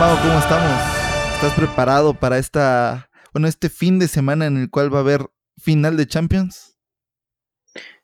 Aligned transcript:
¿Cómo 0.00 0.38
estamos? 0.38 1.34
¿Estás 1.34 1.52
preparado 1.52 2.14
para 2.14 2.38
esta, 2.38 3.10
bueno, 3.34 3.48
este 3.48 3.68
fin 3.68 3.98
de 3.98 4.08
semana 4.08 4.46
en 4.46 4.56
el 4.56 4.70
cual 4.70 4.92
va 4.92 4.96
a 4.96 5.02
haber 5.02 5.26
final 5.58 5.98
de 5.98 6.06
Champions? 6.06 6.78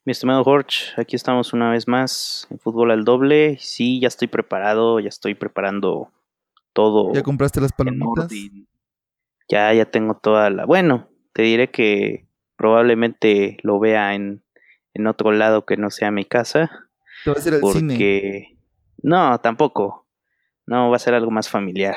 Mi 0.05 0.13
estimado 0.13 0.45
Jorge, 0.45 0.89
aquí 0.99 1.17
estamos 1.17 1.55
una 1.55 1.71
vez 1.71 1.89
más 1.89 2.49
en 2.51 2.59
fútbol 2.59 2.91
al 2.91 3.07
doble. 3.07 3.57
Sí, 3.61 3.99
ya 3.99 4.09
estoy 4.09 4.29
preparado, 4.29 5.01
ya 5.01 5.09
estoy 5.09 5.35
preparando 5.35 6.13
todo. 6.75 7.15
¿Ya 7.15 7.23
compraste 7.23 7.63
las 7.63 7.73
palomitas? 7.73 8.31
Ya, 9.49 9.73
ya 9.73 9.87
tengo 9.87 10.19
toda 10.19 10.51
la. 10.51 10.67
Bueno, 10.67 11.09
te 11.33 11.45
diré 11.45 11.71
que 11.71 12.29
probablemente 12.57 13.57
lo 13.63 13.81
vea 13.81 14.15
en, 14.15 14.45
en 14.93 15.07
otro 15.07 15.33
lado 15.33 15.65
que 15.65 15.79
no 15.79 15.89
sea 15.89 16.11
mi 16.11 16.27
casa. 16.27 16.91
Te 17.25 17.31
vas 17.31 17.47
a 17.47 17.49
ir 17.49 17.55
al 17.55 17.73
cine. 17.73 17.95
Porque. 17.95 18.59
No, 19.03 19.41
tampoco. 19.41 20.06
No, 20.67 20.91
va 20.91 20.97
a 20.97 21.01
ser 21.01 21.15
algo 21.15 21.31
más 21.31 21.49
familiar. 21.49 21.97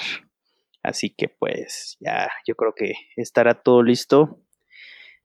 Así 0.84 1.10
que 1.10 1.28
pues 1.28 1.98
ya, 2.00 2.30
yo 2.48 2.56
creo 2.56 2.74
que 2.76 2.94
estará 3.16 3.56
todo 3.62 3.84
listo. 3.84 4.42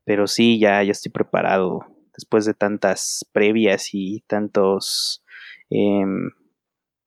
Pero 0.05 0.27
sí, 0.27 0.59
ya, 0.59 0.83
ya 0.83 0.93
estoy 0.93 1.13
preparado. 1.13 1.87
Después 2.17 2.45
de 2.45 2.55
tantas 2.55 3.27
previas 3.33 3.91
y 3.93 4.21
tantos 4.27 5.25
em, 5.71 6.31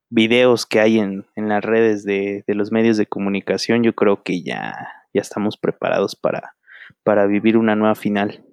videos 0.10 0.66
que 0.66 0.80
hay 0.80 1.00
en, 1.00 1.26
en 1.36 1.50
las 1.50 1.64
redes 1.64 2.04
de, 2.04 2.44
de 2.48 2.56
los 2.56 2.72
medios 2.72 2.98
de 2.98 3.06
comunicación, 3.06 3.84
yo 3.84 3.94
creo 3.94 4.24
que 4.24 4.42
ya, 4.44 4.74
ya 5.14 5.22
estamos 5.22 5.58
preparados 5.58 6.16
para, 6.16 6.56
para 7.04 7.26
vivir 7.28 7.58
una 7.58 7.76
nueva 7.76 7.96
final. 7.96 8.46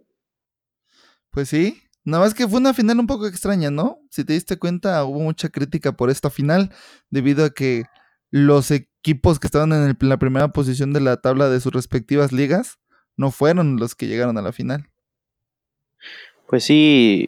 Pues 1.31 1.49
sí. 1.49 1.84
Nada 2.05 2.23
más 2.23 2.35
que 2.35 2.47
fue 2.47 2.61
una 2.61 2.75
final 2.75 3.01
un 3.01 3.07
poco 3.07 3.27
extraña, 3.27 3.71
¿no? 3.71 3.99
Si 4.11 4.25
te 4.25 4.35
diste 4.35 4.59
cuenta, 4.59 5.05
hubo 5.05 5.21
mucha 5.21 5.49
crítica 5.49 5.93
por 5.93 6.11
esta 6.11 6.29
final, 6.29 6.71
debido 7.09 7.45
a 7.47 7.51
que 7.51 7.85
los 8.31 8.71
equipos 8.71 9.39
que 9.39 9.47
estaban 9.47 9.73
en, 9.73 9.97
la 10.01 10.19
primera 10.19 10.49
posición 10.49 10.93
de 10.93 11.01
la 11.01 11.17
tabla 11.17 11.49
de 11.49 11.61
sus 11.61 11.73
respectivas 11.73 12.33
ligas 12.33 12.79
no 13.17 13.31
fueron 13.31 13.77
los 13.77 13.95
que 13.95 14.07
llegaron 14.07 14.37
a 14.37 14.43
la 14.43 14.53
final. 14.53 14.91
Pues 16.47 16.65
sí, 16.65 17.27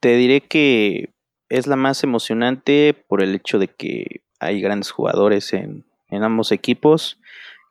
te 0.00 0.16
diré 0.16 0.40
que 0.40 1.12
es 1.50 1.66
la 1.66 1.76
más 1.76 2.02
emocionante 2.02 2.94
por 3.08 3.22
el 3.22 3.34
hecho 3.34 3.58
de 3.58 3.68
que 3.68 4.22
hay 4.40 4.60
grandes 4.60 4.90
jugadores 4.90 5.52
en, 5.52 5.84
en 6.08 6.22
ambos 6.22 6.52
equipos 6.52 7.18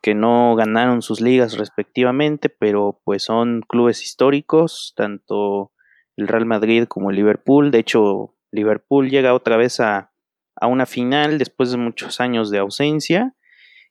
que 0.04 0.14
no 0.14 0.56
ganaron 0.56 1.02
sus 1.02 1.20
ligas 1.20 1.58
respectivamente, 1.58 2.50
pero 2.50 3.02
pues 3.04 3.24
son 3.24 3.64
clubes 3.68 4.04
históricos, 4.04 4.94
tanto 4.96 5.72
el 6.18 6.28
Real 6.28 6.46
Madrid 6.46 6.86
como 6.88 7.10
el 7.10 7.16
Liverpool. 7.16 7.72
De 7.72 7.80
hecho, 7.80 8.36
Liverpool 8.52 9.10
llega 9.10 9.34
otra 9.34 9.56
vez 9.58 9.80
a, 9.80 10.12
a 10.56 10.68
una 10.68 10.86
final 10.86 11.38
después 11.38 11.72
de 11.72 11.78
muchos 11.78 12.20
años 12.20 12.50
de 12.52 12.58
ausencia. 12.60 13.34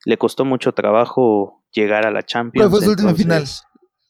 Le 0.05 0.19
costó 0.19 0.44
mucho 0.44 0.72
trabajo 0.72 1.62
llegar 1.72 2.06
a 2.06 2.10
la 2.10 2.22
Champions. 2.22 2.69
¿Cuál 2.69 2.78
fue 2.78 2.84
su 2.84 2.91
última 2.91 3.14
final? 3.14 3.44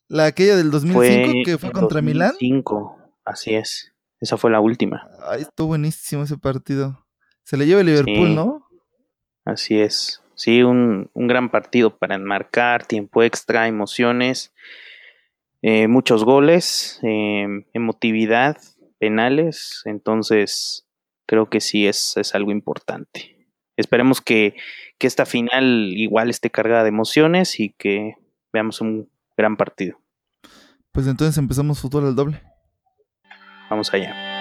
La 0.09 0.27
aquella 0.27 0.57
del 0.57 0.71
2005 0.71 1.33
que 1.45 1.59
fue 1.59 1.71
contra 1.73 2.03
Milán. 2.03 2.33
2005, 2.33 2.97
así 3.25 3.55
es. 3.55 3.93
Esa 4.21 4.37
fue 4.37 4.51
la 4.51 4.61
última. 4.61 5.09
Ay, 5.29 5.43
estuvo 5.43 5.69
buenísimo 5.69 6.23
ese 6.23 6.39
partido. 6.39 7.07
Se 7.43 7.57
le 7.57 7.67
lleva 7.67 7.81
el 7.81 7.87
Liverpool, 7.87 8.29
Sí. 8.29 8.35
¿no? 8.35 8.67
Así 9.45 9.79
es. 9.81 10.23
Sí, 10.35 10.63
un, 10.63 11.11
un 11.15 11.27
gran 11.29 11.51
partido 11.51 11.97
para 11.97 12.15
enmarcar, 12.15 12.85
tiempo 12.87 13.23
extra, 13.23 13.69
emociones, 13.69 14.53
eh, 15.63 15.89
muchos 15.89 16.25
goles, 16.25 17.01
eh, 17.03 17.47
emotividad, 17.73 18.57
penales. 18.99 19.83
Entonces, 19.85 20.87
creo 21.27 21.49
que 21.51 21.61
sí 21.61 21.87
es, 21.87 22.17
es 22.17 22.35
algo 22.35 22.51
importante. 22.51 23.49
Esperemos 23.77 24.21
que, 24.21 24.55
que 24.99 25.07
esta 25.07 25.27
final 25.27 25.93
igual 25.95 26.31
esté 26.31 26.51
cargada 26.51 26.83
de 26.83 26.89
emociones 26.89 27.61
y 27.61 27.71
que 27.71 28.15
veamos 28.53 28.81
un 28.81 29.11
gran 29.37 29.57
partido. 29.57 30.01
Pues 30.93 31.07
entonces 31.07 31.37
empezamos 31.37 31.81
fútbol 31.81 32.07
al 32.07 32.17
doble. 32.17 32.41
Vamos 33.69 33.93
allá. 33.93 34.36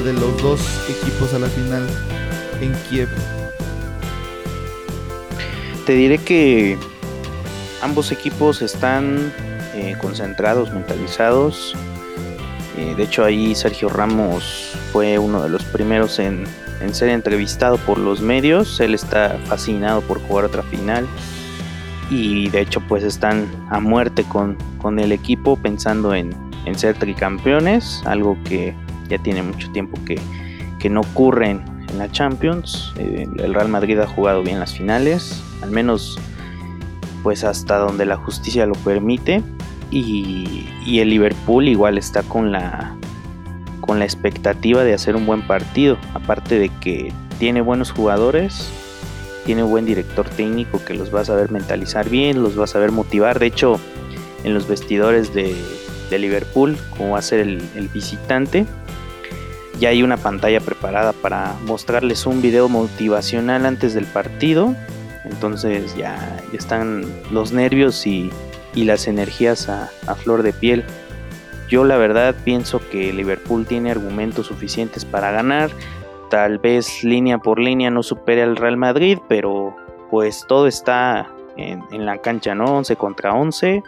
De 0.00 0.12
los 0.12 0.42
dos 0.42 0.60
equipos 0.88 1.34
a 1.34 1.38
la 1.38 1.46
final 1.46 1.86
en 2.60 2.72
Kiev? 2.88 3.08
Te 5.86 5.92
diré 5.92 6.18
que 6.18 6.78
ambos 7.82 8.10
equipos 8.10 8.62
están 8.62 9.32
eh, 9.74 9.96
concentrados, 10.00 10.72
mentalizados. 10.72 11.76
Eh, 12.76 12.94
de 12.96 13.02
hecho, 13.04 13.24
ahí 13.24 13.54
Sergio 13.54 13.88
Ramos 13.88 14.72
fue 14.92 15.18
uno 15.18 15.42
de 15.42 15.48
los 15.48 15.62
primeros 15.64 16.18
en, 16.18 16.44
en 16.80 16.94
ser 16.94 17.10
entrevistado 17.10 17.76
por 17.78 17.98
los 17.98 18.20
medios. 18.20 18.80
Él 18.80 18.94
está 18.94 19.38
fascinado 19.44 20.00
por 20.00 20.20
jugar 20.22 20.46
otra 20.46 20.62
final. 20.64 21.06
Y 22.10 22.48
de 22.50 22.62
hecho, 22.62 22.80
pues 22.88 23.04
están 23.04 23.48
a 23.70 23.80
muerte 23.80 24.24
con, 24.24 24.56
con 24.78 24.98
el 24.98 25.12
equipo 25.12 25.56
pensando 25.56 26.14
en, 26.14 26.34
en 26.64 26.78
ser 26.78 26.96
tricampeones, 26.96 28.02
algo 28.06 28.36
que 28.44 28.74
ya 29.08 29.18
tiene 29.18 29.42
mucho 29.42 29.70
tiempo 29.72 29.98
que, 30.04 30.18
que 30.78 30.90
no 30.90 31.00
ocurre 31.00 31.50
en, 31.50 31.74
la 31.98 32.10
Champions. 32.10 32.92
Eh, 32.98 33.28
el 33.38 33.54
Real 33.54 33.68
Madrid 33.68 34.00
ha 34.00 34.06
jugado 34.08 34.42
bien 34.42 34.58
las 34.58 34.74
finales, 34.74 35.40
al 35.62 35.70
menos 35.70 36.18
pues 37.22 37.44
hasta 37.44 37.78
donde 37.78 38.04
la 38.04 38.16
justicia 38.16 38.66
lo 38.66 38.74
permite. 38.74 39.42
Y, 39.92 40.68
y 40.84 40.98
el 40.98 41.10
Liverpool 41.10 41.68
igual 41.68 41.96
está 41.96 42.24
con 42.24 42.50
la, 42.50 42.96
con 43.80 44.00
la 44.00 44.06
expectativa 44.06 44.82
de 44.82 44.92
hacer 44.92 45.14
un 45.14 45.24
buen 45.24 45.46
partido. 45.46 45.96
Aparte 46.14 46.58
de 46.58 46.68
que 46.80 47.12
tiene 47.38 47.60
buenos 47.60 47.92
jugadores, 47.92 48.72
tiene 49.44 49.62
buen 49.62 49.84
director 49.84 50.28
técnico 50.28 50.84
que 50.84 50.94
los 50.94 51.14
va 51.14 51.20
a 51.20 51.24
saber 51.24 51.50
mentalizar 51.50 52.08
bien, 52.08 52.42
los 52.42 52.58
va 52.58 52.64
a 52.64 52.66
saber 52.66 52.90
motivar. 52.92 53.38
De 53.38 53.46
hecho, 53.46 53.78
en 54.42 54.54
los 54.54 54.66
vestidores 54.66 55.34
de, 55.34 55.54
de 56.10 56.18
Liverpool, 56.18 56.76
como 56.90 57.10
va 57.10 57.18
a 57.18 57.22
ser 57.22 57.40
el, 57.40 57.88
visitante, 57.92 58.66
ya 59.78 59.88
hay 59.88 60.02
una 60.02 60.16
pantalla 60.16 60.60
preparada 60.60 61.12
para 61.12 61.54
mostrarles 61.66 62.26
un 62.26 62.40
video 62.40 62.68
motivacional 62.68 63.66
antes 63.66 63.94
del 63.94 64.06
partido. 64.06 64.74
Entonces 65.24 65.96
ya, 65.96 66.40
están 66.52 67.04
los 67.30 67.52
nervios 67.52 68.06
y, 68.06 68.30
las 68.74 69.06
energías 69.06 69.68
a, 69.68 69.90
a 70.06 70.14
flor 70.16 70.42
de 70.42 70.52
piel. 70.52 70.84
Yo 71.68 71.84
la 71.84 71.96
verdad 71.96 72.34
pienso 72.44 72.80
que 72.90 73.12
Liverpool 73.12 73.66
tiene 73.66 73.90
argumentos 73.90 74.48
suficientes 74.48 75.04
para 75.04 75.30
ganar. 75.30 75.70
Tal 76.28 76.58
vez 76.58 77.04
línea 77.04 77.38
por 77.38 77.58
línea 77.60 77.90
no 77.90 78.02
supere 78.02 78.42
al 78.42 78.56
Real 78.56 78.76
Madrid, 78.76 79.18
pero 79.28 79.76
pues 80.10 80.44
todo 80.48 80.66
está 80.66 81.28
en, 81.56 81.82
en 81.92 82.04
la 82.04 82.18
cancha, 82.18 82.54
¿no? 82.54 82.64
11 82.64 82.96
contra 82.96 83.34
11, 83.34 83.82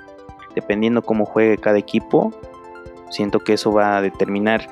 dependiendo 0.56 1.02
cómo 1.02 1.24
juegue 1.24 1.58
cada 1.58 1.78
equipo. 1.78 2.34
Siento 3.10 3.38
que 3.38 3.52
eso 3.52 3.70
va 3.70 3.96
a 3.96 4.02
determinar. 4.02 4.68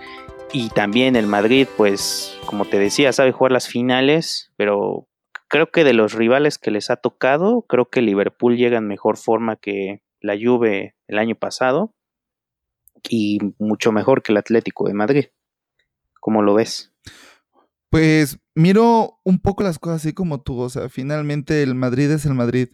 Y 0.52 0.70
también 0.70 1.14
el 1.14 1.28
Madrid, 1.28 1.69
pues, 1.76 2.36
como 2.46 2.64
te 2.64 2.78
decía, 2.81 3.12
sabe 3.12 3.31
jugar 3.31 3.52
las 3.52 3.69
finales, 3.69 4.52
pero 4.56 5.06
creo 5.48 5.70
que 5.70 5.84
de 5.84 5.92
los 5.92 6.14
rivales 6.14 6.58
que 6.58 6.72
les 6.72 6.90
ha 6.90 6.96
tocado, 6.96 7.62
creo 7.69 7.88
que 7.88 8.02
Liverpool 8.02 8.56
llega 8.56 8.78
en 8.78 8.88
mejor 8.88 9.16
forma 9.16 9.56
que 9.56 10.02
la 10.20 10.36
Juve 10.36 10.96
el 11.06 11.19
año 11.19 11.34
pasado 11.34 11.94
y 13.08 13.38
mucho 13.58 13.92
mejor 13.92 14.22
que 14.22 14.32
el 14.32 14.38
Atlético 14.38 14.88
de 14.88 14.94
Madrid. 14.94 15.25
¿Cómo 16.20 16.42
lo 16.42 16.54
ves? 16.54 16.92
Pues 17.90 18.38
miro 18.54 19.20
un 19.25 19.38
poco 19.38 19.62
las 19.62 19.78
cosas 19.78 20.00
así 20.00 20.12
como 20.12 20.40
tú, 20.40 20.58
o 20.58 20.69
sea, 20.69 20.88
finalmente 20.88 21.62
el 21.62 21.75
Madrid 21.75 22.10
es 22.10 22.25
el 22.26 22.34
Madrid. 22.34 22.70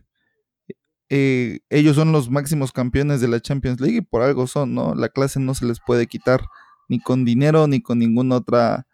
Eh, 1.11 1.61
ellos 1.71 1.97
son 1.97 2.13
los 2.13 2.31
máximos 2.31 2.71
campeones 2.73 3.21
de 3.21 3.29
la 3.29 3.41
Champions 3.41 3.81
League 3.81 3.97
y 3.99 4.01
por 4.01 4.23
algo 4.23 4.47
son, 4.47 4.75
¿no? 4.75 4.95
La 4.95 5.09
clase 5.09 5.41
no 5.41 5.55
se 5.55 5.67
les 5.67 5.81
puede 5.85 6.07
quitar 6.07 6.43
ni 6.89 7.01
con 7.01 7.25
dinero 7.25 7.67
ni 7.67 7.83
con 7.83 7.99
ninguna 7.99 8.37
otra 8.37 8.87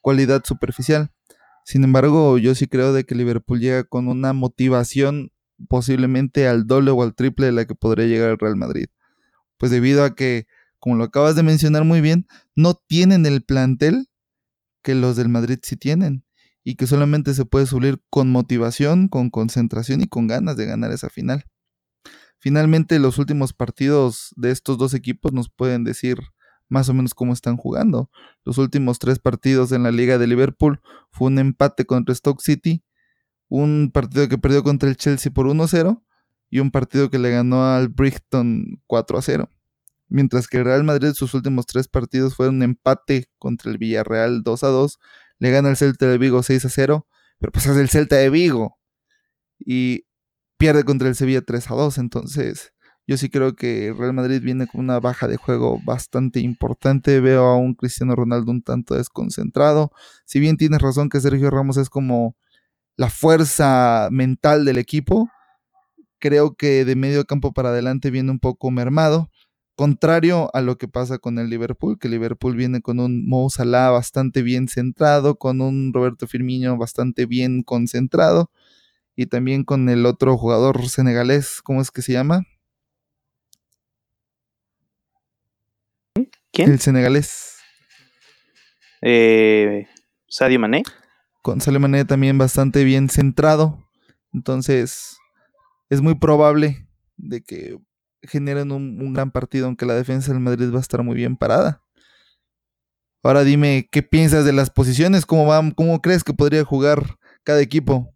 cualidad 0.00 0.44
superficial. 0.44 1.10
Sin 1.64 1.82
embargo, 1.82 2.38
yo 2.38 2.54
sí 2.54 2.68
creo 2.68 2.92
de 2.92 3.04
que 3.04 3.16
Liverpool 3.16 3.58
llega 3.58 3.82
con 3.82 4.06
una 4.06 4.32
motivación 4.32 5.32
posiblemente 5.68 6.46
al 6.46 6.68
doble 6.68 6.92
o 6.92 7.02
al 7.02 7.14
triple 7.16 7.46
de 7.46 7.52
la 7.52 7.64
que 7.64 7.74
podría 7.74 8.06
llegar 8.06 8.30
el 8.30 8.38
Real 8.38 8.56
Madrid. 8.56 8.86
Pues 9.58 9.72
debido 9.72 10.04
a 10.04 10.14
que, 10.14 10.46
como 10.78 10.96
lo 10.96 11.04
acabas 11.04 11.34
de 11.34 11.42
mencionar 11.42 11.84
muy 11.84 12.00
bien, 12.00 12.28
no 12.54 12.74
tienen 12.74 13.26
el 13.26 13.42
plantel 13.42 14.08
que 14.82 14.94
los 14.94 15.16
del 15.16 15.28
Madrid 15.28 15.58
sí 15.62 15.76
tienen 15.76 16.24
y 16.62 16.76
que 16.76 16.86
solamente 16.86 17.34
se 17.34 17.44
puede 17.44 17.66
subir 17.66 18.00
con 18.10 18.30
motivación, 18.30 19.08
con 19.08 19.30
concentración 19.30 20.02
y 20.02 20.06
con 20.06 20.28
ganas 20.28 20.56
de 20.56 20.66
ganar 20.66 20.92
esa 20.92 21.08
final. 21.08 21.44
Finalmente, 22.46 23.00
los 23.00 23.18
últimos 23.18 23.52
partidos 23.52 24.32
de 24.36 24.52
estos 24.52 24.78
dos 24.78 24.94
equipos 24.94 25.32
nos 25.32 25.48
pueden 25.50 25.82
decir 25.82 26.20
más 26.68 26.88
o 26.88 26.94
menos 26.94 27.12
cómo 27.12 27.32
están 27.32 27.56
jugando. 27.56 28.08
Los 28.44 28.56
últimos 28.58 29.00
tres 29.00 29.18
partidos 29.18 29.72
en 29.72 29.82
la 29.82 29.90
Liga 29.90 30.16
de 30.16 30.28
Liverpool 30.28 30.80
fue 31.10 31.26
un 31.26 31.40
empate 31.40 31.86
contra 31.86 32.14
Stoke 32.14 32.40
City, 32.40 32.84
un 33.48 33.90
partido 33.92 34.28
que 34.28 34.38
perdió 34.38 34.62
contra 34.62 34.88
el 34.88 34.96
Chelsea 34.96 35.32
por 35.32 35.48
1-0 35.48 36.00
y 36.48 36.60
un 36.60 36.70
partido 36.70 37.10
que 37.10 37.18
le 37.18 37.32
ganó 37.32 37.66
al 37.66 37.88
Brighton 37.88 38.80
4-0. 38.86 39.50
Mientras 40.06 40.46
que 40.46 40.58
el 40.58 40.66
Real 40.66 40.84
Madrid 40.84 41.14
sus 41.14 41.34
últimos 41.34 41.66
tres 41.66 41.88
partidos 41.88 42.36
fueron 42.36 42.58
un 42.58 42.62
empate 42.62 43.28
contra 43.38 43.72
el 43.72 43.78
Villarreal 43.78 44.44
2-2, 44.44 44.98
le 45.40 45.50
gana 45.50 45.70
el 45.70 45.76
Celta 45.76 46.06
de 46.06 46.16
Vigo 46.16 46.44
6-0, 46.44 47.06
pero 47.40 47.52
pues 47.52 47.66
es 47.66 47.76
el 47.76 47.88
Celta 47.88 48.14
de 48.14 48.30
Vigo. 48.30 48.78
Y 49.58 50.05
pierde 50.56 50.84
contra 50.84 51.08
el 51.08 51.14
Sevilla 51.14 51.42
3 51.42 51.70
a 51.70 51.74
2. 51.74 51.98
Entonces, 51.98 52.72
yo 53.06 53.16
sí 53.16 53.28
creo 53.30 53.54
que 53.54 53.94
Real 53.96 54.12
Madrid 54.12 54.42
viene 54.42 54.66
con 54.66 54.80
una 54.80 54.98
baja 55.00 55.28
de 55.28 55.36
juego 55.36 55.80
bastante 55.84 56.40
importante. 56.40 57.20
Veo 57.20 57.44
a 57.44 57.56
un 57.56 57.74
Cristiano 57.74 58.16
Ronaldo 58.16 58.50
un 58.50 58.62
tanto 58.62 58.94
desconcentrado. 58.94 59.92
Si 60.24 60.40
bien 60.40 60.56
tienes 60.56 60.82
razón 60.82 61.08
que 61.08 61.20
Sergio 61.20 61.50
Ramos 61.50 61.76
es 61.76 61.88
como 61.88 62.36
la 62.96 63.10
fuerza 63.10 64.08
mental 64.10 64.64
del 64.64 64.78
equipo, 64.78 65.30
creo 66.18 66.54
que 66.56 66.84
de 66.84 66.96
medio 66.96 67.24
campo 67.26 67.52
para 67.52 67.70
adelante 67.70 68.10
viene 68.10 68.30
un 68.32 68.40
poco 68.40 68.70
mermado. 68.70 69.30
Contrario 69.76 70.50
a 70.54 70.62
lo 70.62 70.78
que 70.78 70.88
pasa 70.88 71.18
con 71.18 71.38
el 71.38 71.50
Liverpool, 71.50 71.98
que 71.98 72.08
Liverpool 72.08 72.56
viene 72.56 72.80
con 72.80 72.98
un 72.98 73.28
Mo 73.28 73.50
Salah 73.50 73.90
bastante 73.90 74.42
bien 74.42 74.68
centrado, 74.68 75.36
con 75.36 75.60
un 75.60 75.92
Roberto 75.92 76.26
Firmino 76.26 76.78
bastante 76.78 77.26
bien 77.26 77.62
concentrado 77.62 78.50
y 79.16 79.26
también 79.26 79.64
con 79.64 79.88
el 79.88 80.04
otro 80.04 80.36
jugador 80.36 80.88
senegalés, 80.88 81.62
¿cómo 81.62 81.80
es 81.80 81.90
que 81.90 82.02
se 82.02 82.12
llama? 82.12 82.44
¿Quién? 86.52 86.70
El 86.70 86.80
senegalés. 86.80 87.56
Eh, 89.00 89.86
Sadio 90.28 90.60
Mané. 90.60 90.82
Con 91.42 91.60
Sadio 91.60 91.80
Mané 91.80 92.04
también 92.04 92.36
bastante 92.36 92.84
bien 92.84 93.08
centrado. 93.08 93.82
Entonces, 94.32 95.16
es 95.88 96.02
muy 96.02 96.14
probable 96.14 96.86
de 97.16 97.42
que 97.42 97.78
generen 98.22 98.70
un, 98.70 99.00
un, 99.00 99.14
gran 99.14 99.30
partido, 99.30 99.66
aunque 99.66 99.86
la 99.86 99.94
defensa 99.94 100.32
del 100.32 100.40
Madrid 100.40 100.70
va 100.72 100.78
a 100.78 100.80
estar 100.80 101.02
muy 101.02 101.14
bien 101.14 101.36
parada. 101.36 101.82
Ahora 103.22 103.44
dime, 103.44 103.88
¿qué 103.90 104.02
piensas 104.02 104.44
de 104.44 104.52
las 104.52 104.70
posiciones? 104.70 105.24
¿Cómo, 105.24 105.46
va, 105.46 105.62
cómo 105.74 106.00
crees 106.00 106.22
que 106.22 106.34
podría 106.34 106.64
jugar 106.64 107.16
cada 107.44 107.60
equipo? 107.60 108.15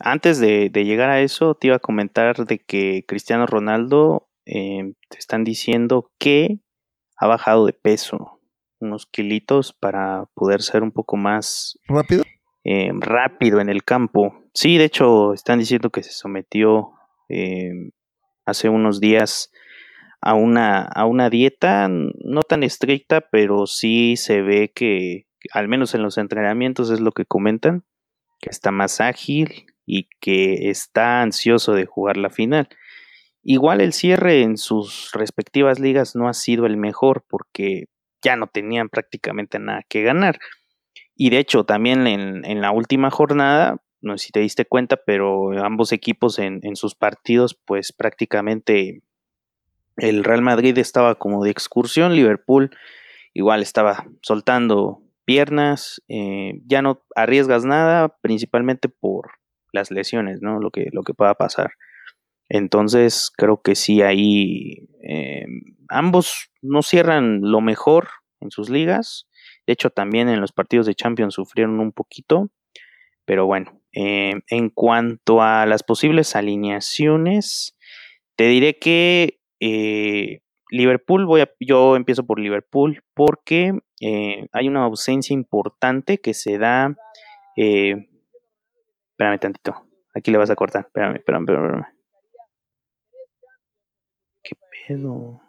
Antes 0.00 0.38
de, 0.38 0.70
de, 0.70 0.84
llegar 0.84 1.10
a 1.10 1.20
eso, 1.20 1.54
te 1.54 1.68
iba 1.68 1.76
a 1.76 1.80
comentar 1.80 2.44
de 2.44 2.58
que 2.58 3.04
Cristiano 3.06 3.46
Ronaldo 3.46 4.28
eh, 4.46 4.94
te 5.08 5.18
están 5.18 5.44
diciendo 5.44 6.10
que 6.18 6.60
ha 7.16 7.26
bajado 7.26 7.66
de 7.66 7.72
peso 7.72 8.40
unos 8.80 9.06
kilitos 9.06 9.72
para 9.72 10.26
poder 10.34 10.62
ser 10.62 10.82
un 10.82 10.92
poco 10.92 11.16
más 11.16 11.78
rápido. 11.86 12.24
Eh, 12.64 12.90
rápido 12.94 13.60
en 13.60 13.68
el 13.68 13.84
campo. 13.84 14.44
Sí, 14.54 14.78
de 14.78 14.84
hecho, 14.84 15.32
están 15.32 15.58
diciendo 15.58 15.90
que 15.90 16.02
se 16.02 16.12
sometió 16.12 16.92
eh, 17.28 17.72
hace 18.44 18.68
unos 18.68 19.00
días 19.00 19.50
a 20.20 20.34
una, 20.34 20.82
a 20.82 21.06
una 21.06 21.30
dieta 21.30 21.88
no 21.88 22.42
tan 22.42 22.62
estricta, 22.62 23.20
pero 23.20 23.66
sí 23.66 24.16
se 24.16 24.42
ve 24.42 24.72
que, 24.74 25.26
al 25.52 25.68
menos 25.68 25.94
en 25.94 26.02
los 26.02 26.18
entrenamientos 26.18 26.90
es 26.90 27.00
lo 27.00 27.12
que 27.12 27.24
comentan, 27.24 27.84
que 28.40 28.50
está 28.50 28.70
más 28.70 29.00
ágil, 29.00 29.66
y 29.88 30.08
que 30.20 30.68
está 30.68 31.22
ansioso 31.22 31.72
de 31.72 31.86
jugar 31.86 32.18
la 32.18 32.28
final. 32.28 32.68
Igual 33.42 33.80
el 33.80 33.94
cierre 33.94 34.42
en 34.42 34.58
sus 34.58 35.10
respectivas 35.14 35.80
ligas 35.80 36.14
no 36.14 36.28
ha 36.28 36.34
sido 36.34 36.66
el 36.66 36.76
mejor 36.76 37.24
porque 37.26 37.86
ya 38.22 38.36
no 38.36 38.48
tenían 38.48 38.90
prácticamente 38.90 39.58
nada 39.58 39.82
que 39.88 40.02
ganar. 40.02 40.38
Y 41.16 41.30
de 41.30 41.38
hecho 41.38 41.64
también 41.64 42.06
en, 42.06 42.44
en 42.44 42.60
la 42.60 42.70
última 42.70 43.10
jornada, 43.10 43.78
no 44.02 44.18
sé 44.18 44.26
si 44.26 44.32
te 44.32 44.40
diste 44.40 44.66
cuenta, 44.66 44.98
pero 45.04 45.52
ambos 45.64 45.92
equipos 45.92 46.38
en, 46.38 46.60
en 46.62 46.76
sus 46.76 46.94
partidos 46.94 47.58
pues 47.64 47.92
prácticamente 47.92 49.02
el 49.96 50.22
Real 50.22 50.42
Madrid 50.42 50.76
estaba 50.76 51.14
como 51.14 51.42
de 51.42 51.50
excursión, 51.50 52.14
Liverpool 52.14 52.70
igual 53.32 53.62
estaba 53.62 54.06
soltando 54.20 55.02
piernas, 55.24 56.02
eh, 56.08 56.60
ya 56.66 56.82
no 56.82 57.02
arriesgas 57.14 57.64
nada, 57.64 58.16
principalmente 58.20 58.88
por 58.88 59.37
las 59.72 59.90
lesiones, 59.90 60.40
¿no? 60.42 60.60
Lo 60.60 60.70
que, 60.70 60.88
lo 60.92 61.02
que 61.02 61.14
pueda 61.14 61.34
pasar. 61.34 61.72
Entonces, 62.48 63.30
creo 63.36 63.60
que 63.62 63.74
sí, 63.74 64.00
ahí 64.02 64.88
eh, 65.02 65.44
ambos 65.88 66.50
no 66.62 66.82
cierran 66.82 67.40
lo 67.42 67.60
mejor 67.60 68.08
en 68.40 68.50
sus 68.50 68.70
ligas. 68.70 69.28
De 69.66 69.74
hecho, 69.74 69.90
también 69.90 70.28
en 70.28 70.40
los 70.40 70.52
partidos 70.52 70.86
de 70.86 70.94
Champions 70.94 71.34
sufrieron 71.34 71.78
un 71.78 71.92
poquito. 71.92 72.50
Pero 73.26 73.46
bueno, 73.46 73.82
eh, 73.92 74.40
en 74.48 74.70
cuanto 74.70 75.42
a 75.42 75.66
las 75.66 75.82
posibles 75.82 76.34
alineaciones, 76.34 77.76
te 78.36 78.48
diré 78.48 78.78
que 78.78 79.40
eh, 79.60 80.40
Liverpool, 80.70 81.26
voy 81.26 81.42
a, 81.42 81.50
yo 81.60 81.96
empiezo 81.96 82.24
por 82.26 82.40
Liverpool 82.40 83.02
porque 83.14 83.78
hay 84.52 84.68
una 84.68 84.84
ausencia 84.84 85.34
importante 85.34 86.18
que 86.18 86.32
se 86.32 86.56
da 86.56 86.96
Espérame 89.18 89.40
tantito. 89.40 89.84
Aquí 90.14 90.30
le 90.30 90.38
vas 90.38 90.48
a 90.48 90.54
cortar. 90.54 90.82
Espérame, 90.82 91.16
espérame, 91.16 91.42
espérame. 91.42 91.86
¿Qué 94.44 94.54
pedo? 94.86 95.42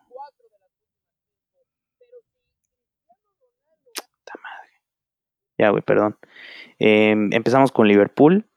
Ya, 5.60 5.70
güey, 5.70 5.84
perdón. 5.84 6.18
Eh, 6.80 7.12
empezamos 7.12 7.72
con 7.72 7.88
Liverpool. 7.88 8.48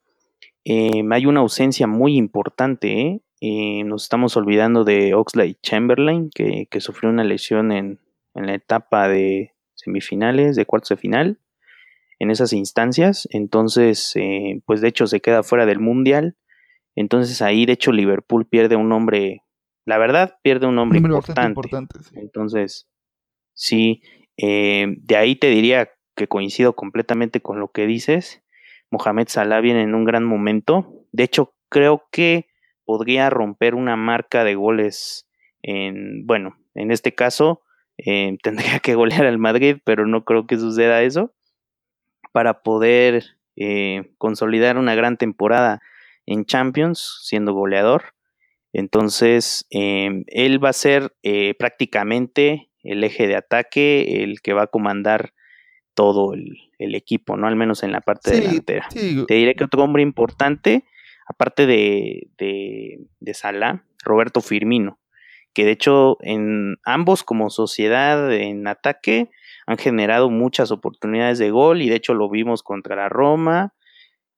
Eh, 0.64 1.02
hay 1.10 1.26
una 1.26 1.40
ausencia 1.40 1.86
muy 1.86 2.16
importante, 2.16 2.98
¿eh? 2.98 3.20
¿eh? 3.42 3.84
nos 3.84 4.04
estamos 4.04 4.34
olvidando 4.38 4.84
de 4.84 5.12
Oxley 5.12 5.58
Chamberlain, 5.62 6.30
que, 6.30 6.68
que 6.70 6.80
sufrió 6.80 7.10
una 7.10 7.24
lesión 7.24 7.70
en, 7.70 8.00
en, 8.34 8.46
la 8.46 8.54
etapa 8.54 9.08
de 9.08 9.52
semifinales, 9.74 10.56
de 10.56 10.64
cuartos 10.64 10.88
de 10.88 10.96
final 10.96 11.38
en 12.22 12.30
esas 12.30 12.52
instancias. 12.52 13.28
Entonces, 13.32 14.12
eh, 14.14 14.60
pues 14.64 14.80
de 14.80 14.86
hecho 14.86 15.08
se 15.08 15.20
queda 15.20 15.42
fuera 15.42 15.66
del 15.66 15.80
Mundial. 15.80 16.36
Entonces 16.94 17.42
ahí, 17.42 17.66
de 17.66 17.72
hecho, 17.72 17.90
Liverpool 17.90 18.46
pierde 18.46 18.76
un 18.76 18.92
hombre, 18.92 19.42
la 19.84 19.98
verdad, 19.98 20.38
pierde 20.40 20.68
un 20.68 20.78
hombre 20.78 21.00
importante. 21.00 21.60
Entonces, 22.14 22.88
sí, 23.54 24.02
eh, 24.36 24.86
de 24.98 25.16
ahí 25.16 25.34
te 25.34 25.48
diría 25.48 25.90
que 26.14 26.28
coincido 26.28 26.76
completamente 26.76 27.40
con 27.40 27.58
lo 27.58 27.72
que 27.72 27.88
dices. 27.88 28.44
Mohamed 28.92 29.26
Salah 29.26 29.60
viene 29.60 29.82
en 29.82 29.96
un 29.96 30.04
gran 30.04 30.22
momento. 30.22 30.94
De 31.10 31.24
hecho, 31.24 31.56
creo 31.70 32.04
que 32.12 32.46
podría 32.84 33.30
romper 33.30 33.74
una 33.74 33.96
marca 33.96 34.44
de 34.44 34.54
goles 34.54 35.28
en, 35.60 36.24
bueno, 36.24 36.56
en 36.74 36.92
este 36.92 37.16
caso, 37.16 37.62
eh, 37.98 38.36
tendría 38.44 38.78
que 38.78 38.94
golear 38.94 39.26
al 39.26 39.38
Madrid, 39.38 39.78
pero 39.82 40.06
no 40.06 40.24
creo 40.24 40.46
que 40.46 40.56
suceda 40.56 41.02
eso 41.02 41.34
para 42.32 42.62
poder 42.62 43.36
eh, 43.56 44.12
consolidar 44.18 44.78
una 44.78 44.94
gran 44.94 45.16
temporada 45.16 45.80
en 46.26 46.44
Champions, 46.44 47.20
siendo 47.22 47.52
goleador. 47.52 48.14
Entonces, 48.72 49.66
em, 49.70 50.24
él 50.28 50.62
va 50.62 50.70
a 50.70 50.74
ser 50.74 51.14
eh, 51.22 51.54
prácticamente 51.58 52.70
el 52.82 53.04
eje 53.04 53.26
de 53.26 53.36
ataque, 53.36 54.22
el 54.22 54.40
que 54.40 54.54
va 54.54 54.62
a 54.62 54.68
comandar 54.68 55.34
todo 55.94 56.32
el, 56.32 56.56
equipo, 56.78 57.36
¿no? 57.36 57.46
Al 57.46 57.54
menos 57.54 57.84
en 57.84 57.92
la 57.92 58.00
parte 58.00 58.32
delantera. 58.32 58.88
Te 58.90 59.34
diré 59.34 59.54
que 59.54 59.62
otro 59.62 59.84
hombre 59.84 60.02
importante, 60.02 60.84
aparte 61.28 61.66
de, 61.66 62.28
de, 62.38 62.98
de 63.20 63.34
Salah, 63.34 63.84
Roberto 64.02 64.40
Firmino, 64.40 64.98
que 65.54 65.64
de 65.64 65.72
hecho 65.72 66.16
en 66.20 66.76
ambos 66.84 67.22
como 67.22 67.50
sociedad 67.50 68.32
en 68.32 68.66
ataque 68.66 69.30
han 69.66 69.78
generado 69.78 70.30
muchas 70.30 70.70
oportunidades 70.70 71.38
de 71.38 71.50
gol 71.50 71.82
y 71.82 71.88
de 71.88 71.96
hecho 71.96 72.14
lo 72.14 72.28
vimos 72.28 72.62
contra 72.62 72.96
la 72.96 73.08
Roma 73.08 73.74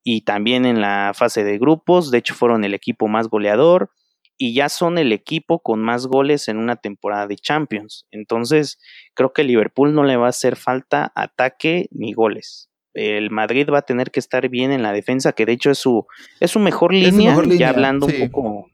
y 0.02 0.22
también 0.22 0.66
en 0.66 0.80
la 0.80 1.12
fase 1.14 1.44
de 1.44 1.58
grupos, 1.58 2.10
de 2.10 2.18
hecho 2.18 2.34
fueron 2.34 2.64
el 2.64 2.74
equipo 2.74 3.08
más 3.08 3.28
goleador 3.28 3.90
y 4.36 4.54
ya 4.54 4.68
son 4.68 4.98
el 4.98 5.12
equipo 5.12 5.60
con 5.60 5.80
más 5.80 6.06
goles 6.06 6.48
en 6.48 6.58
una 6.58 6.76
temporada 6.76 7.26
de 7.26 7.36
Champions. 7.36 8.06
Entonces, 8.10 8.78
creo 9.14 9.32
que 9.32 9.44
Liverpool 9.44 9.94
no 9.94 10.04
le 10.04 10.16
va 10.16 10.26
a 10.26 10.30
hacer 10.30 10.56
falta 10.56 11.12
ataque 11.14 11.86
ni 11.90 12.12
goles. 12.12 12.68
El 12.94 13.30
Madrid 13.30 13.68
va 13.72 13.78
a 13.78 13.82
tener 13.82 14.10
que 14.10 14.20
estar 14.20 14.48
bien 14.48 14.72
en 14.72 14.82
la 14.82 14.92
defensa, 14.92 15.32
que 15.32 15.46
de 15.46 15.52
hecho 15.52 15.70
es 15.70 15.78
su, 15.78 16.06
es 16.40 16.50
su 16.50 16.58
mejor 16.60 16.92
línea, 16.92 17.36
ya 17.56 17.70
hablando 17.70 18.06
un 18.06 18.30
poco 18.30 18.70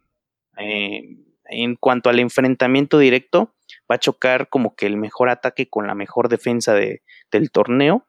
eh, 0.58 1.16
en 1.50 1.76
cuanto 1.76 2.08
al 2.10 2.18
enfrentamiento 2.18 2.98
directo, 2.98 3.54
va 3.90 3.96
a 3.96 4.00
chocar 4.00 4.48
como 4.48 4.74
que 4.74 4.86
el 4.86 4.96
mejor 4.96 5.28
ataque 5.28 5.68
con 5.68 5.86
la 5.86 5.94
mejor 5.94 6.28
defensa 6.28 6.74
de, 6.74 7.02
del 7.30 7.50
torneo, 7.50 8.06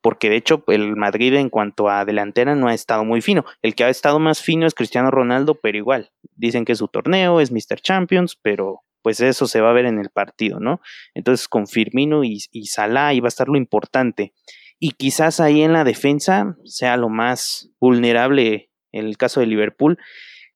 porque 0.00 0.28
de 0.28 0.36
hecho 0.36 0.64
el 0.66 0.96
Madrid 0.96 1.34
en 1.34 1.48
cuanto 1.48 1.88
a 1.88 2.04
delantera 2.04 2.54
no 2.54 2.68
ha 2.68 2.74
estado 2.74 3.04
muy 3.04 3.22
fino. 3.22 3.44
El 3.62 3.74
que 3.74 3.84
ha 3.84 3.88
estado 3.88 4.18
más 4.18 4.42
fino 4.42 4.66
es 4.66 4.74
Cristiano 4.74 5.10
Ronaldo, 5.10 5.54
pero 5.60 5.78
igual, 5.78 6.10
dicen 6.34 6.64
que 6.64 6.72
es 6.72 6.78
su 6.78 6.88
torneo, 6.88 7.40
es 7.40 7.52
Mr. 7.52 7.80
Champions, 7.80 8.36
pero 8.40 8.82
pues 9.00 9.20
eso 9.20 9.46
se 9.46 9.60
va 9.60 9.70
a 9.70 9.74
ver 9.74 9.86
en 9.86 9.98
el 9.98 10.10
partido, 10.10 10.60
¿no? 10.60 10.80
Entonces 11.14 11.48
con 11.48 11.66
Firmino 11.66 12.24
y, 12.24 12.38
y 12.50 12.66
Salah 12.66 13.12
va 13.20 13.26
a 13.26 13.28
estar 13.28 13.48
lo 13.48 13.56
importante. 13.56 14.32
Y 14.78 14.92
quizás 14.92 15.38
ahí 15.38 15.62
en 15.62 15.72
la 15.72 15.84
defensa 15.84 16.56
sea 16.64 16.96
lo 16.96 17.08
más 17.08 17.70
vulnerable 17.80 18.70
en 18.90 19.06
el 19.06 19.16
caso 19.16 19.40
de 19.40 19.46
Liverpool, 19.46 19.98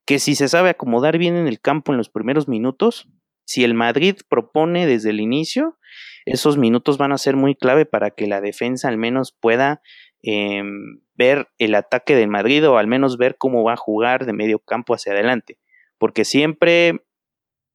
que 0.06 0.18
si 0.18 0.34
se 0.34 0.48
sabe 0.48 0.70
acomodar 0.70 1.18
bien 1.18 1.36
en 1.36 1.46
el 1.46 1.60
campo 1.60 1.92
en 1.92 1.98
los 1.98 2.08
primeros 2.08 2.48
minutos, 2.48 3.08
si 3.44 3.64
el 3.64 3.74
Madrid 3.74 4.16
propone 4.28 4.86
desde 4.86 5.10
el 5.10 5.20
inicio, 5.20 5.78
esos 6.24 6.56
minutos 6.56 6.98
van 6.98 7.12
a 7.12 7.18
ser 7.18 7.36
muy 7.36 7.54
clave 7.54 7.86
para 7.86 8.10
que 8.10 8.26
la 8.26 8.40
defensa 8.40 8.88
al 8.88 8.98
menos 8.98 9.32
pueda 9.32 9.82
em, 10.22 11.00
ver 11.14 11.48
el 11.58 11.74
ataque 11.74 12.16
del 12.16 12.28
Madrid 12.28 12.66
o 12.68 12.78
al 12.78 12.86
menos 12.86 13.18
ver 13.18 13.36
cómo 13.36 13.62
va 13.62 13.74
a 13.74 13.76
jugar 13.76 14.26
de 14.26 14.32
medio 14.32 14.58
campo 14.58 14.94
hacia 14.94 15.12
adelante. 15.12 15.58
Porque 15.98 16.24
siempre 16.24 17.04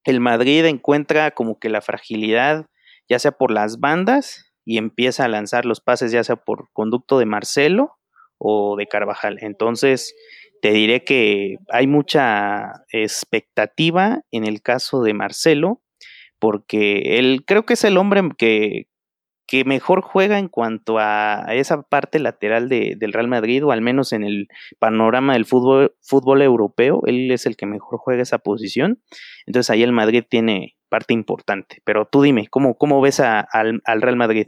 el 0.03 0.19
Madrid 0.19 0.65
encuentra 0.65 1.31
como 1.31 1.59
que 1.59 1.69
la 1.69 1.81
fragilidad, 1.81 2.67
ya 3.07 3.19
sea 3.19 3.31
por 3.31 3.51
las 3.51 3.79
bandas, 3.79 4.51
y 4.65 4.77
empieza 4.77 5.25
a 5.25 5.27
lanzar 5.27 5.65
los 5.65 5.81
pases, 5.81 6.11
ya 6.11 6.23
sea 6.23 6.35
por 6.35 6.69
conducto 6.73 7.19
de 7.19 7.25
Marcelo 7.25 7.97
o 8.37 8.75
de 8.75 8.87
Carvajal. 8.87 9.37
Entonces, 9.41 10.15
te 10.61 10.71
diré 10.71 11.03
que 11.03 11.57
hay 11.69 11.87
mucha 11.87 12.83
expectativa 12.91 14.21
en 14.31 14.45
el 14.45 14.61
caso 14.61 15.01
de 15.01 15.13
Marcelo, 15.13 15.81
porque 16.39 17.17
él 17.19 17.43
creo 17.45 17.65
que 17.65 17.73
es 17.73 17.83
el 17.83 17.97
hombre 17.97 18.21
que, 18.37 18.87
que 19.47 19.65
mejor 19.65 20.01
juega 20.01 20.37
en 20.39 20.47
cuanto 20.47 20.97
a 20.99 21.45
esa 21.49 21.81
parte 21.81 22.19
lateral 22.19 22.69
de, 22.69 22.95
del 22.97 23.11
Real 23.11 23.27
Madrid, 23.27 23.65
o 23.65 23.71
al 23.71 23.81
menos 23.81 24.13
en 24.13 24.23
el 24.23 24.47
panorama 24.79 25.33
del 25.33 25.45
fútbol, 25.45 25.95
fútbol 26.01 26.41
europeo, 26.41 27.01
él 27.05 27.31
es 27.31 27.45
el 27.45 27.57
que 27.57 27.65
mejor 27.65 27.99
juega 27.99 28.21
esa 28.21 28.37
posición. 28.37 29.01
Entonces 29.47 29.71
ahí 29.71 29.81
el 29.83 29.91
Madrid 29.91 30.23
tiene 30.29 30.77
parte 30.89 31.13
importante. 31.13 31.81
Pero 31.83 32.05
tú 32.05 32.21
dime, 32.21 32.47
¿cómo, 32.49 32.75
cómo 32.75 33.01
ves 33.01 33.19
al, 33.19 33.81
al 33.83 34.01
Real 34.01 34.15
Madrid? 34.15 34.47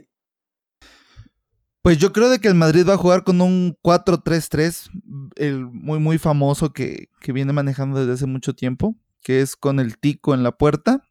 Pues 1.84 1.98
yo 1.98 2.14
creo 2.14 2.30
de 2.30 2.38
que 2.38 2.48
el 2.48 2.54
Madrid 2.54 2.88
va 2.88 2.94
a 2.94 2.96
jugar 2.96 3.24
con 3.24 3.42
un 3.42 3.76
4-3-3, 3.82 4.88
el 5.36 5.66
muy 5.66 5.98
muy 5.98 6.16
famoso 6.16 6.72
que, 6.72 7.10
viene 7.28 7.52
manejando 7.52 8.00
desde 8.00 8.14
hace 8.14 8.26
mucho 8.26 8.54
tiempo, 8.54 8.96
que 9.22 9.42
es 9.42 9.54
con 9.54 9.78
el 9.78 9.98
Tico 9.98 10.32
en 10.32 10.42
la 10.42 10.52
puerta. 10.52 11.02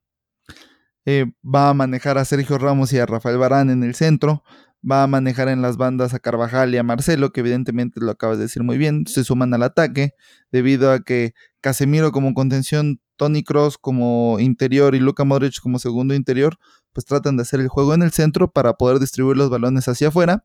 Eh, 1.05 1.27
va 1.43 1.69
a 1.69 1.75
manejar 1.75 2.17
a 2.17 2.25
Sergio 2.25 2.57
Ramos 2.57 2.91
y 2.91 2.97
a 2.97 3.05
Rafael 3.05 3.37
Barán 3.37 3.69
en 3.69 3.83
el 3.83 3.93
centro. 3.93 4.43
Va 4.83 5.03
a 5.03 5.07
manejar 5.07 5.47
en 5.47 5.61
las 5.61 5.77
bandas 5.77 6.15
a 6.15 6.19
Carvajal 6.19 6.73
y 6.73 6.77
a 6.79 6.83
Marcelo, 6.83 7.31
que 7.31 7.41
evidentemente 7.41 7.99
lo 8.01 8.09
acabas 8.09 8.37
de 8.39 8.45
decir 8.45 8.63
muy 8.63 8.79
bien, 8.79 9.05
se 9.05 9.23
suman 9.23 9.53
al 9.53 9.61
ataque, 9.61 10.15
debido 10.51 10.91
a 10.91 11.01
que 11.01 11.35
Casemiro 11.61 12.11
como 12.11 12.33
contención, 12.33 12.99
Tony 13.15 13.43
Cross 13.43 13.77
como 13.77 14.39
interior 14.39 14.95
y 14.95 14.99
Luka 14.99 15.23
Modric 15.23 15.61
como 15.61 15.77
segundo 15.77 16.15
interior, 16.15 16.57
pues 16.93 17.05
tratan 17.05 17.37
de 17.37 17.43
hacer 17.43 17.59
el 17.59 17.67
juego 17.67 17.93
en 17.93 18.01
el 18.01 18.11
centro 18.11 18.51
para 18.51 18.73
poder 18.73 18.97
distribuir 18.97 19.37
los 19.37 19.51
balones 19.51 19.87
hacia 19.87 20.07
afuera 20.07 20.43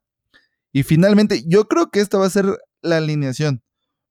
y 0.73 0.83
finalmente, 0.83 1.45
yo 1.47 1.67
creo 1.67 1.91
que 1.91 2.01
esta 2.01 2.19
va 2.19 2.27
a 2.27 2.31
ser 2.31 2.47
la 2.83 2.99
alineación. 2.99 3.63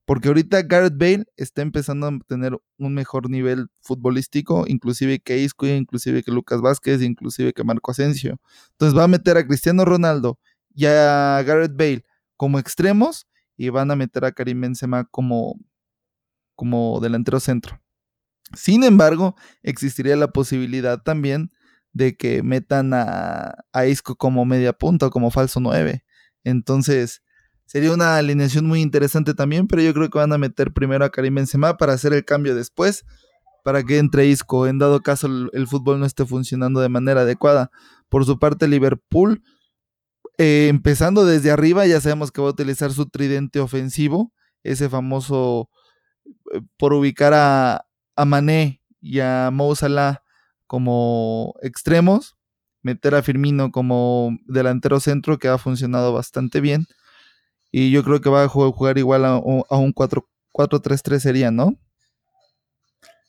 Porque 0.06 0.30
ahorita 0.30 0.62
Gareth 0.62 0.98
Bale 0.98 1.26
está 1.36 1.62
empezando 1.62 2.08
a 2.08 2.18
tener 2.28 2.58
un 2.78 2.94
mejor 2.94 3.30
nivel 3.30 3.68
futbolístico, 3.82 4.64
inclusive 4.66 5.20
que 5.20 5.40
Isco, 5.40 5.68
inclusive 5.68 6.24
que 6.24 6.32
Lucas 6.32 6.62
Vázquez, 6.62 7.02
inclusive 7.02 7.52
que 7.52 7.66
Marco 7.66 7.92
Asensio. 7.92 8.40
Entonces 8.72 8.98
va 8.98 9.04
a 9.04 9.10
meter 9.10 9.36
a 9.36 9.46
Cristiano 9.46 9.84
Ronaldo 9.84 10.40
y 10.74 10.86
a 10.86 11.44
Gareth 11.46 11.76
Bale 11.76 12.06
como 12.38 12.58
extremos 12.58 13.28
y 13.58 13.68
van 13.68 13.92
a 13.92 13.98
meter 13.98 14.24
a 14.24 14.32
Karim 14.32 14.62
Benzema 14.62 15.04
como, 15.12 15.60
como 16.56 17.02
delantero 17.02 17.42
centro. 17.42 17.82
Sin 18.54 18.86
embargo, 18.86 19.36
existiría 19.62 20.16
la 20.16 20.30
posibilidad 20.32 21.02
también 21.04 21.52
de 21.92 22.16
que 22.16 22.44
metan 22.44 22.94
a, 22.94 23.56
a 23.74 23.86
Isco 23.88 24.16
como 24.16 24.46
media 24.46 24.72
punta 24.72 25.10
como 25.10 25.32
falso 25.32 25.60
9. 25.60 26.06
Entonces, 26.48 27.22
sería 27.66 27.92
una 27.92 28.16
alineación 28.16 28.66
muy 28.66 28.82
interesante 28.82 29.34
también, 29.34 29.68
pero 29.68 29.82
yo 29.82 29.94
creo 29.94 30.10
que 30.10 30.18
van 30.18 30.32
a 30.32 30.38
meter 30.38 30.72
primero 30.72 31.04
a 31.04 31.10
Karim 31.10 31.36
Benzema 31.36 31.76
para 31.76 31.92
hacer 31.92 32.14
el 32.14 32.24
cambio 32.24 32.56
después, 32.56 33.04
para 33.66 33.84
que 33.84 33.98
entre 33.98 34.28
Isco, 34.28 34.66
en 34.66 34.80
dado 34.80 35.02
caso 35.02 35.28
el, 35.28 35.68
fútbol 35.68 36.00
no 36.00 36.06
esté 36.06 36.26
funcionando 36.26 36.80
de 36.80 36.88
manera 36.88 37.22
adecuada. 37.22 37.70
Por 38.08 38.24
su 38.26 38.40
parte, 38.40 38.70
Liverpool, 38.70 39.44
eh, 40.38 40.68
empezando 40.70 41.26
desde 41.26 41.52
arriba, 41.52 41.86
ya 41.86 42.00
sabemos 42.00 42.32
que 42.32 42.40
va 42.40 42.48
a 42.48 42.52
utilizar 42.52 42.94
su 42.94 43.08
tridente 43.08 43.60
ofensivo, 43.60 44.32
ese 44.64 44.88
famoso 44.88 45.70
eh, 46.54 46.62
por 46.78 46.94
ubicar 46.94 47.34
a, 47.34 47.86
a 48.16 48.26
Mané 48.26 48.82
y 49.02 49.20
a 49.20 49.50
Mo 49.52 49.76
Salah 49.76 50.24
como 50.66 51.56
extremos 51.62 52.37
meter 52.88 53.16
a 53.16 53.22
Firmino 53.22 53.70
como 53.70 54.38
delantero 54.46 55.02
centro 55.02 55.38
que 55.38 55.50
ha 55.50 55.58
funcionado 55.58 56.14
bastante 56.14 56.62
bien. 56.62 56.86
Y 57.70 57.92
yo 57.92 58.02
creo 58.04 58.22
que 58.22 58.30
va 58.30 58.44
a 58.44 58.48
jugar, 58.48 58.98
igual 58.98 59.26
a, 59.26 59.38
un 59.38 59.94
4-3-3 59.94 61.20
sería, 61.20 61.52
¿no? 61.52 61.76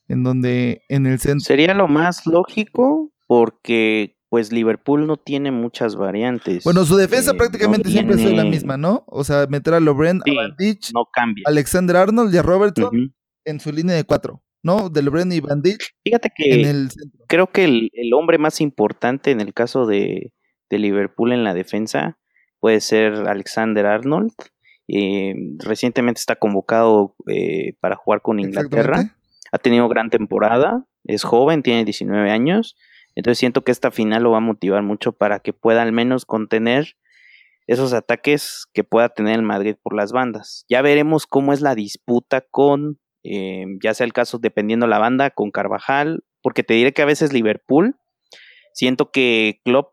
En 0.07 0.23
donde 0.23 0.83
en 0.89 1.07
el 1.07 1.19
centro... 1.19 1.45
Sería 1.45 1.75
lo 1.75 1.89
más 1.89 2.25
lógico 2.27 3.13
porque 3.27 4.17
pues 4.29 4.53
Liverpool 4.53 5.07
no 5.07 5.17
tiene 5.17 5.51
muchas 5.51 5.97
variantes. 5.97 6.63
Bueno, 6.63 6.85
su 6.85 6.97
defensa 6.97 7.33
eh, 7.33 7.35
prácticamente 7.35 7.91
siempre 7.91 8.15
es 8.15 8.33
la 8.33 8.45
misma, 8.45 8.77
¿no? 8.77 9.05
O 9.09 9.25
sea, 9.25 9.47
meter 9.49 9.75
a 9.75 9.81
Lobren, 9.81 10.21
a 10.21 10.35
Bandich, 10.35 10.93
no. 10.95 11.09
Alexander 11.47 11.97
Arnold 11.97 12.33
y 12.33 12.39
a 12.39 12.43
Robertson 12.43 13.13
en 13.45 13.61
su 13.61 13.73
línea 13.73 13.97
de 13.97 14.05
cuatro. 14.05 14.43
¿No? 14.63 14.89
Del 14.89 15.11
Bren 15.11 15.33
y 15.33 15.41
Bandit. 15.41 15.81
Fíjate 16.05 16.31
que 16.35 16.89
creo 17.27 17.49
que 17.49 17.65
el, 17.65 18.15
hombre 18.15 18.39
más 18.39 18.61
importante 18.61 19.31
en 19.31 19.41
el 19.41 19.55
caso 19.55 19.87
de, 19.87 20.33
Liverpool 20.71 21.33
en 21.33 21.45
la 21.45 21.55
defensa 21.55 22.19
puede 22.61 22.81
ser 22.81 23.15
Alexander 23.15 23.87
Arnold. 23.87 24.33
Eh, 24.87 25.35
recientemente 25.59 26.19
está 26.19 26.37
convocado 26.37 27.15
eh, 27.27 27.75
para 27.81 27.97
jugar 27.97 28.21
con 28.23 28.41
Inglaterra. 28.41 29.17
Ha 29.51 29.59
tenido 29.59 29.89
gran 29.89 30.11
temporada, 30.11 30.87
es 31.05 31.25
joven, 31.25 31.63
tiene 31.63 31.85
19 31.85 32.31
años. 32.31 32.77
Entonces 33.15 33.39
siento 33.39 33.65
que 33.65 33.73
esta 33.73 33.91
final 33.91 34.23
lo 34.23 34.33
va 34.33 34.39
a 34.39 34.41
motivar 34.41 34.83
mucho 34.83 35.13
para 35.13 35.41
que 35.41 35.53
pueda 35.53 35.83
al 35.83 35.93
menos 35.93 36.27
contener 36.27 36.97
esos 37.67 37.93
ataques 37.93 38.67
que 38.73 38.85
pueda 38.85 39.09
tener 39.11 39.35
el 39.35 39.43
Madrid 39.43 39.77
por 39.83 39.95
las 39.95 40.13
bandas. 40.13 40.65
Ya 40.69 40.83
veremos 40.83 41.27
cómo 41.27 41.53
es 41.53 41.61
la 41.61 41.75
disputa 41.75 42.41
con 42.41 42.99
eh, 43.31 43.67
ya 43.83 43.95
sea 43.95 44.07
el 44.07 44.13
caso 44.13 44.39
dependiendo 44.39 44.87
la 44.87 44.99
banda 44.99 45.31
con 45.31 45.51
Carvajal, 45.51 46.25
porque 46.43 46.63
te 46.63 46.75
diré 46.75 46.93
que 46.93 47.03
a 47.03 47.07
veces 47.07 47.33
Liverpool, 47.33 47.97
siento 48.73 49.11
que 49.11 49.61
Klopp, 49.65 49.93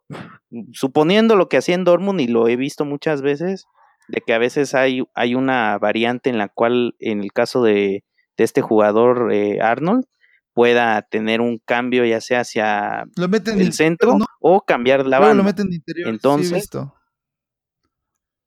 suponiendo 0.71 1.35
lo 1.35 1.49
que 1.49 1.57
hacía 1.57 1.75
en 1.75 1.83
Dortmund 1.83 2.21
y 2.21 2.27
lo 2.27 2.47
he 2.47 2.55
visto 2.55 2.85
muchas 2.85 3.21
veces, 3.21 3.65
de 4.07 4.21
que 4.21 4.33
a 4.33 4.37
veces 4.37 4.75
hay, 4.75 5.03
hay 5.15 5.35
una 5.35 5.77
variante 5.77 6.29
en 6.29 6.37
la 6.37 6.49
cual 6.49 6.95
en 6.99 7.21
el 7.21 7.33
caso 7.33 7.63
de, 7.63 8.03
este 8.37 8.61
jugador 8.61 9.31
eh, 9.31 9.61
Arnold 9.61 10.05
pueda 10.53 11.01
tener 11.03 11.41
un 11.41 11.59
cambio 11.65 12.05
ya 12.05 12.19
sea 12.21 12.41
hacia 12.41 13.05
el 13.57 13.73
centro 13.73 14.17
o 14.39 14.61
cambiar 14.61 15.05
la 15.05 15.19
banda. 15.19 15.55
Entonces, 16.05 16.69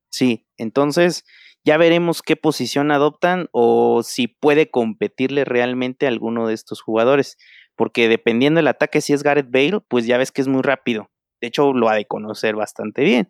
sí, 0.09 0.45
entonces 0.57 1.25
ya 1.65 1.77
veremos 1.77 2.21
qué 2.21 2.35
posición 2.35 2.91
adoptan 2.91 3.47
o 3.51 4.01
si 4.03 4.27
puede 4.27 4.69
competirle 4.69 5.45
realmente 5.45 6.05
a 6.05 6.09
alguno 6.09 6.47
de 6.47 6.53
estos 6.53 6.81
jugadores. 6.81 7.37
Porque 7.75 8.09
dependiendo 8.09 8.59
del 8.59 8.67
ataque, 8.67 9.01
si 9.01 9.13
es 9.13 9.23
Gareth 9.23 9.51
Bale, 9.51 9.79
pues 9.87 10.05
ya 10.05 10.17
ves 10.17 10.31
que 10.31 10.41
es 10.41 10.47
muy 10.47 10.61
rápido. 10.61 11.09
De 11.41 11.47
hecho, 11.47 11.73
lo 11.73 11.89
ha 11.89 11.95
de 11.95 12.05
conocer 12.05 12.55
bastante 12.55 13.03
bien. 13.03 13.27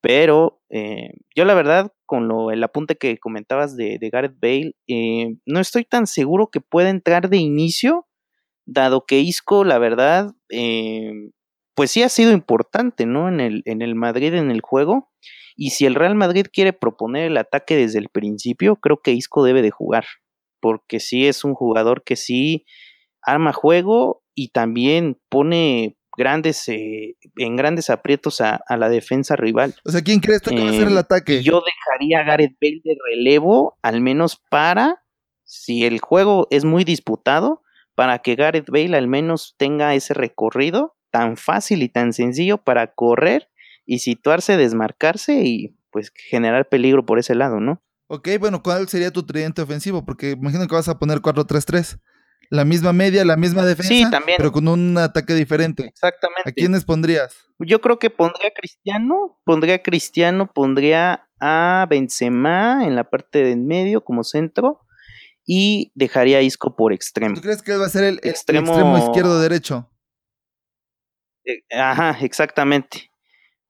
Pero 0.00 0.60
eh, 0.68 1.12
yo 1.34 1.44
la 1.44 1.54
verdad, 1.54 1.92
con 2.04 2.28
lo, 2.28 2.50
el 2.50 2.62
apunte 2.62 2.96
que 2.96 3.18
comentabas 3.18 3.76
de, 3.76 3.98
Gareth 4.12 4.38
Bale, 4.38 4.74
eh, 4.86 5.36
no 5.46 5.60
estoy 5.60 5.84
tan 5.84 6.06
seguro 6.06 6.48
que 6.48 6.60
pueda 6.60 6.90
entrar 6.90 7.30
de 7.30 7.38
inicio, 7.38 8.06
dado 8.66 9.06
que 9.06 9.20
Isco, 9.20 9.64
la 9.64 9.78
verdad, 9.78 10.34
eh, 10.50 11.30
pues 11.74 11.90
sí 11.90 12.02
ha 12.02 12.08
sido 12.08 12.32
importante, 12.32 13.06
¿no? 13.06 13.28
En 13.28 13.40
el, 13.40 13.62
en 13.64 13.82
el 13.82 13.94
Madrid, 13.94 14.34
en 14.34 14.50
el 14.50 14.60
juego. 14.60 15.10
Y 15.56 15.70
si 15.70 15.86
el 15.86 15.94
Real 15.94 16.14
Madrid 16.14 16.46
quiere 16.52 16.72
proponer 16.72 17.26
el 17.26 17.36
ataque 17.36 17.76
desde 17.76 17.98
el 17.98 18.08
principio, 18.08 18.76
creo 18.76 19.00
que 19.00 19.12
Isco 19.12 19.44
debe 19.44 19.62
de 19.62 19.70
jugar, 19.70 20.04
porque 20.60 21.00
sí 21.00 21.26
es 21.26 21.44
un 21.44 21.54
jugador 21.54 22.02
que 22.04 22.16
sí 22.16 22.66
arma 23.22 23.52
juego 23.52 24.22
y 24.34 24.48
también 24.48 25.18
pone 25.28 25.96
grandes 26.16 26.68
eh, 26.68 27.16
en 27.36 27.56
grandes 27.56 27.90
aprietos 27.90 28.40
a, 28.40 28.60
la 28.68 28.88
defensa 28.88 29.36
rival. 29.36 29.74
O 29.84 29.90
sea, 29.90 30.02
¿quién 30.02 30.20
crees 30.20 30.42
tú 30.42 30.50
que 30.50 30.62
va 30.62 30.70
a 30.70 30.72
ser 30.72 30.88
el 30.88 30.92
em, 30.92 30.98
ataque? 30.98 31.42
Yo 31.42 31.62
dejaría 31.62 32.20
a 32.20 32.24
Gareth 32.24 32.56
Bale 32.60 32.80
de 32.84 32.96
relevo, 33.10 33.78
al 33.82 34.00
menos 34.00 34.40
para, 34.50 35.02
si 35.44 35.84
el 35.84 36.00
juego 36.00 36.46
es 36.50 36.64
muy 36.64 36.84
disputado, 36.84 37.62
para 37.94 38.20
que 38.20 38.34
Gareth 38.34 38.70
Bale 38.70 38.96
al 38.96 39.08
menos 39.08 39.54
tenga 39.56 39.94
ese 39.94 40.14
recorrido 40.14 40.96
tan 41.10 41.36
fácil 41.36 41.82
y 41.82 41.88
tan 41.88 42.12
sencillo 42.12 42.58
para 42.58 42.92
correr 42.92 43.48
y 43.86 43.98
situarse, 44.00 44.56
desmarcarse 44.56 45.42
y 45.44 45.76
pues 45.90 46.12
generar 46.14 46.68
peligro 46.68 47.06
por 47.06 47.18
ese 47.18 47.34
lado, 47.34 47.60
¿no? 47.60 47.82
Ok, 48.08 48.28
bueno, 48.38 48.62
¿cuál 48.62 48.88
sería 48.88 49.10
tu 49.10 49.24
tridente 49.24 49.62
ofensivo? 49.62 50.04
Porque 50.04 50.32
imagino 50.32 50.66
que 50.66 50.74
vas 50.74 50.88
a 50.88 50.98
poner 50.98 51.18
4-3-3. 51.18 51.98
La 52.50 52.64
misma 52.64 52.92
media, 52.92 53.24
la 53.24 53.36
misma 53.36 53.64
defensa, 53.64 53.88
sí, 53.88 54.10
también. 54.10 54.36
pero 54.36 54.52
con 54.52 54.68
un 54.68 54.98
ataque 54.98 55.34
diferente. 55.34 55.86
Exactamente. 55.86 56.50
¿A 56.50 56.52
quiénes 56.52 56.84
pondrías? 56.84 57.34
Yo 57.58 57.80
creo 57.80 57.98
que 57.98 58.10
pondría 58.10 58.48
a 58.48 58.52
Cristiano, 58.52 59.40
pondría 59.44 59.76
a 59.76 59.82
Cristiano, 59.82 60.50
pondría 60.52 61.26
a 61.40 61.86
Benzema 61.88 62.84
en 62.84 62.96
la 62.96 63.04
parte 63.04 63.42
de 63.42 63.52
en 63.52 63.66
medio 63.66 64.04
como 64.04 64.24
centro 64.24 64.80
y 65.46 65.90
dejaría 65.94 66.38
a 66.38 66.42
Isco 66.42 66.76
por 66.76 66.92
extremo. 66.92 67.34
¿Tú 67.34 67.40
crees 67.40 67.62
que 67.62 67.72
él 67.72 67.80
va 67.80 67.86
a 67.86 67.90
ser 67.90 68.04
el 68.04 68.20
extremo, 68.22 68.68
extremo 68.68 68.98
izquierdo 68.98 69.40
derecho? 69.40 69.90
Eh, 71.44 71.62
ajá, 71.76 72.18
exactamente. 72.20 73.10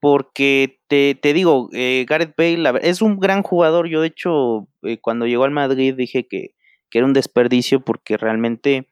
Porque 0.04 0.80
te, 0.86 1.14
te 1.14 1.32
digo, 1.32 1.70
eh, 1.72 2.04
Gareth 2.06 2.34
Bale 2.36 2.78
es 2.82 3.00
un 3.00 3.18
gran 3.18 3.42
jugador. 3.42 3.88
Yo, 3.88 4.02
de 4.02 4.08
hecho, 4.08 4.68
eh, 4.82 4.98
cuando 5.00 5.26
llegó 5.26 5.44
al 5.44 5.50
Madrid 5.50 5.94
dije 5.94 6.28
que, 6.28 6.50
que 6.90 6.98
era 6.98 7.06
un 7.06 7.14
desperdicio 7.14 7.80
porque 7.80 8.18
realmente 8.18 8.86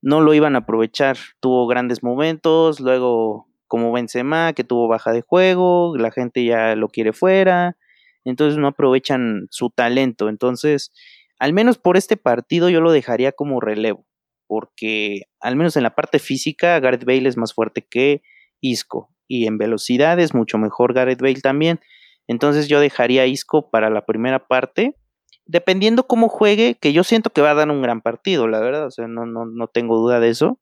no 0.00 0.22
lo 0.22 0.32
iban 0.32 0.54
a 0.54 0.60
aprovechar. 0.60 1.18
Tuvo 1.40 1.66
grandes 1.66 2.02
momentos, 2.02 2.80
luego 2.80 3.50
como 3.66 3.92
Benzema, 3.92 4.54
que 4.54 4.64
tuvo 4.64 4.88
baja 4.88 5.12
de 5.12 5.20
juego, 5.20 5.94
la 5.98 6.10
gente 6.10 6.42
ya 6.42 6.74
lo 6.74 6.88
quiere 6.88 7.12
fuera, 7.12 7.76
entonces 8.24 8.56
no 8.56 8.68
aprovechan 8.68 9.48
su 9.50 9.68
talento. 9.68 10.30
Entonces, 10.30 10.90
al 11.38 11.52
menos 11.52 11.76
por 11.76 11.98
este 11.98 12.16
partido 12.16 12.70
yo 12.70 12.80
lo 12.80 12.92
dejaría 12.92 13.32
como 13.32 13.60
relevo, 13.60 14.06
porque 14.46 15.24
al 15.38 15.54
menos 15.54 15.76
en 15.76 15.82
la 15.82 15.94
parte 15.94 16.18
física 16.18 16.80
Gareth 16.80 17.04
Bale 17.04 17.28
es 17.28 17.36
más 17.36 17.52
fuerte 17.52 17.82
que 17.82 18.22
Isco 18.62 19.10
y 19.28 19.46
en 19.46 19.58
velocidad 19.58 20.18
es 20.18 20.34
mucho 20.34 20.58
mejor 20.58 20.94
Gareth 20.94 21.20
Bale 21.20 21.40
también. 21.40 21.80
Entonces 22.28 22.68
yo 22.68 22.80
dejaría 22.80 23.26
Isco 23.26 23.70
para 23.70 23.90
la 23.90 24.04
primera 24.04 24.46
parte, 24.46 24.96
dependiendo 25.44 26.06
cómo 26.06 26.28
juegue, 26.28 26.76
que 26.80 26.92
yo 26.92 27.04
siento 27.04 27.30
que 27.30 27.40
va 27.40 27.52
a 27.52 27.54
dar 27.54 27.70
un 27.70 27.82
gran 27.82 28.00
partido, 28.00 28.48
la 28.48 28.60
verdad, 28.60 28.86
o 28.86 28.90
sea, 28.90 29.06
no, 29.06 29.26
no, 29.26 29.46
no 29.46 29.68
tengo 29.68 29.96
duda 29.96 30.20
de 30.20 30.30
eso. 30.30 30.60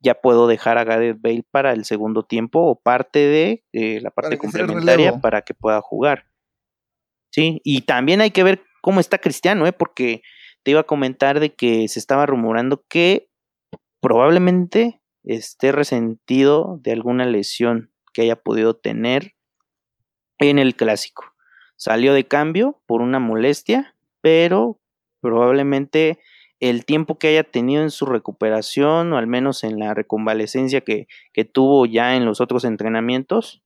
Ya 0.00 0.14
puedo 0.20 0.46
dejar 0.46 0.76
a 0.76 0.84
Gareth 0.84 1.18
Bale 1.22 1.44
para 1.50 1.72
el 1.72 1.86
segundo 1.86 2.24
tiempo 2.24 2.60
o 2.60 2.78
parte 2.78 3.20
de 3.20 3.64
eh, 3.72 4.00
la 4.02 4.10
parte 4.10 4.36
complementaria 4.36 5.18
para 5.18 5.42
que 5.42 5.54
pueda 5.54 5.80
jugar. 5.80 6.26
Sí, 7.32 7.62
y 7.64 7.80
también 7.82 8.20
hay 8.20 8.30
que 8.30 8.44
ver 8.44 8.62
cómo 8.82 9.00
está 9.00 9.16
Cristiano, 9.18 9.66
¿eh? 9.66 9.72
porque 9.72 10.20
te 10.62 10.72
iba 10.72 10.80
a 10.80 10.84
comentar 10.84 11.40
de 11.40 11.54
que 11.54 11.88
se 11.88 11.98
estaba 11.98 12.26
rumorando 12.26 12.84
que 12.88 13.30
probablemente 14.00 15.00
esté 15.24 15.72
resentido 15.72 16.78
de 16.82 16.92
alguna 16.92 17.26
lesión 17.26 17.90
que 18.12 18.22
haya 18.22 18.36
podido 18.36 18.74
tener 18.74 19.34
en 20.38 20.58
el 20.58 20.74
clásico. 20.76 21.32
Salió 21.76 22.14
de 22.14 22.26
cambio 22.26 22.80
por 22.86 23.02
una 23.02 23.18
molestia, 23.18 23.94
pero 24.20 24.78
probablemente 25.20 26.18
el 26.60 26.84
tiempo 26.84 27.18
que 27.18 27.28
haya 27.28 27.44
tenido 27.44 27.82
en 27.82 27.90
su 27.90 28.06
recuperación, 28.06 29.12
o 29.12 29.18
al 29.18 29.26
menos 29.26 29.64
en 29.64 29.78
la 29.78 29.92
reconvalecencia 29.92 30.82
que, 30.82 31.08
que 31.32 31.44
tuvo 31.44 31.86
ya 31.86 32.16
en 32.16 32.24
los 32.24 32.40
otros 32.40 32.64
entrenamientos, 32.64 33.64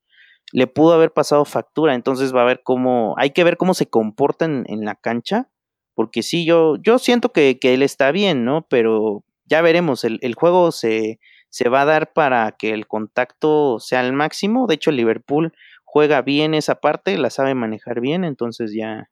le 0.52 0.66
pudo 0.66 0.94
haber 0.94 1.12
pasado 1.12 1.44
factura, 1.44 1.94
entonces 1.94 2.34
va 2.34 2.42
a 2.42 2.46
ver 2.46 2.62
cómo, 2.62 3.14
hay 3.18 3.30
que 3.30 3.44
ver 3.44 3.56
cómo 3.56 3.74
se 3.74 3.86
comporta 3.86 4.46
en, 4.46 4.84
la 4.84 4.94
cancha, 4.94 5.50
porque 5.94 6.22
sí, 6.22 6.46
yo, 6.46 6.76
yo 6.76 6.98
siento 6.98 7.32
que, 7.32 7.58
él 7.60 7.82
está 7.82 8.12
bien, 8.12 8.44
¿no? 8.44 8.66
Pero 8.68 9.24
ya 9.44 9.60
veremos, 9.60 10.04
el, 10.04 10.34
juego 10.34 10.72
se, 10.72 11.20
se 11.50 11.68
va 11.68 11.82
a 11.82 11.86
dar 11.86 12.12
para 12.12 12.52
que 12.52 12.72
el 12.72 12.86
contacto 12.86 13.78
sea 13.80 14.00
al 14.00 14.12
máximo, 14.12 14.66
de 14.66 14.74
hecho 14.74 14.90
el 14.90 14.96
Liverpool 14.96 15.52
juega 15.84 16.22
bien 16.22 16.54
esa 16.54 16.76
parte, 16.76 17.16
la 17.18 17.30
sabe 17.30 17.54
manejar 17.54 18.00
bien, 18.00 18.24
entonces 18.24 18.72
ya 18.74 19.10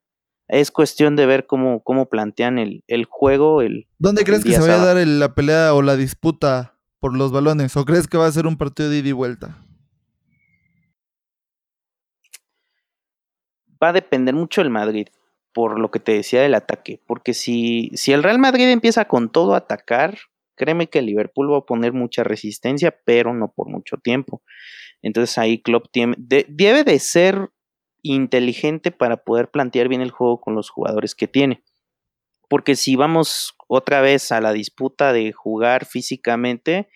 es 0.49 0.71
cuestión 0.71 1.17
de 1.17 1.27
ver 1.27 1.47
cómo, 1.47 1.83
cómo 1.83 2.09
plantean 2.09 2.59
el, 2.59 2.85
el 2.87 3.05
juego. 3.05 3.63
El, 3.63 3.89
¿Dónde 3.99 4.25
crees 4.25 4.45
que 4.45 4.53
se 4.53 4.61
vaya 4.61 4.81
a 4.81 4.95
dar 4.95 5.07
la 5.07 5.35
pelea 5.35 5.75
o 5.75 5.83
la 5.83 5.97
disputa 5.97 6.75
por 7.01 7.17
los 7.17 7.33
balones? 7.33 7.77
¿O 7.77 7.85
crees 7.85 8.07
que 8.07 8.19
va 8.19 8.27
a 8.27 8.33
ser 8.33 8.47
un 8.47 8.57
partido 8.57 8.91
de 8.91 8.99
ida 8.99 9.09
y 9.09 9.13
vuelta? 9.13 9.67
va 13.83 13.89
a 13.89 13.93
depender 13.93 14.35
mucho 14.35 14.61
el 14.61 14.71
Madrid, 14.71 15.09
por 15.53 15.79
lo 15.79 15.91
que 15.91 16.01
te 16.01 16.13
decía 16.13 16.43
del 16.43 16.55
ataque, 16.55 17.01
porque 17.07 17.35
si, 17.35 17.91
si 17.95 18.13
el 18.13 18.23
Real 18.23 18.39
Madrid 18.39 18.69
empieza 18.69 19.07
con 19.07 19.31
todo 19.31 19.55
a 19.55 19.59
atacar, 19.59 20.19
créeme 20.57 20.89
que 20.89 21.03
Liverpool 21.03 21.53
va 21.53 21.59
a 21.59 21.67
poner 21.67 21.93
mucha 21.93 22.25
resistencia, 22.25 22.97
pero 23.05 23.35
no 23.35 23.53
por 23.53 23.69
mucho 23.69 23.97
tiempo. 23.97 24.43
Entonces 25.03 25.39
ahí 25.39 25.63
Klopp 25.63 25.87
debe 25.93 26.85
de 26.85 26.99
ser 26.99 27.51
inteligente 28.03 28.91
para 28.91 29.19
poder 29.19 29.51
plantear 29.51 29.89
bien 29.89 30.01
el 30.01 30.11
juego 30.11 30.41
con 30.41 30.55
los 30.55 30.71
jugadores 30.71 31.15
que 31.15 31.29
tiene. 31.29 31.63
Porque 32.49 32.77
si 32.77 32.97
vamos 32.97 33.57
otra 33.69 34.01
vez 34.01 34.33
a 34.33 34.41
la 34.41 34.53
disputa 34.53 35.13
de 35.13 35.33
jugar 35.33 35.85
físicamente, 35.85 36.89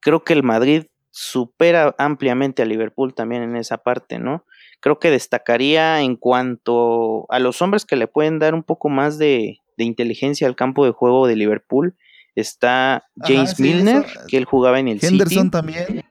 creo 0.00 0.24
que 0.24 0.32
el 0.32 0.42
Madrid 0.42 0.84
supera 1.10 1.94
ampliamente 1.98 2.62
a 2.62 2.66
Liverpool 2.66 3.14
también 3.14 3.42
en 3.42 3.56
esa 3.56 3.78
parte, 3.78 4.18
¿no? 4.18 4.44
creo 4.80 4.98
que 4.98 5.10
destacaría 5.10 6.00
en 6.02 6.16
cuanto 6.16 7.26
a 7.30 7.38
los 7.38 7.62
hombres 7.62 7.84
que 7.84 7.96
le 7.96 8.06
pueden 8.06 8.38
dar 8.38 8.54
un 8.54 8.62
poco 8.62 8.88
más 8.88 9.18
de, 9.18 9.58
inteligencia 9.76 10.48
al 10.48 10.56
campo 10.56 10.84
de 10.84 10.90
juego 10.90 11.26
de 11.28 11.36
Liverpool. 11.36 11.96
Está 12.38 13.04
James 13.16 13.58
Milner, 13.58 14.06
que 14.28 14.36
él 14.36 14.44
jugaba 14.44 14.78
en 14.78 14.86
el 14.86 15.00
Henderson 15.02 15.50
también. 15.50 16.04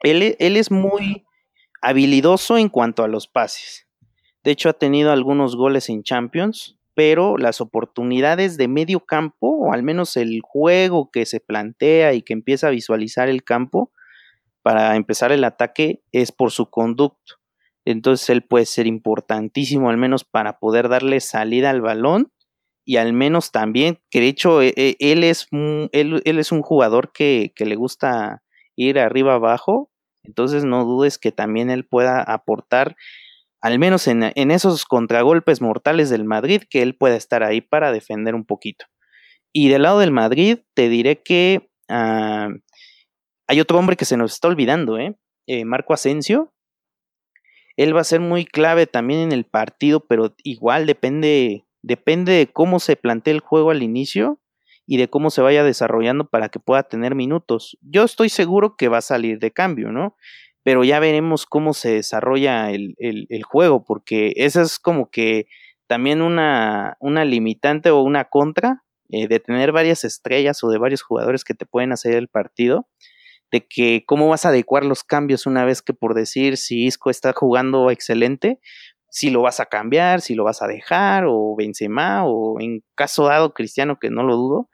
Él, 0.00 0.36
él 0.38 0.56
es 0.56 0.70
muy 0.70 1.24
habilidoso 1.80 2.56
en 2.56 2.68
cuanto 2.68 3.02
a 3.02 3.08
los 3.08 3.26
pases. 3.26 3.88
De 4.44 4.52
hecho, 4.52 4.68
ha 4.68 4.74
tenido 4.74 5.10
algunos 5.10 5.56
goles 5.56 5.88
en 5.88 6.04
Champions, 6.04 6.78
pero 6.94 7.36
las 7.36 7.60
oportunidades 7.60 8.56
de 8.56 8.68
medio 8.68 9.00
campo, 9.00 9.48
o 9.48 9.72
al 9.72 9.82
menos 9.82 10.16
el 10.16 10.40
juego 10.40 11.10
que 11.10 11.26
se 11.26 11.40
plantea 11.40 12.14
y 12.14 12.22
que 12.22 12.32
empieza 12.32 12.68
a 12.68 12.70
visualizar 12.70 13.28
el 13.28 13.42
campo 13.42 13.90
para 14.62 14.94
empezar 14.94 15.32
el 15.32 15.42
ataque, 15.42 16.04
es 16.12 16.30
por 16.30 16.52
su 16.52 16.70
conducto. 16.70 17.40
Entonces 17.84 18.30
él 18.30 18.42
puede 18.42 18.66
ser 18.66 18.86
importantísimo 18.86 19.90
al 19.90 19.96
menos 19.96 20.22
para 20.22 20.60
poder 20.60 20.88
darle 20.88 21.18
salida 21.18 21.70
al 21.70 21.80
balón 21.80 22.30
y 22.84 22.96
al 22.96 23.12
menos 23.12 23.52
también, 23.52 24.00
que 24.10 24.20
de 24.20 24.28
hecho 24.28 24.62
e, 24.62 24.72
e, 24.76 24.96
él 24.98 25.24
es, 25.24 25.48
él, 25.50 26.22
es 26.24 26.52
un 26.52 26.62
jugador 26.62 27.12
que, 27.12 27.52
le 27.56 27.76
gusta 27.76 28.42
ir 28.76 28.98
arriba 28.98 29.34
abajo, 29.34 29.90
entonces 30.24 30.64
no 30.64 30.84
dudes 30.84 31.18
que 31.18 31.32
también 31.32 31.70
él 31.70 31.86
pueda 31.86 32.22
aportar, 32.22 32.96
al 33.60 33.78
menos 33.78 34.08
en, 34.08 34.22
esos 34.50 34.84
contragolpes 34.84 35.60
mortales 35.60 36.10
del 36.10 36.24
Madrid, 36.24 36.62
que 36.68 36.82
él 36.82 36.96
pueda 36.96 37.16
estar 37.16 37.42
ahí 37.42 37.60
para 37.60 37.92
defender 37.92 38.34
un 38.34 38.44
poquito. 38.44 38.86
Y 39.52 39.68
del 39.68 39.82
lado 39.82 40.00
del 40.00 40.10
Madrid, 40.10 40.58
te 40.74 40.88
diré 40.88 41.22
que 41.22 41.70
ah, 41.88 42.48
hay 43.46 43.60
otro 43.60 43.78
hombre 43.78 43.96
que 43.96 44.04
se 44.04 44.16
nos 44.16 44.32
está 44.32 44.48
olvidando, 44.48 44.98
¿eh? 44.98 45.14
eh 45.46 45.64
Marco 45.64 45.92
Asensio, 45.92 46.52
él 47.76 47.96
va 47.96 48.00
a 48.00 48.04
ser 48.04 48.20
muy 48.20 48.44
clave 48.44 48.86
también 48.86 49.20
en 49.20 49.32
el 49.32 49.44
partido, 49.44 50.00
pero 50.00 50.34
igual 50.42 50.86
depende, 50.86 51.64
depende 51.82 52.32
de 52.32 52.46
cómo 52.46 52.80
se 52.80 52.96
plantee 52.96 53.34
el 53.34 53.40
juego 53.40 53.70
al 53.70 53.82
inicio 53.82 54.40
y 54.86 54.96
de 54.96 55.08
cómo 55.08 55.30
se 55.30 55.42
vaya 55.42 55.64
desarrollando 55.64 56.28
para 56.28 56.48
que 56.48 56.58
pueda 56.58 56.82
tener 56.82 57.14
minutos. 57.14 57.78
Yo 57.82 58.04
estoy 58.04 58.28
seguro 58.28 58.76
que 58.76 58.88
va 58.88 58.98
a 58.98 59.02
salir 59.02 59.38
de 59.38 59.50
cambio, 59.50 59.92
¿no? 59.92 60.16
Pero 60.62 60.84
ya 60.84 61.00
veremos 61.00 61.46
cómo 61.46 61.74
se 61.74 61.92
desarrolla 61.92 62.70
el, 62.70 62.94
juego, 63.44 63.84
porque 63.84 64.32
esa 64.36 64.62
es 64.62 64.78
como 64.78 65.10
que 65.10 65.46
también 65.86 66.22
una, 66.22 66.96
una 67.00 67.24
limitante 67.24 67.90
o 67.90 68.00
una 68.00 68.24
contra 68.26 68.84
eh, 69.10 69.28
de 69.28 69.40
tener 69.40 69.72
varias 69.72 70.04
estrellas 70.04 70.62
o 70.62 70.70
de 70.70 70.78
varios 70.78 71.02
jugadores 71.02 71.44
que 71.44 71.54
te 71.54 71.66
pueden 71.66 71.92
hacer 71.92 72.14
el 72.14 72.28
partido 72.28 72.86
de 73.52 73.66
que 73.66 74.04
cómo 74.06 74.28
vas 74.28 74.46
a 74.46 74.48
adecuar 74.48 74.84
los 74.84 75.04
cambios 75.04 75.46
una 75.46 75.64
vez 75.64 75.82
que 75.82 75.92
por 75.92 76.14
decir 76.14 76.56
si 76.56 76.86
Isco 76.86 77.10
está 77.10 77.34
jugando 77.34 77.90
excelente, 77.90 78.58
si 79.12 79.28
lo 79.28 79.42
vas 79.42 79.60
a 79.60 79.66
cambiar, 79.66 80.22
si 80.22 80.34
lo 80.34 80.42
vas 80.42 80.62
a 80.62 80.66
dejar, 80.66 81.26
o 81.28 81.54
Benzema, 81.54 82.24
o 82.24 82.58
en 82.60 82.82
caso 82.94 83.26
dado 83.26 83.52
Cristiano, 83.52 83.98
que 84.00 84.08
no 84.08 84.22
lo 84.22 84.36
dudo, 84.36 84.70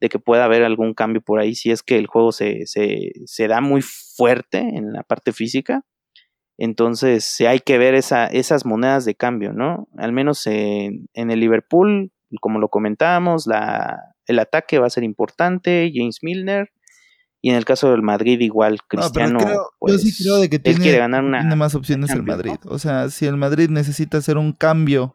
de 0.00 0.08
que 0.08 0.18
pueda 0.18 0.46
haber 0.46 0.64
algún 0.64 0.94
cambio 0.94 1.20
por 1.20 1.38
ahí 1.38 1.54
si 1.54 1.70
es 1.70 1.82
que 1.82 1.98
el 1.98 2.06
juego 2.06 2.32
se, 2.32 2.62
se, 2.64 3.46
da 3.46 3.60
muy 3.60 3.82
fuerte 3.82 4.58
en 4.58 4.94
la 4.94 5.02
parte 5.02 5.34
física. 5.34 5.84
Entonces 6.56 7.38
hay 7.42 7.60
que 7.60 7.76
ver 7.76 7.94
esa, 7.94 8.26
esas 8.26 8.64
monedas 8.64 9.04
de 9.04 9.16
cambio, 9.16 9.52
¿no? 9.52 9.86
Al 9.98 10.12
menos 10.12 10.46
en, 10.46 11.10
en 11.12 11.30
el 11.30 11.40
Liverpool, 11.40 12.10
como 12.40 12.60
lo 12.60 12.70
comentábamos, 12.70 13.46
la, 13.46 14.14
el 14.26 14.38
ataque 14.38 14.78
va 14.78 14.86
a 14.86 14.90
ser 14.90 15.04
importante, 15.04 15.92
James 15.94 16.20
Milner, 16.22 16.70
y 17.44 17.50
en 17.50 17.56
el 17.56 17.66
caso 17.66 17.90
del 17.90 18.00
Madrid, 18.00 18.40
igual, 18.40 18.78
Cristiano. 18.88 19.38
yo 19.86 19.98
sí 19.98 20.16
creo 20.16 20.38
de 20.38 20.48
que 20.48 20.58
tiene, 20.58 20.92
ganar 20.92 21.22
una, 21.22 21.40
tiene 21.40 21.56
más 21.56 21.74
opciones 21.74 22.08
el 22.08 22.22
Madrid. 22.22 22.56
O 22.64 22.78
sea, 22.78 23.10
si 23.10 23.26
el 23.26 23.36
Madrid 23.36 23.68
necesita 23.68 24.16
hacer 24.16 24.38
un 24.38 24.54
cambio 24.54 25.14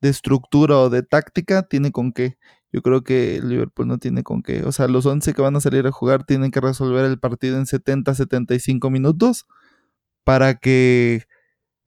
de 0.00 0.08
estructura 0.08 0.78
o 0.78 0.88
de 0.88 1.02
táctica, 1.02 1.64
tiene 1.64 1.90
con 1.90 2.12
qué. 2.12 2.38
Yo 2.72 2.80
creo 2.80 3.02
que 3.02 3.38
el 3.38 3.48
Liverpool 3.48 3.88
no 3.88 3.98
tiene 3.98 4.22
con 4.22 4.44
qué. 4.44 4.62
O 4.62 4.70
sea, 4.70 4.86
los 4.86 5.04
11 5.04 5.34
que 5.34 5.42
van 5.42 5.56
a 5.56 5.60
salir 5.60 5.84
a 5.88 5.90
jugar 5.90 6.22
tienen 6.22 6.52
que 6.52 6.60
resolver 6.60 7.06
el 7.06 7.18
partido 7.18 7.58
en 7.58 7.66
70, 7.66 8.14
75 8.14 8.88
minutos 8.90 9.46
para 10.22 10.54
que 10.54 11.24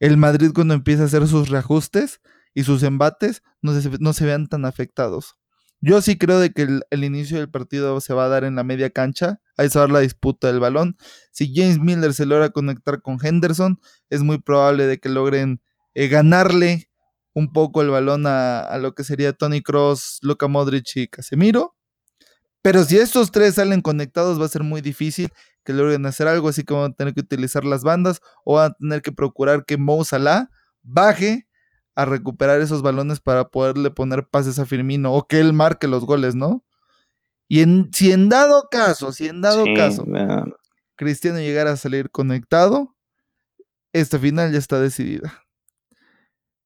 el 0.02 0.18
Madrid 0.18 0.52
cuando 0.54 0.74
empiece 0.74 1.04
a 1.04 1.06
hacer 1.06 1.26
sus 1.28 1.48
reajustes 1.48 2.20
y 2.54 2.66
sus 2.66 2.84
embates 2.84 3.42
no 3.62 3.72
se, 3.80 3.90
no 4.02 4.12
se 4.12 4.26
vean 4.26 4.48
tan 4.48 4.66
afectados. 4.66 5.37
Yo 5.80 6.02
sí 6.02 6.18
creo 6.18 6.40
de 6.40 6.52
que 6.52 6.64
el, 6.90 7.04
inicio 7.04 7.38
del 7.38 7.50
partido 7.50 8.02
se 8.02 8.14
va 8.14 8.26
a 8.26 8.30
dar 8.30 8.44
en 8.44 8.56
la 8.56 8.64
media 8.64 8.90
cancha. 8.90 9.40
Ahí 9.58 9.70
se 9.70 9.78
va 9.78 9.86
a 9.86 9.88
dar 9.88 9.94
la 9.94 10.00
disputa 10.00 10.48
del 10.48 10.60
balón. 10.60 10.98
Si 11.32 11.54
James 11.54 11.80
Miller 11.80 12.14
se 12.14 12.26
logra 12.26 12.50
conectar 12.50 13.02
con 13.02 13.20
Henderson, 13.22 13.80
es 14.10 14.24
muy 14.24 14.40
probable 14.40 14.88
de 14.88 15.00
que 15.00 15.10
logren 15.10 15.62
eh, 15.94 16.08
ganarle 16.08 16.90
un 17.34 17.54
poco 17.54 17.84
el 17.84 17.90
balón 17.90 18.26
a, 18.26 18.76
lo 18.80 18.96
que 18.96 19.04
sería 19.04 19.34
Tony 19.34 19.62
Cross, 19.62 20.20
Luka 20.24 20.48
Modric 20.48 20.96
y 20.96 21.08
Casemiro. 21.08 21.76
Pero 22.64 22.84
si 22.84 22.98
estos 22.98 23.32
tres 23.32 23.56
salen 23.56 23.82
conectados, 23.82 24.42
va 24.42 24.46
a 24.46 24.50
ser 24.50 24.64
muy 24.64 24.82
difícil 24.82 25.30
que 25.64 25.74
logren 25.74 26.06
hacer 26.08 26.28
algo, 26.28 26.50
así 26.50 26.64
que 26.64 26.74
van 26.74 26.92
a 26.92 26.96
tener 26.96 27.14
que 27.14 27.22
utilizar 27.22 27.64
las 27.64 27.84
bandas 27.84 28.22
o 28.44 28.56
van 28.56 28.72
a 28.72 28.74
tener 28.74 29.02
que 29.04 29.12
procurar 29.12 29.66
que 29.66 29.78
Mo 29.78 30.04
Salah 30.04 30.50
baje 30.82 31.47
a 31.98 32.06
recuperar 32.06 32.62
esos 32.62 32.84
balones 32.84 33.20
para 33.20 33.50
poderle 33.50 33.90
poner 33.90 34.28
pases 34.28 34.60
a 34.60 34.68
Firmino 34.68 35.12
o 35.14 35.26
que 35.28 35.40
él 35.40 35.52
marque 35.52 35.88
los 35.88 36.06
goles, 36.06 36.36
¿no? 36.36 36.64
Y 37.50 37.62
en, 37.62 37.90
si 37.92 38.12
en 38.12 38.30
dado 38.30 38.68
caso, 38.70 39.12
si 39.12 39.28
en 39.28 39.42
dado 39.42 39.66
caso, 39.76 40.06
Cristiano 40.96 41.40
llegara 41.40 41.72
a 41.72 41.76
salir 41.76 42.12
conectado, 42.12 42.96
esta 43.94 44.20
final 44.20 44.52
ya 44.52 44.60
está 44.60 44.80
decidida. 44.80 45.44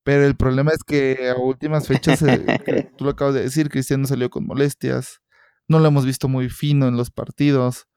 Pero 0.04 0.26
el 0.26 0.36
problema 0.36 0.72
es 0.72 0.84
que 0.84 1.30
a 1.30 1.40
últimas 1.40 1.88
fechas, 1.88 2.22
eh, 2.24 2.92
tú 2.98 3.06
lo 3.06 3.12
acabas 3.12 3.34
de 3.36 3.44
decir, 3.44 3.70
Cristiano 3.70 4.08
salió 4.08 4.30
con 4.30 4.46
molestias. 4.46 5.22
No 5.66 5.80
lo 5.80 5.88
hemos 5.88 6.06
visto 6.06 6.28
muy 6.28 6.50
fino 6.50 6.90
en 6.90 6.98
los 6.98 7.10
partidos. 7.10 7.88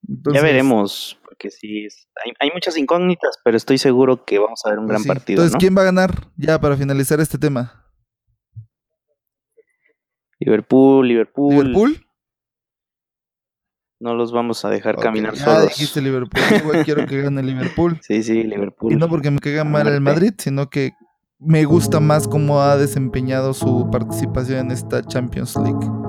ya 0.00 0.40
veremos, 0.40 1.18
porque 1.34 1.50
sí, 1.50 1.88
hay, 2.38 2.50
muchas 2.52 2.76
incógnitas, 2.76 3.38
pero 3.44 3.56
estoy 3.56 3.78
seguro 3.78 4.24
que 4.24 4.38
vamos 4.38 4.60
a 4.64 4.70
ver 4.70 4.78
un 4.78 4.86
pues 4.86 5.02
gran 5.02 5.16
partido. 5.16 5.42
Entonces, 5.42 5.58
¿quién 5.58 5.76
va 5.76 5.82
a 5.82 5.86
ganar 5.86 6.28
ya 6.36 6.60
para 6.60 6.76
finalizar 6.76 7.20
este 7.20 7.38
tema? 7.38 7.92
Liverpool, 10.38 11.08
Liverpool. 11.08 11.54
¿Liverpool? 11.54 12.06
No 13.98 14.14
los 14.14 14.32
vamos 14.32 14.64
a 14.64 14.70
dejar 14.70 14.96
caminar 14.96 15.34
ya 15.34 15.44
solos. 15.44 15.68
dijiste 15.70 16.00
Liverpool. 16.00 16.42
Quiero 16.84 17.06
que 17.06 17.22
gane 17.22 17.42
Liverpool. 17.42 17.98
Sí, 18.02 18.22
sí, 18.22 18.44
Liverpool. 18.44 18.92
Y 18.92 18.96
no 18.96 19.08
porque 19.08 19.30
me 19.30 19.40
caiga 19.40 19.64
mal 19.64 19.88
el 19.88 20.00
Madrid, 20.00 20.34
sino 20.38 20.70
que 20.70 20.92
me 21.40 21.64
gusta 21.64 21.98
más 21.98 22.28
cómo 22.28 22.60
ha 22.60 22.76
desempeñado 22.76 23.54
su 23.54 23.88
participación 23.90 24.66
en 24.66 24.70
esta 24.70 25.02
Champions 25.02 25.56
League. 25.56 26.03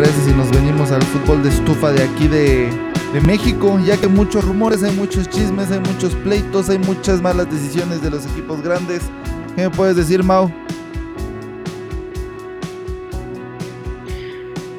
Parece 0.00 0.20
si 0.20 0.30
nos 0.30 0.48
venimos 0.52 0.92
al 0.92 1.02
fútbol 1.02 1.42
de 1.42 1.48
estufa 1.48 1.90
de 1.90 2.04
aquí 2.04 2.28
de, 2.28 2.70
México? 3.26 3.80
Ya 3.84 3.96
que 3.96 4.06
muchos 4.06 4.44
rumores, 4.44 4.84
hay 4.84 4.94
muchos 4.94 5.28
chismes, 5.28 5.72
hay 5.72 5.80
muchos 5.80 6.14
pleitos, 6.14 6.70
hay 6.70 6.78
muchas 6.78 7.20
malas 7.20 7.50
decisiones 7.50 8.00
de 8.00 8.10
los 8.10 8.24
equipos 8.26 8.62
grandes. 8.62 9.02
¿Qué 9.56 9.62
me 9.62 9.70
puedes 9.70 9.96
decir, 9.96 10.22
Mau? 10.22 10.52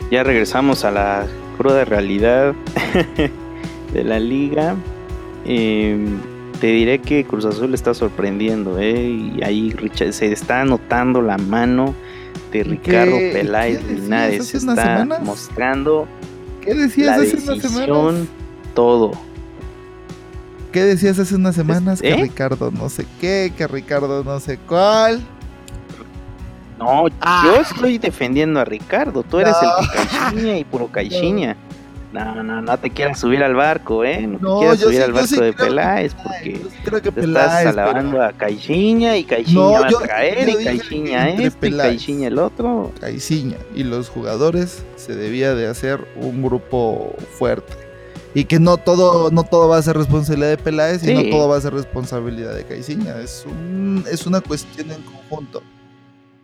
Ya 0.10 0.24
regresamos 0.24 0.86
a 0.86 0.92
la 0.92 1.28
cruda 1.58 1.84
realidad 1.84 2.56
de 3.94 4.04
la 4.06 4.22
liga. 4.22 4.74
Em, 5.44 6.18
te 6.62 6.68
diré 6.68 7.00
que 7.00 7.26
Cruz 7.26 7.44
Azul 7.44 7.74
está 7.74 7.94
sorprendiendo, 7.94 8.80
¿eh? 8.80 9.02
Y 9.36 9.44
ahí 9.44 9.76
se 10.12 10.32
está 10.32 10.62
anotando 10.62 11.22
la 11.22 11.38
mano 11.38 11.94
de 12.52 12.64
Ricardo 12.64 13.18
Peláez 13.18 13.84
Linares 13.84 14.54
está 14.54 15.06
mostrando 15.22 16.08
¿Qué 16.62 16.74
decías 16.74 17.18
hace 17.18 17.38
unas 17.38 17.62
semanas? 17.62 18.28
todo. 18.74 19.12
¿Qué 20.72 20.84
decías 20.84 21.18
hace 21.18 21.36
unas 21.36 21.56
semanas? 21.56 22.02
Que 22.02 22.12
¿Eh? 22.12 22.18
Ricardo 22.18 22.72
no 22.72 22.90
sé 22.90 23.06
qué, 23.20 23.52
que 23.58 23.68
Ricardo 23.68 24.24
no 24.24 24.40
sé 24.40 24.58
cuál. 24.58 25.22
No, 26.78 27.06
ah. 27.22 27.42
yo 27.46 27.62
estoy 27.62 27.98
defendiendo 27.98 28.60
a 28.60 28.66
Ricardo. 28.66 29.24
Tú 29.24 29.40
eres 29.40 29.56
el 29.62 29.90
Caixinha 29.90 30.58
y 30.58 30.64
puro 30.64 30.88
Caixinha. 30.92 31.54
No, 31.54 31.69
no, 32.12 32.62
no 32.62 32.78
te 32.78 32.89
quieras 32.89 33.19
subir 33.19 33.43
al 33.43 33.56
barco, 33.56 34.04
¿eh? 34.04 34.26
No, 34.26 34.60
te 34.60 34.60
quieras 34.60 34.80
subir 34.80 35.02
al 35.02 35.13
barco 35.13 35.41
de 35.41 35.54
Peláez 35.54 36.15
porque 36.89 37.12
te 37.12 37.22
estás 37.22 37.65
alabando 37.65 38.22
a 38.22 38.32
Caixinha 38.34 39.17
y 39.17 39.24
Caixinha 39.24 39.80
va 39.80 39.88
a 39.88 39.89
traer 39.89 40.50
y 40.50 40.63
Caixinha 40.63 41.30
este 41.30 41.67
y 41.67 41.78
Caixinha 41.78 42.28
el 42.28 42.39
otro. 42.39 42.91
Caixinha 43.00 43.58
y 43.76 43.84
los 43.84 44.10
jugadores 44.10 44.84
se 44.95 45.15
debía 45.15 45.54
de 45.54 45.67
hacer 45.67 46.08
un 46.15 46.41
grupo 46.41 47.15
fuerte. 47.38 47.74
Y 48.36 48.45
que 48.45 48.60
no 48.60 48.78
todo, 48.78 49.32
no 49.32 49.43
todo 49.43 49.69
va 49.69 49.78
a 49.78 49.82
ser 49.82 49.98
responsabilidad 49.98 50.50
de 50.50 50.58
Peláez 50.58 51.04
y 51.04 51.13
no 51.13 51.24
todo 51.36 51.50
va 51.50 51.58
a 51.58 51.62
ser 51.62 51.74
responsabilidad 51.74 52.54
de 52.54 52.63
Caixinha. 52.63 53.19
Es, 53.22 53.45
un, 53.45 54.06
es 54.10 54.28
una 54.28 54.39
cuestión 54.41 54.91
en 54.91 55.02
conjunto. 55.02 55.63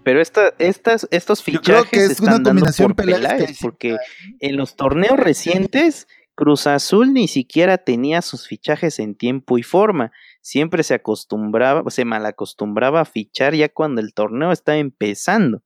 Pero 0.06 0.22
esta, 0.22 0.54
estas, 0.60 1.08
estos 1.10 1.42
fichajes 1.42 2.00
es 2.00 2.12
están 2.12 2.48
una 2.48 2.72
por 2.72 2.96
Peláez, 2.96 3.58
porque 3.60 3.98
en 4.40 4.56
los 4.56 4.76
torneos 4.76 5.18
recientes 5.18 6.08
Cruz 6.36 6.68
Azul 6.68 7.12
ni 7.12 7.28
siquiera 7.28 7.80
tenía 7.80 8.22
sus 8.22 8.48
fichajes 8.48 9.00
en 9.00 9.16
tiempo 9.16 9.58
y 9.58 9.64
forma. 9.64 10.12
Siempre 10.42 10.84
se 10.84 10.94
acostumbraba, 10.94 11.90
se 11.90 12.06
malacostumbraba 12.06 13.02
a 13.02 13.06
fichar 13.06 13.56
ya 13.56 13.68
cuando 13.68 14.00
el 14.00 14.14
torneo 14.14 14.52
estaba 14.52 14.78
empezando. 14.78 15.64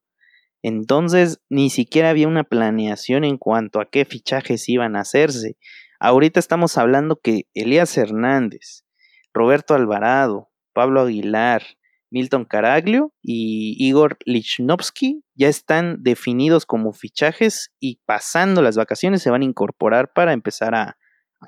Entonces 0.62 1.42
ni 1.50 1.70
siquiera 1.70 2.10
había 2.10 2.30
una 2.30 2.46
planeación 2.46 3.26
en 3.26 3.38
cuanto 3.38 3.82
a 3.82 3.90
qué 3.90 4.06
fichajes 4.06 4.70
iban 4.70 4.96
a 4.96 5.02
hacerse. 5.02 5.58
Ahorita 6.00 6.40
estamos 6.40 6.78
hablando 6.78 7.20
que 7.20 7.48
Elías 7.54 7.98
Hernández, 7.98 8.86
Roberto 9.34 9.74
Alvarado, 9.74 10.50
Pablo 10.72 11.02
Aguilar, 11.02 11.64
Milton 12.12 12.46
Caraglio 12.46 13.14
y 13.22 13.76
Igor 13.80 14.18
Lichnowsky 14.26 15.24
ya 15.36 15.48
están 15.48 16.02
definidos 16.02 16.66
como 16.66 16.94
fichajes 16.94 17.72
y 17.80 18.00
pasando 18.06 18.62
las 18.62 18.78
vacaciones 18.78 19.22
se 19.22 19.30
van 19.30 19.42
a 19.42 19.46
incorporar 19.46 20.12
para 20.14 20.34
empezar 20.34 20.76
a, 20.76 20.98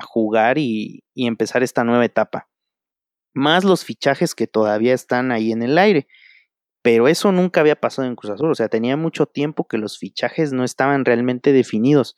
jugar 0.05 0.57
y, 0.57 1.03
y, 1.13 1.27
empezar 1.27 1.63
esta 1.63 1.83
nueva 1.83 2.05
etapa. 2.05 2.47
Más 3.33 3.65
los 3.65 3.83
fichajes 3.83 4.35
que 4.35 4.47
todavía 4.47 4.93
están 4.93 5.33
ahí 5.33 5.51
en 5.51 5.63
el 5.63 5.77
aire. 5.77 6.07
Pero 6.81 7.07
eso 7.07 7.31
nunca 7.31 7.59
había 7.59 7.75
pasado 7.75 8.07
en 8.07 8.15
Cruz 8.15 8.31
Azul. 8.31 8.51
O 8.51 8.55
sea, 8.55 8.69
tenía 8.69 8.95
mucho 8.97 9.25
tiempo 9.25 9.67
que 9.67 9.77
los 9.77 9.97
fichajes 9.99 10.53
no 10.53 10.63
estaban 10.63 11.03
realmente 11.03 11.51
definidos. 11.51 12.15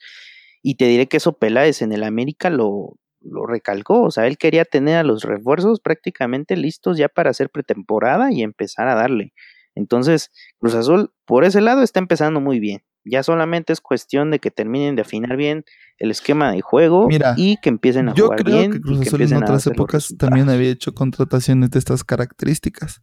Y 0.61 0.75
te 0.75 0.85
diré 0.85 1.07
que 1.07 1.17
eso 1.17 1.37
Peláez 1.37 1.81
en 1.81 1.91
el 1.91 2.03
América 2.03 2.49
lo, 2.49 2.97
lo 3.23 3.45
recalcó, 3.45 4.03
o 4.03 4.11
sea, 4.11 4.27
él 4.27 4.37
quería 4.37 4.65
tener 4.65 4.97
a 4.97 5.03
los 5.03 5.23
refuerzos 5.23 5.79
prácticamente 5.79 6.55
listos 6.57 6.97
ya 6.97 7.09
para 7.09 7.29
hacer 7.29 7.49
pretemporada 7.49 8.31
y 8.31 8.43
empezar 8.43 8.87
a 8.87 8.95
darle. 8.95 9.33
Entonces, 9.75 10.31
Cruz 10.59 10.75
Azul 10.75 11.11
por 11.25 11.45
ese 11.45 11.61
lado 11.61 11.81
está 11.81 11.99
empezando 11.99 12.41
muy 12.41 12.59
bien. 12.59 12.83
Ya 13.05 13.21
solamente 13.21 13.73
es 13.73 13.81
cuestión 13.81 14.31
de 14.31 14.39
que 14.39 14.49
terminen 14.49 14.95
de 14.95 15.01
afinar 15.01 15.35
bien 15.35 15.65
el 15.97 16.11
esquema 16.11 16.51
de 16.51 16.61
juego 16.61 17.07
y 17.35 17.57
que 17.57 17.69
empiecen 17.69 18.09
a 18.09 18.13
jugar 18.13 18.43
bien. 18.43 18.55
Yo 18.55 18.69
creo 18.69 18.71
que 18.71 18.81
Cruz 18.81 19.07
Azul 19.07 19.21
en 19.21 19.33
otras 19.35 19.67
épocas 19.67 20.15
también 20.17 20.49
había 20.49 20.69
hecho 20.69 20.93
contrataciones 20.93 21.71
de 21.71 21.79
estas 21.79 22.03
características. 22.03 23.01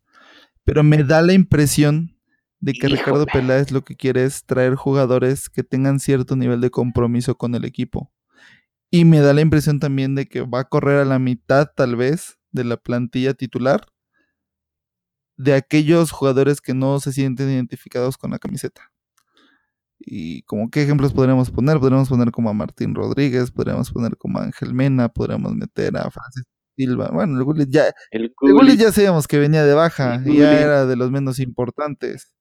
Pero 0.65 0.83
me 0.83 1.03
da 1.05 1.23
la 1.23 1.33
impresión 1.33 2.17
de 2.61 2.73
que 2.73 2.89
Ricardo 2.89 3.27
Peláez 3.27 3.73
lo 3.73 3.85
que 3.85 3.97
quiere 3.97 4.25
es 4.25 4.45
traer 4.45 4.75
jugadores 4.75 5.49
que 5.49 5.65
tengan 5.65 5.99
cierto 5.99 6.37
nivel 6.37 6.61
de 6.61 6.71
compromiso 6.71 7.37
con 7.37 7.55
el 7.55 7.65
equipo. 7.65 8.11
Y 8.91 9.05
me 9.05 9.21
da 9.21 9.33
la 9.33 9.41
impresión 9.41 9.79
también 9.79 10.15
de 10.15 10.27
que 10.27 10.43
va 10.43 10.61
a 10.61 10.69
correr 10.69 10.99
a 10.99 11.05
la 11.05 11.19
mitad, 11.19 11.71
tal 11.75 11.97
vez, 11.97 12.39
de 12.51 12.65
la 12.65 12.77
plantilla 12.77 13.35
titular 13.35 13.87
de 15.41 15.55
aquellos 15.55 16.11
jugadores 16.11 16.61
que 16.61 16.75
no 16.75 17.01
se 17.01 17.13
sienten 17.13 17.49
identificados 17.49 18.19
con 18.19 18.31
la 18.31 18.39
camiseta. 18.39 18.93
Y 19.99 20.43
como 20.43 20.71
qué 20.71 20.83
ejemplos 20.83 21.15
podríamos 21.15 21.51
poner, 21.51 21.79
podríamos 21.79 22.11
poner 22.11 22.31
como 22.31 22.51
a 22.51 22.53
Martín 22.53 22.95
Rodríguez, 22.95 23.51
podríamos 23.51 23.91
poner 23.91 24.19
como 24.19 24.39
a 24.39 24.45
Ángel 24.45 24.75
Mena, 24.75 25.09
podríamos 25.09 25.55
meter 25.55 25.97
a 25.97 26.11
Francis 26.11 26.45
Silva. 26.77 27.09
Bueno, 27.11 27.39
el 27.39 27.45
Gullit 27.45 27.71
ya, 27.71 27.91
el 28.11 28.35
ya 28.77 28.93
sabíamos 28.93 29.27
que 29.27 29.39
venía 29.39 29.65
de 29.65 29.73
baja 29.73 30.23
y 30.27 30.39
ya 30.39 30.61
era 30.61 30.85
de 30.85 30.97
los 30.97 31.11
menos 31.11 31.39
importantes. 31.39 32.35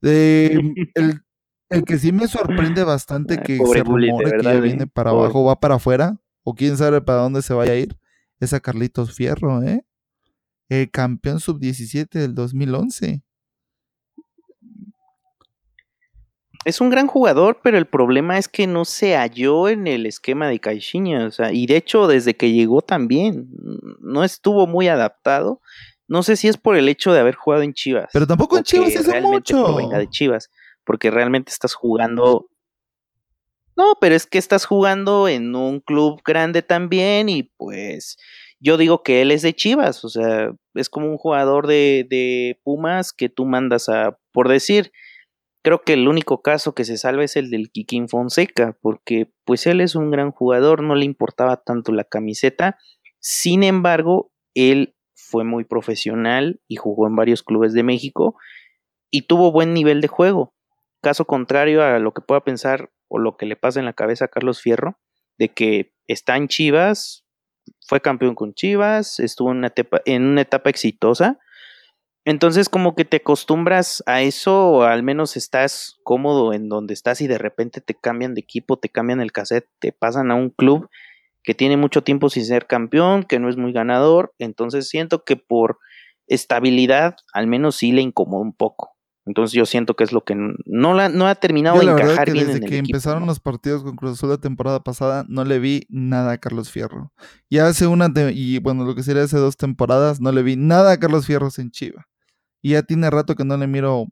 De, 0.00 0.60
el, 0.94 1.22
el 1.72 1.84
que 1.84 1.98
sí 1.98 2.12
me 2.12 2.28
sorprende 2.28 2.84
bastante 2.84 3.38
que 3.38 3.58
se 3.58 3.82
rumore 3.82 4.30
que 4.30 4.42
ya 4.42 4.60
viene 4.60 4.86
para 4.86 5.10
abajo, 5.10 5.44
va 5.44 5.58
para 5.58 5.76
afuera, 5.76 6.18
o 6.44 6.54
quién 6.54 6.76
sabe 6.76 7.00
para 7.00 7.22
dónde 7.22 7.42
se 7.42 7.54
vaya 7.54 7.72
a 7.72 7.76
ir, 7.76 7.96
es 8.40 8.52
a 8.52 8.60
Carlitos 8.60 9.14
Fierro, 9.14 9.62
¿eh? 9.62 9.84
el 10.68 10.90
campeón 10.90 11.40
sub-17 11.40 12.08
del 12.10 12.34
2011. 12.34 13.22
Es 16.64 16.80
un 16.80 16.90
gran 16.90 17.08
jugador, 17.08 17.58
pero 17.62 17.76
el 17.76 17.86
problema 17.86 18.38
es 18.38 18.46
que 18.48 18.66
no 18.66 18.84
se 18.84 19.16
halló 19.16 19.68
en 19.68 19.86
el 19.86 20.06
esquema 20.06 20.48
de 20.48 20.60
Caixinha, 20.60 21.26
o 21.26 21.30
sea, 21.30 21.52
y 21.52 21.66
de 21.66 21.76
hecho 21.76 22.06
desde 22.06 22.36
que 22.36 22.52
llegó 22.52 22.82
también 22.82 23.48
no 24.00 24.22
estuvo 24.22 24.66
muy 24.66 24.88
adaptado. 24.88 25.60
No 26.06 26.22
sé 26.22 26.36
si 26.36 26.46
es 26.46 26.56
por 26.56 26.76
el 26.76 26.88
hecho 26.88 27.12
de 27.12 27.20
haber 27.20 27.34
jugado 27.34 27.62
en 27.62 27.72
Chivas. 27.72 28.10
Pero 28.12 28.26
tampoco 28.26 28.58
en 28.58 28.64
Chivas 28.64 28.94
hace 28.94 29.20
mucho. 29.22 29.74
Venga 29.74 29.98
de 29.98 30.08
Chivas, 30.08 30.50
porque 30.84 31.10
realmente 31.10 31.52
estás 31.52 31.74
jugando 31.74 32.48
no, 33.76 33.94
pero 34.00 34.14
es 34.14 34.26
que 34.26 34.38
estás 34.38 34.66
jugando 34.66 35.28
en 35.28 35.54
un 35.56 35.80
club 35.80 36.20
grande 36.24 36.62
también 36.62 37.28
y 37.28 37.44
pues 37.56 38.18
yo 38.60 38.76
digo 38.76 39.02
que 39.02 39.22
él 39.22 39.30
es 39.30 39.42
de 39.42 39.54
Chivas, 39.54 40.04
o 40.04 40.08
sea, 40.08 40.52
es 40.74 40.88
como 40.90 41.08
un 41.08 41.16
jugador 41.16 41.66
de, 41.66 42.06
de 42.08 42.60
Pumas 42.64 43.12
que 43.12 43.28
tú 43.28 43.46
mandas 43.46 43.88
a, 43.88 44.18
por 44.30 44.48
decir, 44.48 44.92
creo 45.62 45.82
que 45.82 45.94
el 45.94 46.06
único 46.06 46.42
caso 46.42 46.74
que 46.74 46.84
se 46.84 46.98
salva 46.98 47.24
es 47.24 47.36
el 47.36 47.50
del 47.50 47.70
Kikín 47.70 48.08
Fonseca, 48.08 48.76
porque 48.82 49.32
pues 49.44 49.66
él 49.66 49.80
es 49.80 49.94
un 49.94 50.10
gran 50.10 50.32
jugador, 50.32 50.82
no 50.82 50.94
le 50.94 51.06
importaba 51.06 51.56
tanto 51.56 51.92
la 51.92 52.04
camiseta, 52.04 52.78
sin 53.20 53.62
embargo, 53.62 54.32
él 54.54 54.94
fue 55.14 55.44
muy 55.44 55.64
profesional 55.64 56.60
y 56.68 56.76
jugó 56.76 57.06
en 57.06 57.16
varios 57.16 57.42
clubes 57.42 57.72
de 57.72 57.82
México 57.82 58.36
y 59.10 59.22
tuvo 59.22 59.50
buen 59.50 59.72
nivel 59.72 60.00
de 60.00 60.08
juego. 60.08 60.54
Caso 61.02 61.24
contrario 61.24 61.82
a 61.82 61.98
lo 61.98 62.12
que 62.12 62.22
pueda 62.22 62.42
pensar 62.42 62.90
o 63.08 63.18
lo 63.18 63.36
que 63.36 63.46
le 63.46 63.56
pasa 63.56 63.80
en 63.80 63.86
la 63.86 63.92
cabeza 63.92 64.26
a 64.26 64.28
Carlos 64.28 64.60
Fierro, 64.60 64.98
de 65.38 65.48
que 65.48 65.92
está 66.06 66.36
en 66.36 66.48
Chivas, 66.48 67.24
fue 67.86 68.00
campeón 68.00 68.34
con 68.34 68.54
Chivas, 68.54 69.20
estuvo 69.20 69.50
en 69.50 69.58
una 69.58 69.66
etapa, 69.68 70.00
en 70.04 70.24
una 70.24 70.42
etapa 70.42 70.70
exitosa. 70.70 71.38
Entonces 72.24 72.68
como 72.68 72.94
que 72.94 73.04
te 73.04 73.16
acostumbras 73.16 74.02
a 74.06 74.22
eso 74.22 74.68
o 74.68 74.82
al 74.84 75.02
menos 75.02 75.36
estás 75.36 75.98
cómodo 76.04 76.52
en 76.52 76.68
donde 76.68 76.94
estás 76.94 77.20
y 77.20 77.26
de 77.26 77.38
repente 77.38 77.80
te 77.80 77.94
cambian 77.94 78.34
de 78.34 78.40
equipo, 78.40 78.78
te 78.78 78.88
cambian 78.88 79.20
el 79.20 79.32
cassette, 79.32 79.68
te 79.80 79.90
pasan 79.90 80.30
a 80.30 80.36
un 80.36 80.50
club 80.50 80.88
que 81.42 81.54
tiene 81.54 81.76
mucho 81.76 82.02
tiempo 82.02 82.30
sin 82.30 82.44
ser 82.44 82.68
campeón, 82.68 83.24
que 83.24 83.40
no 83.40 83.48
es 83.48 83.56
muy 83.56 83.72
ganador, 83.72 84.32
entonces 84.38 84.88
siento 84.88 85.24
que 85.24 85.34
por 85.34 85.78
estabilidad 86.28 87.16
al 87.32 87.48
menos 87.48 87.76
sí 87.76 87.90
le 87.90 88.02
incomoda 88.02 88.42
un 88.42 88.54
poco. 88.54 88.91
Entonces 89.24 89.52
yo 89.52 89.66
siento 89.66 89.94
que 89.94 90.02
es 90.02 90.12
lo 90.12 90.24
que 90.24 90.34
no, 90.34 90.94
la, 90.94 91.08
no 91.08 91.28
ha 91.28 91.34
terminado 91.36 91.78
de 91.78 91.84
encajar 91.84 92.32
bien 92.32 92.48
desde 92.48 92.60
que 92.66 92.78
empezaron 92.78 93.24
los 93.24 93.38
partidos 93.38 93.84
con 93.84 93.94
Cruz 93.94 94.12
Azul 94.14 94.30
la 94.30 94.38
temporada 94.38 94.82
pasada 94.82 95.24
no 95.28 95.44
le 95.44 95.60
vi 95.60 95.86
nada 95.88 96.32
a 96.32 96.38
Carlos 96.38 96.70
Fierro. 96.70 97.12
Y 97.48 97.58
hace 97.58 97.86
una 97.86 98.10
y 98.32 98.58
bueno, 98.58 98.84
lo 98.84 98.96
que 98.96 99.04
sería 99.04 99.22
hace 99.22 99.36
dos 99.36 99.56
temporadas 99.56 100.20
no 100.20 100.32
le 100.32 100.42
vi 100.42 100.56
nada 100.56 100.92
a 100.92 100.98
Carlos 100.98 101.26
Fierro 101.26 101.48
en 101.56 101.70
Chiva. 101.70 102.08
Y 102.60 102.70
ya 102.70 102.82
tiene 102.82 103.10
rato 103.10 103.36
que 103.36 103.44
no 103.44 103.56
le 103.56 103.68
miro 103.68 104.06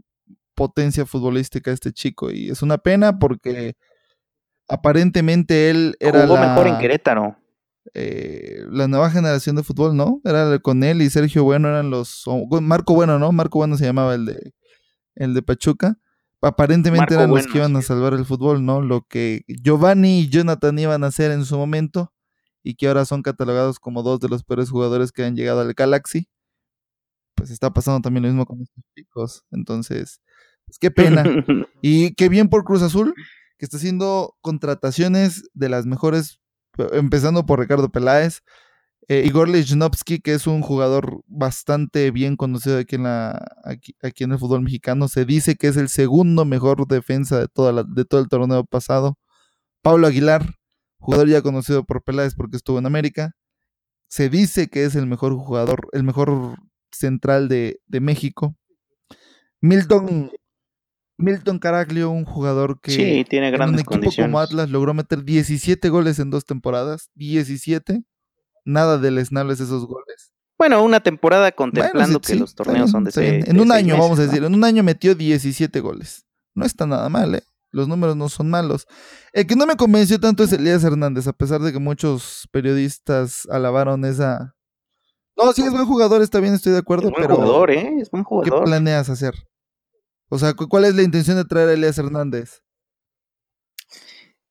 potencia 0.55 1.07
futbolística 1.07 1.71
a 1.71 1.75
este 1.75 1.93
chico 1.93 2.31
y 2.31 2.51
es 2.51 2.63
una 2.63 2.79
pena 2.79 3.19
porque 3.19 3.77
aparentemente 4.69 5.71
él 5.71 5.97
era 6.01 6.23
Jugó 6.27 6.39
mejor 6.39 6.67
en 6.69 6.79
Querétaro. 6.79 7.37
Eh, 7.95 8.65
la 8.69 8.87
nueva 8.87 9.11
generación 9.11 9.57
de 9.57 9.65
fútbol, 9.65 9.97
¿no? 9.97 10.21
Era 10.25 10.59
con 10.61 10.85
él 10.85 11.03
y 11.03 11.11
Sergio 11.11 11.43
Bueno 11.45 11.69
eran 11.69 11.91
los 11.91 12.25
Marco 12.61 12.95
Bueno, 12.95 13.19
¿no? 13.19 13.33
Marco 13.33 13.59
Bueno 13.59 13.77
se 13.77 13.87
llamaba 13.87 14.15
el 14.15 14.27
de 14.27 14.53
el 15.23 15.35
de 15.35 15.43
Pachuca, 15.43 15.99
aparentemente 16.41 17.15
eran 17.15 17.31
los 17.31 17.47
que 17.47 17.59
iban 17.59 17.77
a 17.77 17.83
salvar 17.83 18.15
el 18.15 18.25
fútbol, 18.25 18.65
¿no? 18.65 18.81
Lo 18.81 19.07
que 19.07 19.45
Giovanni 19.47 20.21
y 20.21 20.29
Jonathan 20.29 20.79
iban 20.79 21.05
a 21.05 21.09
hacer 21.09 21.31
en 21.31 21.45
su 21.45 21.57
momento 21.57 22.13
y 22.63 22.75
que 22.75 22.89
ahora 22.89 23.05
son 23.05 23.23
catalogados 23.23 23.79
como 23.79 24.03
dos 24.03 24.21
de 24.21 24.29
los 24.29 24.45
peores 24.45 24.71
jugadores 24.71 25.13
que 25.13 25.25
han 25.25 25.37
llegado 25.37 25.61
al 25.61 25.75
Galaxy. 25.75 26.29
Pues 27.35 27.51
está 27.51 27.73
pasando 27.73 28.01
también 28.01 28.23
lo 28.23 28.29
mismo 28.29 28.47
con 28.47 28.61
estos 28.61 28.85
chicos. 28.95 29.45
Entonces, 29.51 30.21
pues 30.67 30.79
qué 30.79 30.91
pena. 30.91 31.25
y 31.83 32.15
qué 32.15 32.29
bien 32.29 32.49
por 32.49 32.65
Cruz 32.65 32.83
Azul, 32.83 33.15
que 33.59 33.65
está 33.65 33.77
haciendo 33.77 34.37
contrataciones 34.41 35.51
de 35.55 35.69
las 35.69 35.87
mejores, 35.87 36.41
empezando 36.93 37.47
por 37.47 37.61
Ricardo 37.61 37.91
Peláez, 37.91 38.43
eh, 39.11 39.25
Igor 39.27 39.49
Lichnowsky, 39.49 40.21
que 40.21 40.35
es 40.35 40.47
un 40.47 40.63
jugador 40.63 41.25
bastante 41.27 42.13
bien 42.13 42.37
conocido 42.37 42.79
aquí 42.79 42.95
en, 42.95 43.03
la, 43.03 43.45
aquí, 43.65 44.23
en 44.23 44.31
el 44.31 44.39
fútbol 44.39 44.63
mexicano, 44.63 45.09
se 45.09 45.25
dice 45.25 45.57
que 45.57 45.67
es 45.67 45.77
el 45.77 45.89
segundo 45.89 46.45
mejor 46.45 46.87
defensa 46.87 47.41
de, 47.41 47.49
toda 47.49 47.83
de 47.83 48.05
todo 48.05 48.21
el 48.21 48.29
torneo 48.29 48.63
pasado. 48.63 49.19
Pablo 49.83 50.07
Aguilar, 50.07 50.55
jugador 51.01 51.29
ya 51.29 51.43
conocido 51.43 51.83
por 51.83 52.05
Peláez 52.05 52.37
porque 52.37 52.57
estuvo 52.57 52.79
en 52.79 52.87
América, 52.87 53.33
se 54.07 54.29
dice 54.29 54.69
que 54.69 54.85
es 54.85 54.95
el 54.95 55.09
mejor 55.09 55.35
jugador, 55.35 55.89
el 55.91 56.05
mejor 56.05 56.59
central 56.93 57.49
de, 57.49 57.81
México. 57.89 58.55
Milton, 59.61 60.31
Milton 61.19 61.59
Caraglio, 61.59 62.11
un 62.11 62.25
jugador 62.25 62.81
que 62.81 62.93
sí, 62.93 63.25
tiene 63.29 63.51
grandes 63.51 63.85
en 63.91 63.99
un 63.99 64.05
equipo 64.05 64.23
como 64.23 64.39
Atlas 64.39 64.71
logró 64.71 64.95
meter 64.95 65.25
17 65.25 65.89
goles 65.89 66.21
en 66.21 66.31
dos 66.31 66.45
temporadas, 66.45 67.11
17 67.17 68.05
nada 68.65 68.99
deleznables 68.99 69.61
esos 69.61 69.87
goles. 69.87 70.33
Bueno, 70.59 70.83
una 70.85 71.01
temporada 71.01 71.53
contemplando 71.53 72.21
que 72.21 72.35
los 72.35 72.55
torneos 72.55 72.91
son 72.91 73.05
de, 73.05 73.45
En 73.47 73.59
un 73.61 73.73
año, 73.73 73.97
vamos 73.97 74.19
a 74.19 74.23
decir, 74.27 74.45
en 74.45 74.55
un 74.55 74.63
año 74.63 74.83
metió 74.83 75.15
17 75.15 75.81
goles. 75.81 76.27
No 76.55 76.67
está 76.67 76.87
nada 76.87 77.09
mal, 77.09 77.35
¿eh? 77.35 77.43
Los 77.73 77.89
números 77.89 78.17
no 78.17 78.29
son 78.29 78.51
malos. 78.51 78.87
El 79.33 79.47
que 79.47 79.57
no 79.57 79.65
me 79.65 79.77
convenció 79.77 80.19
tanto 80.19 80.43
es 80.43 80.53
Elías 80.53 80.85
Hernández, 80.85 81.27
a 81.29 81.33
pesar 81.33 81.61
de 81.61 81.73
que 81.73 81.79
muchos 81.79 82.49
periodistas 82.53 83.49
alabaron 83.49 84.05
esa. 84.05 84.55
No, 85.37 85.53
sí, 85.53 85.63
es 85.63 85.71
buen 85.71 85.87
jugador, 85.87 86.21
está 86.21 86.41
bien, 86.41 86.53
estoy 86.53 86.73
de 86.73 86.79
acuerdo, 86.79 87.09
es 87.09 87.13
buen 87.13 87.23
pero. 87.23 87.37
jugador, 87.37 87.71
¿eh? 87.71 87.97
Es 88.01 88.11
buen 88.11 88.25
jugador. 88.25 88.61
¿Qué 88.61 88.65
planeas 88.67 89.09
hacer? 89.09 89.35
O 90.29 90.39
sea, 90.39 90.53
¿cuál 90.53 90.85
es 90.85 90.95
la 90.95 91.03
intención 91.03 91.37
de 91.37 91.45
traer 91.45 91.71
a 91.71 91.73
Elías 91.73 91.97
Hernández? 91.97 92.63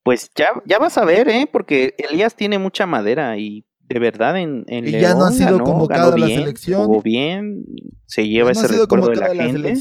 Pues 0.02 0.32
ya, 0.36 0.50
ya 0.66 0.80
vas 0.80 0.98
a 0.98 1.06
ver, 1.06 1.28
¿eh? 1.30 1.48
Porque 1.52 1.94
Elías 1.98 2.36
tiene 2.36 2.58
mucha 2.58 2.86
madera 2.86 3.38
y 3.38 3.66
de 3.90 4.00
verdad 4.00 4.38
en, 4.38 4.64
en 4.68 4.86
León 4.86 5.02
ya 5.02 5.14
no 5.16 5.26
ha 5.26 5.32
sido 5.32 5.60
convocado 5.60 6.14
a 6.14 6.18
la 6.18 6.28
selección. 6.28 6.86
Jugó 6.86 7.02
bien, 7.02 7.66
se 8.06 8.28
lleva 8.28 8.52
ese 8.52 8.68
recuerdo 8.68 9.10
de 9.10 9.16
la, 9.16 9.34
gente. 9.34 9.74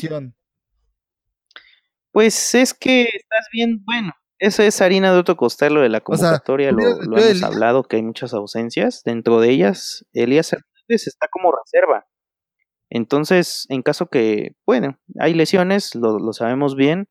Pues 2.10 2.54
es 2.54 2.72
que 2.72 3.02
estás 3.02 3.46
bien, 3.52 3.84
bueno, 3.84 4.12
eso 4.38 4.62
es 4.62 4.80
harina 4.80 5.12
de 5.12 5.18
otro 5.18 5.36
costal 5.36 5.74
lo 5.74 5.82
de 5.82 5.90
la 5.90 6.00
convocatoria, 6.00 6.72
lo, 6.72 7.18
hemos 7.18 7.42
hablado 7.42 7.84
que 7.84 7.96
hay 7.96 8.02
muchas 8.02 8.32
ausencias, 8.32 9.02
dentro 9.04 9.40
de 9.40 9.50
ellas 9.50 10.06
Elías 10.12 10.52
Hernández 10.52 11.06
está 11.06 11.28
como 11.30 11.52
reserva. 11.52 12.06
Entonces, 12.90 13.66
en 13.68 13.82
caso 13.82 14.06
que, 14.06 14.56
bueno, 14.64 14.98
hay 15.20 15.34
lesiones, 15.34 15.94
lo, 15.94 16.18
lo 16.18 16.32
sabemos 16.32 16.74
bien, 16.74 17.08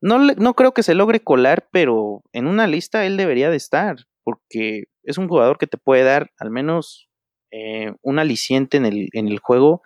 no, 0.00 0.18
no 0.18 0.54
creo 0.54 0.72
que 0.72 0.82
se 0.82 0.94
logre 0.94 1.20
colar, 1.20 1.68
pero 1.72 2.22
en 2.32 2.46
una 2.46 2.66
lista 2.66 3.04
él 3.04 3.16
debería 3.16 3.50
de 3.50 3.56
estar, 3.56 3.96
porque 4.30 4.84
es 5.02 5.18
un 5.18 5.28
jugador 5.28 5.58
que 5.58 5.66
te 5.66 5.76
puede 5.76 6.04
dar 6.04 6.30
al 6.38 6.50
menos 6.50 7.08
eh, 7.50 7.92
un 8.02 8.18
aliciente 8.18 8.76
en 8.76 8.86
el, 8.86 9.08
en 9.12 9.26
el 9.26 9.40
juego 9.40 9.82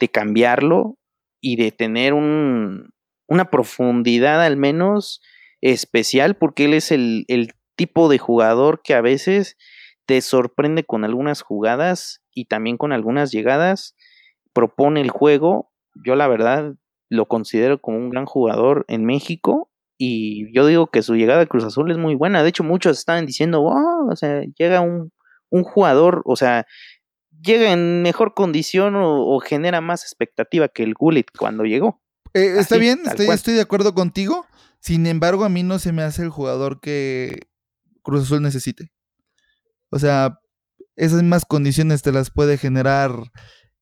de 0.00 0.08
cambiarlo 0.08 0.98
y 1.40 1.56
de 1.56 1.70
tener 1.70 2.12
un, 2.12 2.90
una 3.28 3.50
profundidad 3.50 4.42
al 4.42 4.56
menos 4.56 5.22
especial 5.60 6.36
porque 6.36 6.64
él 6.64 6.74
es 6.74 6.90
el, 6.90 7.24
el 7.28 7.52
tipo 7.76 8.08
de 8.08 8.18
jugador 8.18 8.82
que 8.82 8.94
a 8.94 9.00
veces 9.00 9.56
te 10.06 10.20
sorprende 10.20 10.84
con 10.84 11.04
algunas 11.04 11.42
jugadas 11.42 12.20
y 12.32 12.46
también 12.46 12.76
con 12.76 12.92
algunas 12.92 13.30
llegadas, 13.30 13.94
propone 14.52 15.00
el 15.00 15.10
juego, 15.10 15.70
yo 16.04 16.16
la 16.16 16.26
verdad 16.26 16.74
lo 17.08 17.26
considero 17.26 17.80
como 17.80 17.98
un 17.98 18.10
gran 18.10 18.26
jugador 18.26 18.84
en 18.88 19.04
México 19.04 19.70
y 19.96 20.52
yo 20.54 20.66
digo 20.66 20.88
que 20.88 21.02
su 21.02 21.14
llegada 21.14 21.42
a 21.42 21.46
Cruz 21.46 21.64
Azul 21.64 21.90
es 21.90 21.98
muy 21.98 22.14
buena. 22.14 22.42
De 22.42 22.48
hecho, 22.48 22.64
muchos 22.64 22.98
estaban 22.98 23.26
diciendo, 23.26 23.62
oh, 23.62 24.08
o 24.10 24.16
sea, 24.16 24.42
llega 24.56 24.80
un, 24.80 25.12
un 25.50 25.64
jugador, 25.64 26.22
o 26.24 26.36
sea, 26.36 26.66
llega 27.42 27.72
en 27.72 28.02
mejor 28.02 28.34
condición 28.34 28.94
o, 28.96 29.38
genera 29.40 29.80
más 29.80 30.02
expectativa 30.02 30.68
que 30.68 30.82
el 30.82 30.94
Gullit 30.94 31.28
cuando 31.38 31.64
llegó. 31.64 32.02
Eh, 32.32 32.56
está 32.58 32.76
bien, 32.76 33.00
estoy, 33.04 33.28
estoy, 33.28 33.54
de 33.54 33.60
acuerdo 33.60 33.94
contigo. 33.94 34.46
Sin 34.80 35.06
embargo, 35.06 35.44
a 35.44 35.48
mí 35.48 35.62
no 35.62 35.78
se 35.78 35.92
me 35.92 36.02
hace 36.02 36.22
el 36.22 36.30
jugador 36.30 36.80
que 36.80 37.48
Cruz 38.02 38.24
Azul 38.24 38.42
necesite. 38.42 38.92
O 39.90 39.98
sea, 39.98 40.40
esas 40.96 41.22
mismas 41.22 41.44
condiciones 41.44 42.02
te 42.02 42.12
las 42.12 42.30
puede 42.30 42.58
generar 42.58 43.12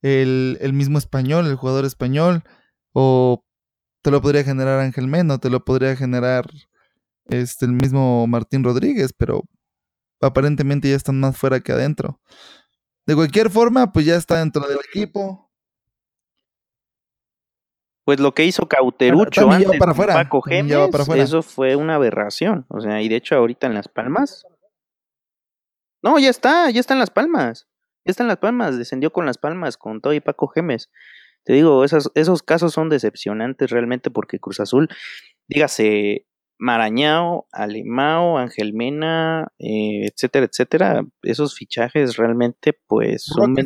el, 0.02 0.58
el 0.60 0.72
mismo 0.72 0.98
español, 0.98 1.46
el 1.46 1.56
jugador 1.56 1.84
español, 1.84 2.42
o 2.92 3.44
te 4.02 4.10
lo 4.10 4.20
podría 4.20 4.44
generar 4.44 4.80
Ángel 4.80 5.06
Meno, 5.06 5.38
te 5.38 5.48
lo 5.48 5.64
podría 5.64 5.96
generar 5.96 6.46
este, 7.26 7.64
el 7.64 7.72
mismo 7.72 8.26
Martín 8.26 8.64
Rodríguez, 8.64 9.12
pero 9.16 9.44
aparentemente 10.20 10.90
ya 10.90 10.96
están 10.96 11.20
más 11.20 11.36
fuera 11.36 11.60
que 11.60 11.72
adentro. 11.72 12.20
De 13.06 13.14
cualquier 13.14 13.50
forma, 13.50 13.92
pues 13.92 14.06
ya 14.06 14.16
está 14.16 14.38
dentro 14.38 14.66
del 14.66 14.78
equipo. 14.78 15.50
Pues 18.04 18.18
lo 18.18 18.34
que 18.34 18.44
hizo 18.44 18.68
Cauterucho 18.68 19.48
antes 19.50 19.78
para 19.78 19.92
afuera, 19.92 20.14
Paco 20.14 20.42
Gémez, 20.42 20.76
eso 21.16 21.42
fue 21.42 21.76
una 21.76 21.94
aberración. 21.94 22.66
O 22.68 22.80
sea, 22.80 23.00
y 23.00 23.08
de 23.08 23.16
hecho 23.16 23.36
ahorita 23.36 23.68
en 23.68 23.74
Las 23.74 23.86
Palmas. 23.86 24.44
No, 26.02 26.18
ya 26.18 26.30
está, 26.30 26.68
ya 26.70 26.80
está 26.80 26.94
en 26.94 27.00
Las 27.00 27.10
Palmas. 27.10 27.68
está 28.04 28.24
en 28.24 28.28
Las 28.28 28.38
Palmas, 28.38 28.76
descendió 28.76 29.12
con 29.12 29.24
Las 29.24 29.38
Palmas, 29.38 29.76
con 29.76 30.00
todo 30.00 30.12
y 30.14 30.20
Paco 30.20 30.48
Gemes. 30.48 30.90
Te 31.44 31.54
digo, 31.54 31.84
esos, 31.84 32.10
esos 32.14 32.42
casos 32.42 32.72
son 32.72 32.88
decepcionantes 32.88 33.70
realmente 33.70 34.10
porque 34.10 34.38
Cruz 34.38 34.60
Azul, 34.60 34.88
dígase 35.48 36.26
Marañao, 36.58 37.48
Alemao, 37.50 38.38
Ángel 38.38 38.72
Mena, 38.72 39.48
eh, 39.58 40.06
etcétera, 40.06 40.46
etcétera, 40.46 41.04
esos 41.22 41.56
fichajes 41.56 42.16
realmente 42.16 42.78
pues 42.86 43.24
son 43.24 43.56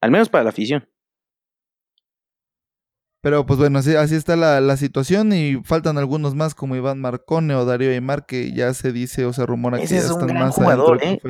al 0.00 0.10
menos 0.10 0.28
para 0.28 0.44
la 0.44 0.50
afición. 0.50 0.88
Pero 3.20 3.44
pues 3.46 3.58
bueno, 3.58 3.80
así, 3.80 3.96
así 3.96 4.14
está 4.14 4.36
la, 4.36 4.76
situación 4.76 5.32
y 5.32 5.56
faltan 5.64 5.98
algunos 5.98 6.36
más 6.36 6.54
como 6.54 6.76
Iván 6.76 7.00
Marcone 7.00 7.54
o 7.56 7.64
Darío 7.64 7.90
Aymar 7.90 8.26
que 8.26 8.52
ya 8.52 8.72
se 8.74 8.92
dice 8.92 9.24
o 9.24 9.32
se 9.32 9.44
rumora 9.44 9.78
que 9.78 9.86
ya 9.88 9.98
están 9.98 10.32
más 10.34 10.54
jugador, 10.54 11.02
¿eh? 11.02 11.20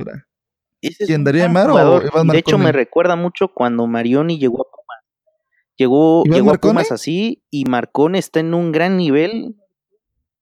¿Quién, 1.07 1.25
Darío 1.25 1.45
Aymar 1.45 1.71
o 1.71 1.79
Iván 1.79 2.03
Marcone? 2.03 2.33
De 2.33 2.39
hecho 2.41 2.59
me 2.59 2.73
recuerda 2.73 3.17
mucho 3.17 3.49
cuando 3.49 3.87
Marioni 3.87 4.39
llegó 4.39 4.63
a. 4.63 4.78
Llegó, 5.79 6.25
llegó 6.25 6.51
a 6.51 6.55
Pumas 6.55 6.91
así 6.91 7.45
y 7.51 7.65
Marcone 7.65 8.19
está 8.19 8.41
en 8.41 8.53
un 8.53 8.73
gran 8.73 8.97
nivel. 8.97 9.55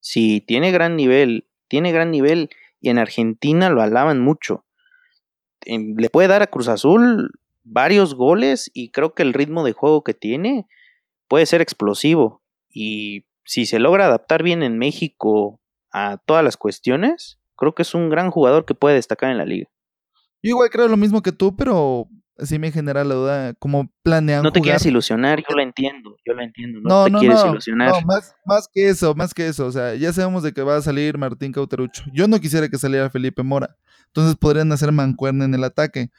Sí, 0.01 0.41
tiene 0.41 0.73
gran 0.73 0.97
nivel, 0.97 1.47
tiene 1.69 1.93
gran 1.93 2.11
nivel 2.11 2.49
y 2.81 2.89
en 2.89 2.99
Argentina 2.99 3.69
lo 3.69 3.83
alaban 3.83 4.19
mucho. 4.19 4.65
Le 5.67 6.09
puede 6.09 6.29
dar 6.29 6.41
a 6.41 6.47
Cruz 6.47 6.69
Azul 6.69 7.33
varios 7.65 8.15
goles 8.15 8.71
y 8.73 8.91
creo 8.93 9.13
que 9.13 9.23
el 9.23 9.35
ritmo 9.35 9.63
de 9.63 9.73
juego 9.73 10.03
que 10.03 10.15
tiene 10.15 10.67
puede 11.29 11.45
ser 11.45 11.61
explosivo 11.61 12.43
y 12.71 13.27
si 13.45 13.67
se 13.67 13.79
logra 13.79 14.07
adaptar 14.07 14.43
bien 14.43 14.63
en 14.63 14.79
México 14.79 15.61
a 15.93 16.17
todas 16.17 16.45
las 16.45 16.57
cuestiones, 16.57 17.39
creo 17.57 17.75
que 17.75 17.83
es 17.83 17.95
un 17.95 18.09
gran 18.09 18.31
jugador 18.31 18.65
que 18.65 18.75
puede 18.75 18.95
destacar 18.95 19.31
en 19.31 19.39
la 19.39 19.45
liga. 19.45 19.69
Yo 20.43 20.51
igual 20.51 20.71
creo 20.71 20.89
lo 20.89 20.97
mismo 20.97 21.23
que 21.23 21.33
tú, 21.33 21.57
pero 21.57 22.09
sí 22.39 22.59
me 22.59 22.73
genera 22.73 23.05
la 23.05 23.15
duda 23.15 23.55
cómo 23.55 23.91
planean 24.03 24.43
No 24.43 24.53
te 24.53 24.61
quieres 24.61 24.85
ilusionar, 24.87 25.43
yo 25.49 25.57
lo 25.57 25.63
entiendo, 25.63 26.17
yo 26.25 26.35
lo 26.35 26.43
entiendo, 26.43 26.81
no, 26.83 27.05
te 27.05 27.13
quieres 27.13 27.45
ilusionar. 27.45 27.91
No, 27.91 28.01
más, 28.03 28.35
más 28.45 28.69
que 28.73 28.89
eso, 28.89 29.15
más 29.15 29.35
que 29.35 29.47
eso, 29.49 29.67
o 29.67 29.73
sea, 29.73 29.95
ya 29.95 30.13
sabemos 30.13 30.43
de 30.43 30.53
que 30.53 30.63
va 30.63 30.77
a 30.77 30.83
salir 30.83 31.19
Martín 31.19 31.53
Cauterucho. 31.53 32.05
Yo 32.13 32.29
no 32.29 32.41
quisiera 32.41 32.69
que 32.69 32.79
saliera 32.79 33.11
Felipe 33.11 33.43
Mora, 33.43 33.77
entonces 34.07 34.37
podrían 34.37 34.71
hacer 34.73 34.93
mancuerna 34.93 35.45
en 35.45 35.55
el 35.55 35.65
ataque. 35.65 36.11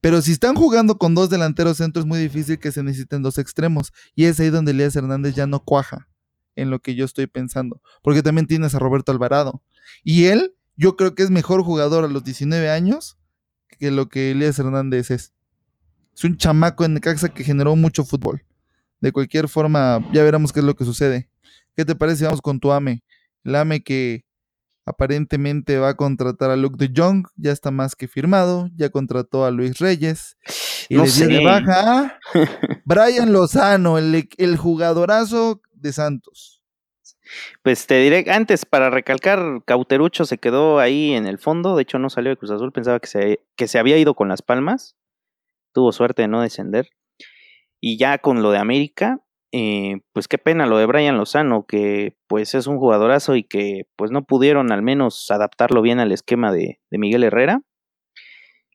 Pero 0.00 0.22
si 0.22 0.32
están 0.32 0.54
jugando 0.54 0.98
con 0.98 1.14
dos 1.14 1.30
delanteros 1.30 1.78
centros, 1.78 2.04
es 2.04 2.08
muy 2.08 2.18
difícil 2.18 2.58
que 2.58 2.70
se 2.70 2.82
necesiten 2.82 3.22
dos 3.22 3.38
extremos. 3.38 3.92
Y 4.14 4.26
es 4.26 4.38
ahí 4.38 4.50
donde 4.50 4.70
Elías 4.70 4.94
Hernández 4.94 5.34
ya 5.34 5.46
no 5.46 5.64
cuaja 5.64 6.08
en 6.54 6.70
lo 6.70 6.80
que 6.80 6.94
yo 6.94 7.04
estoy 7.04 7.26
pensando. 7.26 7.80
Porque 8.02 8.22
también 8.22 8.46
tienes 8.46 8.74
a 8.74 8.78
Roberto 8.78 9.10
Alvarado. 9.10 9.62
Y 10.04 10.26
él, 10.26 10.54
yo 10.76 10.96
creo 10.96 11.14
que 11.14 11.22
es 11.22 11.30
mejor 11.30 11.62
jugador 11.62 12.04
a 12.04 12.08
los 12.08 12.22
19 12.22 12.70
años 12.70 13.18
que 13.78 13.90
lo 13.90 14.08
que 14.08 14.30
Elías 14.30 14.58
Hernández 14.58 15.10
es. 15.10 15.32
Es 16.16 16.24
un 16.24 16.36
chamaco 16.36 16.84
en 16.84 16.94
Necaxa 16.94 17.28
que 17.28 17.44
generó 17.44 17.76
mucho 17.76 18.04
fútbol. 18.04 18.42
De 19.00 19.12
cualquier 19.12 19.48
forma, 19.48 20.02
ya 20.12 20.22
veremos 20.22 20.52
qué 20.52 20.60
es 20.60 20.66
lo 20.66 20.74
que 20.74 20.84
sucede. 20.84 21.28
¿Qué 21.76 21.84
te 21.84 21.94
parece? 21.94 22.24
Vamos 22.24 22.40
con 22.40 22.58
tu 22.58 22.72
AME. 22.72 23.02
El 23.44 23.54
AME 23.54 23.82
que 23.82 24.26
Aparentemente 24.88 25.78
va 25.78 25.88
a 25.88 25.96
contratar 25.96 26.50
a 26.50 26.56
Luke 26.56 26.76
de 26.78 26.92
Jong, 26.96 27.26
ya 27.34 27.50
está 27.50 27.72
más 27.72 27.96
que 27.96 28.06
firmado, 28.06 28.70
ya 28.76 28.88
contrató 28.88 29.44
a 29.44 29.50
Luis 29.50 29.80
Reyes 29.80 30.36
y 30.88 30.96
le 30.96 31.10
dio 31.10 31.26
de 31.26 31.44
baja 31.44 32.20
Brian 32.84 33.32
Lozano, 33.32 33.98
el, 33.98 34.28
el 34.38 34.56
jugadorazo 34.56 35.60
de 35.72 35.92
Santos. 35.92 36.62
Pues 37.64 37.88
te 37.88 37.98
diré, 37.98 38.26
antes 38.30 38.64
para 38.64 38.88
recalcar, 38.88 39.60
Cauterucho 39.64 40.24
se 40.24 40.38
quedó 40.38 40.78
ahí 40.78 41.14
en 41.14 41.26
el 41.26 41.38
fondo, 41.38 41.74
de 41.74 41.82
hecho 41.82 41.98
no 41.98 42.08
salió 42.08 42.30
de 42.30 42.36
Cruz 42.36 42.52
Azul, 42.52 42.70
pensaba 42.70 43.00
que 43.00 43.08
se, 43.08 43.40
que 43.56 43.66
se 43.66 43.80
había 43.80 43.98
ido 43.98 44.14
con 44.14 44.28
las 44.28 44.40
palmas, 44.40 44.94
tuvo 45.76 45.92
suerte 45.92 46.22
de 46.22 46.28
no 46.28 46.40
descender. 46.40 46.88
Y 47.82 47.98
ya 47.98 48.16
con 48.16 48.42
lo 48.42 48.50
de 48.50 48.56
América, 48.56 49.20
eh, 49.52 50.00
pues 50.14 50.26
qué 50.26 50.38
pena 50.38 50.64
lo 50.64 50.78
de 50.78 50.86
Brian 50.86 51.18
Lozano, 51.18 51.66
que 51.66 52.16
pues 52.28 52.54
es 52.54 52.66
un 52.66 52.78
jugadorazo 52.78 53.36
y 53.36 53.44
que 53.44 53.82
pues 53.94 54.10
no 54.10 54.24
pudieron 54.24 54.72
al 54.72 54.80
menos 54.80 55.30
adaptarlo 55.30 55.82
bien 55.82 56.00
al 56.00 56.12
esquema 56.12 56.50
de, 56.50 56.80
Miguel 56.90 57.24
Herrera. 57.24 57.60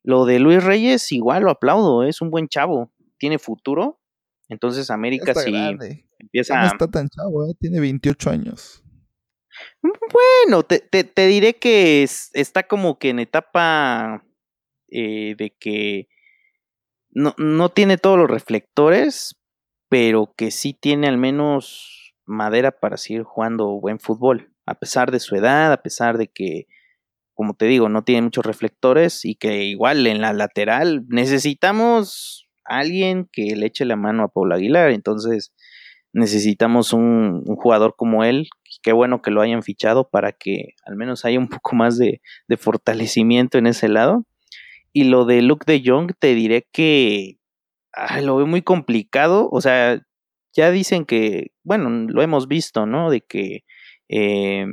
Lo 0.04 0.26
de 0.26 0.38
Luis 0.38 0.64
Reyes, 0.64 1.12
igual 1.12 1.42
lo 1.42 1.50
aplaudo, 1.50 2.04
es 2.04 2.22
un 2.22 2.30
buen 2.30 2.48
chavo, 2.48 2.94
tiene 3.18 3.40
futuro. 3.40 4.00
Entonces 4.48 4.92
América 4.92 5.34
sí 5.34 5.56
empieza. 6.20 6.62
No 6.62 6.68
está 6.68 6.88
tan 6.88 7.10
chavo, 7.10 7.48
¿eh? 7.48 7.56
tiene 7.60 7.80
28 7.80 8.30
años. 8.30 8.84
Bueno, 9.82 10.62
te, 10.62 10.80
te, 10.80 11.28
diré 11.28 11.56
que 11.56 12.04
está 12.04 12.68
como 12.68 13.00
que 13.00 13.10
en 13.10 13.20
etapa 13.20 14.24
eh, 14.92 15.34
de 15.36 15.56
que 15.58 16.10
no, 17.12 17.34
no 17.38 17.70
tiene 17.70 17.98
todos 17.98 18.18
los 18.18 18.30
reflectores, 18.30 19.36
pero 19.90 20.34
que 20.38 20.52
sí 20.52 20.74
tiene 20.74 21.08
al 21.08 21.18
menos 21.18 22.14
madera 22.26 22.72
para 22.72 22.98
seguir 22.98 23.24
jugando 23.24 23.80
buen 23.80 24.00
fútbol, 24.00 24.54
a 24.66 24.76
pesar 24.76 25.12
de 25.12 25.20
su 25.20 25.36
edad, 25.36 25.72
a 25.72 25.82
pesar 25.82 26.18
de 26.18 26.28
que, 26.28 26.68
como 27.34 27.54
te 27.56 27.66
digo, 27.66 27.90
no 27.90 28.04
tiene 28.04 28.22
muchos 28.22 28.46
reflectores 28.46 29.26
y 29.26 29.36
que 29.36 29.64
igual 29.66 30.08
en 30.08 30.22
la 30.22 30.34
lateral 30.34 31.06
necesitamos 31.10 32.48
alguien 32.64 33.28
que 33.32 33.56
le 33.56 33.66
eche 33.66 33.86
la 33.86 33.96
mano 33.96 34.24
a 34.24 34.28
Paul 34.30 34.54
Aguilar, 34.54 34.92
entonces 34.92 35.54
necesitamos 36.14 36.94
un, 36.94 37.44
jugador 37.58 37.96
como 37.96 38.24
él, 38.24 38.50
qué 38.82 38.94
bueno 38.94 39.22
que 39.22 39.32
lo 39.32 39.42
hayan 39.42 39.64
fichado 39.64 40.10
para 40.10 40.32
que 40.32 40.76
al 40.86 40.96
menos 40.96 41.26
haya 41.26 41.40
un 41.40 41.50
poco 41.50 41.76
más 41.76 41.98
de, 41.98 42.22
de 42.48 42.58
fortalecimiento 42.58 43.58
en 43.58 43.68
ese 43.68 43.88
lado. 43.88 44.26
Y 44.94 45.06
lo 45.06 45.26
de 45.26 45.42
Luke 45.42 45.66
de 45.66 45.82
Jong, 45.86 46.14
te 46.20 46.36
diré 46.36 46.68
que 46.72 47.38
lo 48.22 48.38
veo 48.38 48.48
muy 48.48 48.62
complicado. 48.62 49.50
O 49.52 49.62
sea, 49.62 50.02
ya 50.54 50.72
dicen 50.72 51.06
que, 51.06 51.52
bueno, 51.64 51.90
lo 51.90 52.22
hemos 52.22 52.48
visto, 52.48 52.86
¿no? 52.86 53.10
De 53.10 53.22
que 53.22 53.64
eh, 54.10 54.66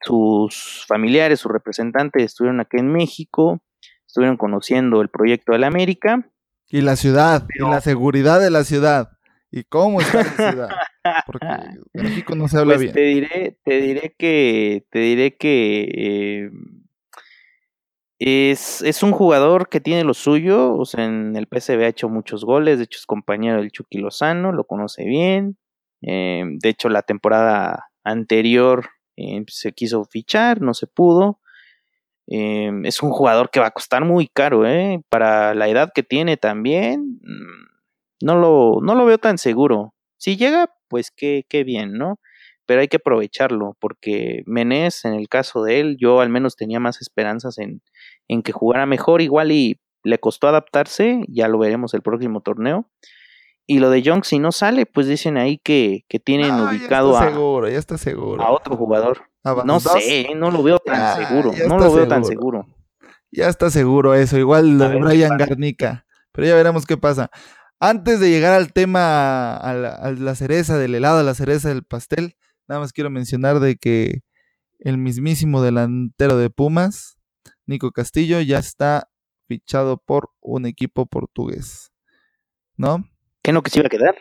sus 0.00 0.84
familiares, 0.86 1.40
sus 1.40 1.52
representantes 1.52 2.24
estuvieron 2.24 2.60
aquí 2.60 2.78
en 2.78 2.92
México, 2.92 3.62
estuvieron 4.06 4.36
conociendo 4.36 5.00
el 5.00 5.08
proyecto 5.08 5.52
de 5.52 5.58
la 5.58 5.68
América. 5.68 6.28
Y 6.68 6.80
la 6.80 6.96
ciudad, 6.96 7.46
y 7.54 7.62
la 7.62 7.80
seguridad 7.80 8.40
de 8.40 8.50
la 8.50 8.64
ciudad. 8.64 9.12
¿Y 9.50 9.64
cómo 9.64 10.00
está 10.00 10.22
la 10.22 10.50
ciudad? 10.50 10.68
Porque 11.26 11.46
en 11.46 12.02
México 12.04 12.34
no 12.34 12.48
se 12.48 12.58
habla 12.58 12.74
pues 12.74 12.80
bien. 12.80 12.94
Te 12.94 13.02
diré, 13.02 13.58
te 13.64 13.80
diré 13.80 14.14
que, 14.16 14.86
te 14.90 14.98
diré 15.00 15.36
que 15.36 15.88
eh, 15.94 16.50
es, 18.24 19.02
un 19.02 19.10
jugador 19.10 19.68
que 19.68 19.80
tiene 19.80 20.04
lo 20.04 20.14
suyo, 20.14 20.74
o 20.74 20.84
sea, 20.84 21.04
en 21.04 21.34
el 21.34 21.48
PSV 21.48 21.82
ha 21.82 21.88
hecho 21.88 22.08
muchos 22.08 22.44
goles, 22.44 22.78
de 22.78 22.84
hecho 22.84 22.98
es 22.98 23.06
compañero 23.06 23.58
del 23.58 23.72
Chucky 23.72 23.98
Lozano, 23.98 24.52
lo 24.52 24.64
conoce 24.64 25.04
bien, 25.04 25.58
eh, 26.02 26.44
de 26.46 26.68
hecho 26.68 26.88
la 26.88 27.02
temporada 27.02 27.90
anterior 28.04 28.90
eh, 29.16 29.44
se 29.48 29.72
quiso 29.72 30.04
fichar, 30.04 30.60
no 30.60 30.72
se 30.72 30.86
pudo, 30.86 31.40
eh, 32.28 32.70
es 32.84 33.02
un 33.02 33.10
jugador 33.10 33.50
que 33.50 33.60
va 33.60 33.66
a 33.66 33.72
costar 33.72 34.04
muy 34.04 34.28
caro, 34.28 34.62
para 35.08 35.54
la 35.54 35.68
edad 35.68 35.90
que 35.92 36.04
tiene 36.04 36.36
también, 36.36 37.18
mm, 37.22 38.24
no 38.24 38.36
lo, 38.36 38.80
no 38.82 38.94
lo 38.94 39.04
veo 39.04 39.18
tan 39.18 39.38
seguro, 39.38 39.94
si 40.16 40.36
llega, 40.36 40.70
pues 40.86 41.10
qué, 41.10 41.44
qué 41.48 41.64
bien, 41.64 41.94
¿no? 41.94 42.20
Pero 42.72 42.80
hay 42.80 42.88
que 42.88 42.96
aprovecharlo, 42.96 43.76
porque 43.78 44.44
Menés, 44.46 45.04
en 45.04 45.12
el 45.12 45.28
caso 45.28 45.62
de 45.62 45.78
él, 45.78 45.98
yo 46.00 46.22
al 46.22 46.30
menos 46.30 46.56
tenía 46.56 46.80
más 46.80 47.02
esperanzas 47.02 47.58
en, 47.58 47.82
en 48.28 48.42
que 48.42 48.52
jugara 48.52 48.86
mejor, 48.86 49.20
igual 49.20 49.52
y 49.52 49.78
le 50.02 50.18
costó 50.18 50.48
adaptarse, 50.48 51.20
ya 51.28 51.48
lo 51.48 51.58
veremos 51.58 51.92
el 51.92 52.00
próximo 52.00 52.40
torneo. 52.40 52.88
Y 53.66 53.80
lo 53.80 53.90
de 53.90 54.00
Young, 54.00 54.24
si 54.24 54.38
no 54.38 54.52
sale, 54.52 54.86
pues 54.86 55.06
dicen 55.06 55.36
ahí 55.36 55.58
que, 55.58 56.06
que 56.08 56.18
tienen 56.18 56.50
ubicado 56.54 57.14
a, 57.14 57.28
seguro, 57.28 57.68
ya 57.68 57.78
está 57.78 57.98
seguro. 57.98 58.42
a 58.42 58.50
otro 58.50 58.74
jugador. 58.74 59.20
no 59.66 59.78
sé, 59.78 60.28
no 60.34 60.50
lo 60.50 60.62
veo 60.62 60.78
tan 60.78 61.26
seguro, 61.26 61.52
no 61.68 61.78
lo 61.78 61.92
veo 61.92 62.08
tan 62.08 62.24
seguro. 62.24 62.64
Ya 63.30 63.48
está 63.48 63.68
seguro 63.68 64.14
eso, 64.14 64.38
igual 64.38 64.78
lo 64.78 64.88
de 64.88 64.98
Brian 64.98 65.36
Garnica, 65.36 66.06
pero 66.32 66.46
ya 66.46 66.54
veremos 66.54 66.86
qué 66.86 66.96
pasa. 66.96 67.30
Antes 67.80 68.18
de 68.18 68.30
llegar 68.30 68.54
al 68.54 68.72
tema, 68.72 69.58
a 69.58 69.74
la, 69.74 69.90
a 69.90 70.10
la 70.12 70.34
cereza 70.36 70.78
del 70.78 70.94
helado, 70.94 71.18
a 71.18 71.22
la 71.22 71.34
cereza 71.34 71.68
del 71.68 71.84
pastel, 71.84 72.34
nada 72.68 72.80
más 72.80 72.92
quiero 72.92 73.10
mencionar 73.10 73.60
de 73.60 73.76
que 73.76 74.20
el 74.78 74.98
mismísimo 74.98 75.62
delantero 75.62 76.36
de 76.36 76.50
Pumas, 76.50 77.18
Nico 77.66 77.92
Castillo 77.92 78.40
ya 78.40 78.58
está 78.58 79.08
fichado 79.46 79.98
por 79.98 80.30
un 80.40 80.66
equipo 80.66 81.06
portugués. 81.06 81.92
¿No? 82.76 83.04
¿Qué 83.42 83.52
no 83.52 83.62
que 83.62 83.70
se 83.70 83.80
iba 83.80 83.86
a 83.86 83.90
quedar? 83.90 84.14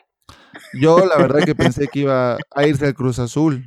Yo 0.74 1.06
la 1.06 1.18
verdad 1.18 1.44
que 1.44 1.56
pensé 1.56 1.88
que 1.88 2.02
iba 2.02 2.38
a 2.56 2.68
irse 2.68 2.86
al 2.86 2.94
Cruz 2.94 3.20
Azul, 3.20 3.64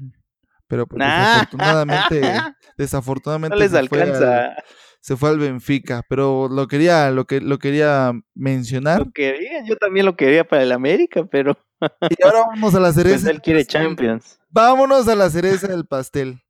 pero 0.66 0.86
pues 0.86 1.00
desafortunadamente, 1.00 2.20
desafortunadamente 2.78 3.56
no 3.56 3.60
les 3.60 3.70
se, 3.70 3.78
alcanza. 3.78 4.18
Fue 4.18 4.26
al, 4.26 4.56
se 5.00 5.16
fue 5.16 5.30
al 5.30 5.38
Benfica, 5.38 6.02
pero 6.08 6.48
lo 6.48 6.66
quería, 6.66 7.10
lo 7.10 7.26
que 7.26 7.40
lo 7.40 7.58
quería 7.58 8.12
mencionar. 8.34 9.00
Lo 9.00 9.12
quería, 9.12 9.64
yo 9.66 9.76
también 9.76 10.06
lo 10.06 10.16
quería 10.16 10.44
para 10.44 10.62
el 10.62 10.72
América, 10.72 11.24
pero. 11.30 11.56
Y 11.80 12.22
ahora 12.24 12.46
vamos 12.48 12.74
a 12.74 12.80
la 12.80 12.92
pues 12.92 12.94
cereza. 12.96 13.24
Pues 13.24 13.34
él 13.34 13.42
quiere 13.42 13.64
Champions. 13.64 14.38
Vámonos 14.48 15.08
a 15.08 15.14
la 15.14 15.30
cereza 15.30 15.68
del 15.68 15.86
pastel. 15.86 16.42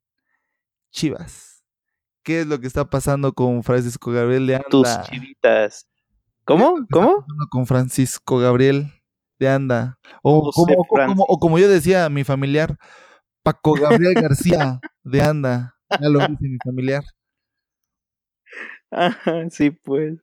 Chivas 0.91 1.55
qué 2.25 2.41
es 2.41 2.47
lo 2.47 2.59
que 2.59 2.67
está 2.67 2.89
pasando 2.89 3.31
con 3.33 3.63
Francisco 3.63 4.11
Gabriel 4.11 4.47
de 4.47 4.55
Anda. 4.55 4.67
Tus 4.69 5.01
chivitas. 5.03 5.87
¿Cómo? 6.43 6.85
¿Cómo? 6.91 7.25
Con 7.49 7.67
Francisco 7.67 8.39
Gabriel 8.39 8.91
de 9.39 9.47
Anda. 9.47 9.99
O 10.23 10.51
como, 10.51 10.73
o 11.27 11.39
como, 11.39 11.59
yo 11.59 11.69
decía, 11.69 12.09
mi 12.09 12.23
familiar, 12.23 12.77
Paco 13.43 13.73
Gabriel 13.73 14.15
García 14.15 14.79
de 15.03 15.21
Anda. 15.21 15.77
Ya 16.01 16.09
lo 16.09 16.19
dice 16.19 16.35
mi 16.41 16.57
familiar. 16.63 17.03
sí, 19.51 19.69
pues. 19.69 20.17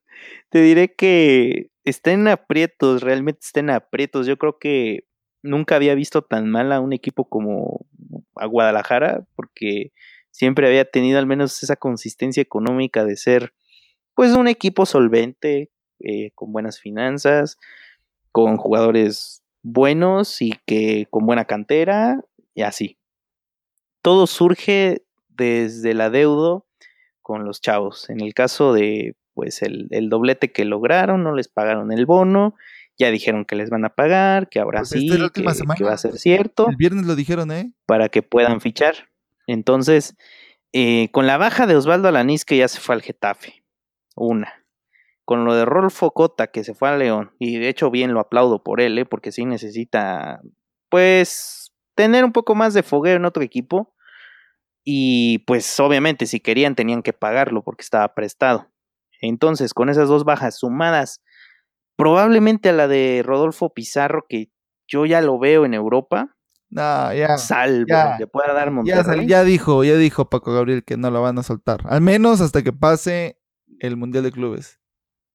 Te 0.50 0.60
diré 0.60 0.94
que 0.94 1.70
estén 1.84 2.28
aprietos, 2.28 3.02
realmente 3.02 3.40
estén 3.42 3.70
aprietos. 3.70 4.26
Yo 4.26 4.36
creo 4.38 4.58
que 4.58 5.04
nunca 5.42 5.76
había 5.76 5.94
visto 5.94 6.22
tan 6.22 6.50
mal 6.50 6.72
a 6.72 6.80
un 6.80 6.92
equipo 6.92 7.28
como 7.28 7.86
a 8.36 8.46
Guadalajara, 8.46 9.26
porque 9.34 9.92
siempre 10.30 10.66
había 10.66 10.84
tenido 10.84 11.18
al 11.18 11.26
menos 11.26 11.62
esa 11.62 11.76
consistencia 11.76 12.40
económica 12.40 13.04
de 13.04 13.16
ser, 13.16 13.54
pues, 14.14 14.34
un 14.34 14.48
equipo 14.48 14.86
solvente, 14.86 15.70
eh, 16.00 16.30
con 16.34 16.52
buenas 16.52 16.80
finanzas, 16.80 17.58
con 18.32 18.56
jugadores 18.56 19.42
buenos 19.62 20.42
y 20.42 20.54
que 20.66 21.06
con 21.10 21.26
buena 21.26 21.44
cantera, 21.44 22.20
y 22.54 22.62
así. 22.62 22.98
Todo 24.02 24.26
surge 24.26 25.04
desde 25.28 25.92
el 25.92 26.00
adeudo 26.00 26.66
con 27.22 27.44
los 27.44 27.60
chavos. 27.60 28.10
En 28.10 28.20
el 28.20 28.34
caso 28.34 28.72
de, 28.72 29.14
pues, 29.42 29.62
el, 29.62 29.88
el 29.90 30.08
doblete 30.08 30.52
que 30.52 30.64
lograron, 30.64 31.22
no 31.22 31.34
les 31.34 31.48
pagaron 31.48 31.92
el 31.92 32.06
bono 32.06 32.54
ya 32.98 33.10
dijeron 33.10 33.44
que 33.44 33.56
les 33.56 33.70
van 33.70 33.84
a 33.84 33.94
pagar, 33.94 34.48
que 34.48 34.60
ahora 34.60 34.80
pues 34.80 34.90
sí, 34.90 35.08
que, 35.32 35.42
va 35.42 35.92
a 35.92 35.96
ser 35.96 36.18
cierto. 36.18 36.68
El 36.68 36.76
viernes 36.76 37.06
lo 37.06 37.16
dijeron, 37.16 37.50
¿eh? 37.50 37.72
Para 37.86 38.08
que 38.08 38.22
puedan 38.22 38.60
fichar. 38.60 39.08
Entonces, 39.46 40.16
eh, 40.72 41.08
con 41.10 41.26
la 41.26 41.38
baja 41.38 41.66
de 41.66 41.76
Osvaldo 41.76 42.08
Alanís, 42.08 42.44
que 42.44 42.56
ya 42.56 42.68
se 42.68 42.80
fue 42.80 42.94
al 42.94 43.02
Getafe, 43.02 43.64
una. 44.14 44.64
Con 45.24 45.44
lo 45.44 45.54
de 45.54 45.64
Rolfo 45.64 46.12
Cota, 46.12 46.48
que 46.48 46.64
se 46.64 46.74
fue 46.74 46.90
a 46.90 46.96
León, 46.96 47.32
y 47.38 47.58
de 47.58 47.68
hecho 47.68 47.90
bien 47.90 48.12
lo 48.12 48.20
aplaudo 48.20 48.62
por 48.62 48.80
él, 48.80 48.98
¿eh? 48.98 49.06
porque 49.06 49.32
sí 49.32 49.44
necesita, 49.46 50.40
pues, 50.88 51.72
tener 51.94 52.24
un 52.24 52.32
poco 52.32 52.54
más 52.54 52.74
de 52.74 52.82
fogueo 52.82 53.16
en 53.16 53.24
otro 53.24 53.42
equipo. 53.42 53.94
Y 54.84 55.38
pues 55.46 55.78
obviamente 55.78 56.26
si 56.26 56.40
querían 56.40 56.74
tenían 56.74 57.04
que 57.04 57.12
pagarlo 57.12 57.62
porque 57.62 57.82
estaba 57.82 58.14
prestado. 58.14 58.71
Entonces, 59.22 59.72
con 59.72 59.88
esas 59.88 60.08
dos 60.08 60.24
bajas 60.24 60.58
sumadas 60.58 61.22
probablemente 61.96 62.70
a 62.70 62.72
la 62.72 62.88
de 62.88 63.22
Rodolfo 63.24 63.72
Pizarro, 63.72 64.26
que 64.28 64.50
yo 64.88 65.06
ya 65.06 65.20
lo 65.20 65.38
veo 65.38 65.64
en 65.64 65.72
Europa. 65.72 66.36
No, 66.68 67.14
ya. 67.14 67.38
Salvo 67.38 67.86
que 68.18 68.26
pueda 68.26 68.52
dar 68.52 68.70
Monterrey. 68.70 69.26
Ya, 69.26 69.44
dijo, 69.44 69.84
ya 69.84 69.94
dijo 69.94 70.28
Paco 70.28 70.52
Gabriel 70.52 70.84
que 70.84 70.96
no 70.96 71.10
lo 71.10 71.22
van 71.22 71.38
a 71.38 71.42
soltar. 71.42 71.82
Al 71.84 72.00
menos 72.00 72.40
hasta 72.40 72.62
que 72.62 72.72
pase 72.72 73.38
el 73.78 73.96
Mundial 73.96 74.24
de 74.24 74.32
Clubes. 74.32 74.80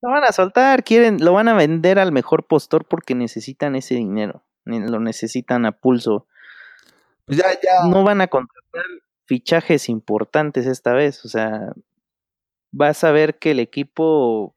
Lo 0.02 0.10
van 0.10 0.24
a 0.24 0.32
soltar, 0.32 0.84
quieren, 0.84 1.24
lo 1.24 1.34
van 1.34 1.48
a 1.48 1.54
vender 1.54 2.00
al 2.00 2.12
mejor 2.12 2.48
postor 2.48 2.86
porque 2.86 3.16
necesitan 3.16 3.76
ese 3.76 3.96
dinero. 3.96 4.44
Lo 4.66 5.00
necesitan 5.00 5.66
a 5.66 5.72
pulso. 5.72 6.28
Pues 7.26 7.38
ya, 7.38 7.52
ya. 7.54 7.88
No 7.88 8.04
van 8.04 8.22
a 8.22 8.28
contratar 8.28 8.84
fichajes 9.26 9.90
importantes 9.90 10.66
esta 10.66 10.94
vez. 10.94 11.24
O 11.24 11.30
sea, 11.30 11.72
vas 12.72 13.04
a 13.04 13.12
ver 13.12 13.40
que 13.40 13.52
el 13.52 13.60
equipo 13.60 14.56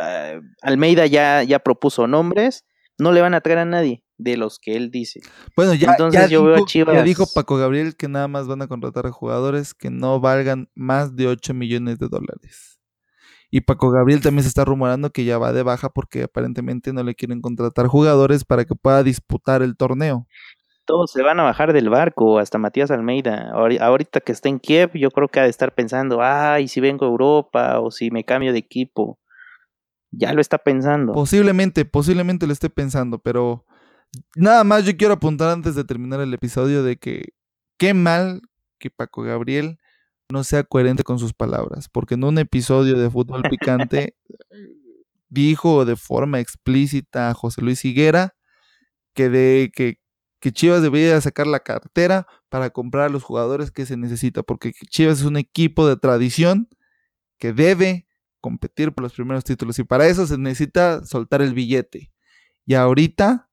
eh, 0.00 0.40
Almeida 0.62 1.06
ya, 1.06 1.42
ya 1.42 1.58
propuso 1.58 2.06
nombres, 2.06 2.64
no 2.98 3.12
le 3.12 3.20
van 3.20 3.34
a 3.34 3.40
traer 3.40 3.58
a 3.58 3.64
nadie 3.64 4.02
de 4.18 4.36
los 4.36 4.58
que 4.58 4.76
él 4.76 4.90
dice. 4.90 5.20
Bueno, 5.56 5.74
ya, 5.74 5.92
Entonces 5.92 6.30
yo 6.30 6.40
dijo, 6.40 6.44
veo 6.44 6.62
a 6.62 6.66
Chivas... 6.66 6.94
ya 6.94 7.02
dijo 7.02 7.24
Paco 7.34 7.56
Gabriel 7.56 7.96
que 7.96 8.08
nada 8.08 8.28
más 8.28 8.46
van 8.46 8.62
a 8.62 8.68
contratar 8.68 9.06
a 9.06 9.12
jugadores 9.12 9.74
que 9.74 9.90
no 9.90 10.20
valgan 10.20 10.68
más 10.74 11.16
de 11.16 11.26
8 11.26 11.54
millones 11.54 11.98
de 11.98 12.08
dólares. 12.08 12.78
Y 13.50 13.62
Paco 13.62 13.90
Gabriel 13.90 14.20
también 14.20 14.44
se 14.44 14.48
está 14.48 14.64
rumorando 14.64 15.10
que 15.10 15.24
ya 15.24 15.36
va 15.36 15.52
de 15.52 15.64
baja 15.64 15.88
porque 15.88 16.22
aparentemente 16.22 16.92
no 16.92 17.02
le 17.02 17.16
quieren 17.16 17.40
contratar 17.40 17.88
jugadores 17.88 18.44
para 18.44 18.64
que 18.64 18.76
pueda 18.76 19.02
disputar 19.02 19.62
el 19.62 19.76
torneo. 19.76 20.28
Todos 20.90 21.12
se 21.12 21.22
van 21.22 21.38
a 21.38 21.44
bajar 21.44 21.72
del 21.72 21.88
barco, 21.88 22.40
hasta 22.40 22.58
Matías 22.58 22.90
Almeida. 22.90 23.52
Ahorita 23.52 24.20
que 24.20 24.32
está 24.32 24.48
en 24.48 24.58
Kiev, 24.58 24.90
yo 24.94 25.10
creo 25.12 25.28
que 25.28 25.38
ha 25.38 25.44
de 25.44 25.50
estar 25.50 25.72
pensando, 25.72 26.20
ay, 26.20 26.66
si 26.66 26.80
vengo 26.80 27.04
a 27.04 27.08
Europa 27.08 27.78
o 27.78 27.92
si 27.92 28.10
me 28.10 28.24
cambio 28.24 28.52
de 28.52 28.58
equipo 28.58 29.20
ya 30.10 30.32
lo 30.32 30.40
está 30.40 30.58
pensando. 30.58 31.12
Posiblemente, 31.12 31.84
posiblemente 31.84 32.46
lo 32.46 32.52
esté 32.52 32.70
pensando, 32.70 33.18
pero 33.18 33.64
nada 34.34 34.64
más 34.64 34.84
yo 34.84 34.96
quiero 34.96 35.14
apuntar 35.14 35.50
antes 35.50 35.74
de 35.74 35.84
terminar 35.84 36.20
el 36.20 36.34
episodio 36.34 36.82
de 36.82 36.96
que 36.96 37.32
qué 37.78 37.94
mal 37.94 38.42
que 38.78 38.90
Paco 38.90 39.22
Gabriel 39.22 39.78
no 40.28 40.44
sea 40.44 40.64
coherente 40.64 41.02
con 41.02 41.18
sus 41.18 41.32
palabras, 41.32 41.88
porque 41.88 42.14
en 42.14 42.24
un 42.24 42.38
episodio 42.38 42.98
de 42.98 43.10
Fútbol 43.10 43.42
Picante 43.42 44.16
dijo 45.28 45.84
de 45.84 45.96
forma 45.96 46.40
explícita 46.40 47.30
a 47.30 47.34
José 47.34 47.62
Luis 47.62 47.84
Higuera 47.84 48.34
que 49.14 49.28
de 49.28 49.72
que, 49.74 49.99
que 50.40 50.52
Chivas 50.52 50.82
debería 50.82 51.20
sacar 51.20 51.46
la 51.46 51.60
cartera 51.60 52.26
para 52.48 52.70
comprar 52.70 53.06
a 53.06 53.08
los 53.10 53.22
jugadores 53.22 53.70
que 53.70 53.86
se 53.86 53.96
necesita, 53.96 54.42
porque 54.42 54.72
Chivas 54.88 55.20
es 55.20 55.24
un 55.26 55.36
equipo 55.36 55.86
de 55.86 55.96
tradición 55.96 56.68
que 57.38 57.52
debe 57.52 58.06
competir 58.40 58.92
por 58.92 59.02
los 59.02 59.12
primeros 59.12 59.44
títulos 59.44 59.78
y 59.78 59.84
para 59.84 60.06
eso 60.06 60.26
se 60.26 60.38
necesita 60.38 61.04
soltar 61.04 61.42
el 61.42 61.54
billete. 61.54 62.10
Y 62.64 62.74
ahorita, 62.74 63.50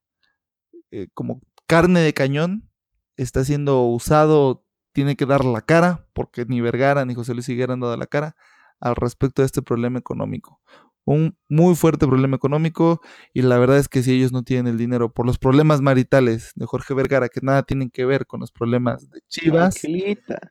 eh, 0.91 1.07
como 1.13 1.41
carne 1.67 1.99
de 1.99 2.13
cañón, 2.13 2.69
está 3.17 3.43
siendo 3.43 3.83
usado, 3.83 4.65
tiene 4.93 5.15
que 5.15 5.25
dar 5.25 5.43
la 5.43 5.61
cara, 5.61 6.07
porque 6.13 6.45
ni 6.45 6.61
Vergara 6.61 7.05
ni 7.05 7.13
José 7.13 7.33
Luis 7.33 7.49
Higuera 7.49 7.73
han 7.73 7.81
dado 7.81 7.97
la 7.97 8.07
cara 8.07 8.35
al 8.79 8.95
respecto 8.95 9.41
de 9.41 9.47
este 9.47 9.61
problema 9.61 9.99
económico. 9.99 10.61
Un 11.07 11.37
muy 11.47 11.73
fuerte 11.75 12.05
problema 12.05 12.35
económico 12.35 12.99
y 13.33 13.41
la 13.41 13.57
verdad 13.57 13.77
es 13.77 13.87
que 13.87 14.03
si 14.03 14.11
ellos 14.11 14.33
no 14.33 14.43
tienen 14.43 14.67
el 14.67 14.77
dinero 14.77 15.09
por 15.09 15.25
los 15.25 15.37
problemas 15.37 15.79
maritales 15.79 16.51
de 16.55 16.65
Jorge 16.65 16.93
Vergara, 16.93 17.29
que 17.29 17.39
nada 17.41 17.63
tienen 17.63 17.89
que 17.89 18.03
ver 18.03 18.27
con 18.27 18.41
los 18.41 18.51
problemas 18.51 19.09
de 19.09 19.21
Chivas, 19.29 19.79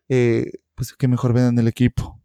eh, 0.09 0.53
pues 0.75 0.95
que 0.95 1.09
mejor 1.09 1.35
vendan 1.35 1.59
el 1.59 1.69
equipo 1.69 2.23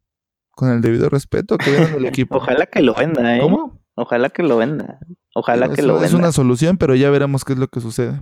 con 0.51 0.69
el 0.69 0.81
debido 0.81 1.09
respeto 1.09 1.57
que 1.57 1.71
vendan 1.71 1.95
el 1.95 2.05
equipo. 2.07 2.37
Ojalá 2.37 2.67
que 2.67 2.81
lo 2.81 2.93
venda, 2.93 3.35
¿eh? 3.35 3.41
¿Cómo? 3.41 3.81
Ojalá 3.95 4.29
que 4.29 4.43
lo 4.43 4.55
venda. 4.55 4.99
Ojalá 5.35 5.67
que 5.67 5.81
lo 5.81 5.95
venda. 5.95 6.07
Es 6.07 6.13
una 6.13 6.31
solución, 6.31 6.77
pero 6.77 6.95
ya 6.95 7.09
veremos 7.09 7.43
qué 7.43 7.51
es 7.51 7.59
lo 7.59 7.67
que 7.67 7.81
sucede. 7.81 8.21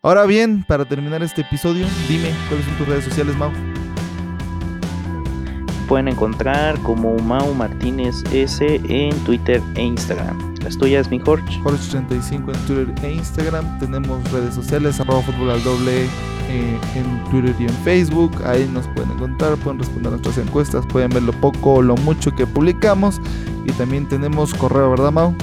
Ahora 0.00 0.26
bien, 0.26 0.64
para 0.68 0.84
terminar 0.84 1.24
este 1.24 1.40
episodio, 1.40 1.86
dime 2.08 2.30
cuáles 2.48 2.66
son 2.66 2.76
tus 2.76 2.86
redes 2.86 3.04
sociales, 3.04 3.36
Mau. 3.36 3.50
Pueden 5.88 6.08
encontrar 6.08 6.78
como 6.80 7.16
Mau 7.18 7.54
Martínez 7.54 8.24
S 8.32 8.80
en 8.88 9.14
Twitter 9.24 9.62
e 9.74 9.82
Instagram. 9.82 10.54
Las 10.62 10.78
tuyas, 10.78 11.10
mi 11.10 11.18
Jorge. 11.18 11.60
Jorge35 11.62 12.54
en 12.54 12.66
Twitter 12.66 12.94
e 13.02 13.12
Instagram. 13.12 13.78
Tenemos 13.78 14.30
redes 14.32 14.54
sociales, 14.54 14.98
arroba 14.98 15.20
fútbol 15.20 15.50
al 15.50 15.62
doble 15.62 16.04
eh, 16.48 16.78
en 16.94 17.24
Twitter 17.30 17.54
y 17.58 17.64
en 17.64 17.74
Facebook. 17.84 18.32
Ahí 18.46 18.68
nos 18.72 18.88
pueden 18.88 19.10
encontrar, 19.12 19.56
pueden 19.58 19.78
responder 19.78 20.08
a 20.08 20.10
nuestras 20.16 20.38
encuestas, 20.38 20.86
pueden 20.86 21.10
ver 21.10 21.22
lo 21.22 21.32
poco 21.32 21.74
o 21.74 21.82
lo 21.82 21.96
mucho 21.96 22.34
que 22.34 22.46
publicamos. 22.46 23.20
Y 23.66 23.72
también 23.72 24.08
tenemos 24.08 24.54
correo, 24.54 24.90
¿verdad, 24.90 25.12
Mau? 25.12 25.34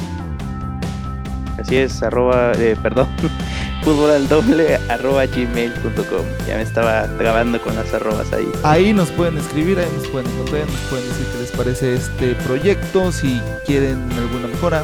Así 1.60 1.76
es, 1.76 2.02
arroba, 2.02 2.54
eh, 2.54 2.76
perdón, 2.82 3.08
fútbol 3.84 4.12
al 4.12 4.28
doble 4.28 4.80
arroba 4.90 5.26
gmail.com. 5.26 6.26
Ya 6.48 6.56
me 6.56 6.62
estaba 6.62 7.08
grabando 7.20 7.62
con 7.62 7.76
las 7.76 7.94
arrobas 7.94 8.32
ahí. 8.34 8.50
Ahí 8.64 8.94
nos 8.94 9.10
pueden 9.10 9.38
escribir, 9.38 9.80
ahí 9.80 9.90
nos 9.98 10.08
pueden 10.08 10.30
encontrar, 10.32 10.68
nos 10.68 10.80
pueden 10.90 11.08
decir 11.10 11.26
qué 11.32 11.40
les 11.40 11.52
parece 11.52 11.96
este 11.96 12.36
proyecto, 12.46 13.12
si 13.12 13.42
quieren 13.66 14.00
alguna 14.18 14.48
mejora, 14.48 14.84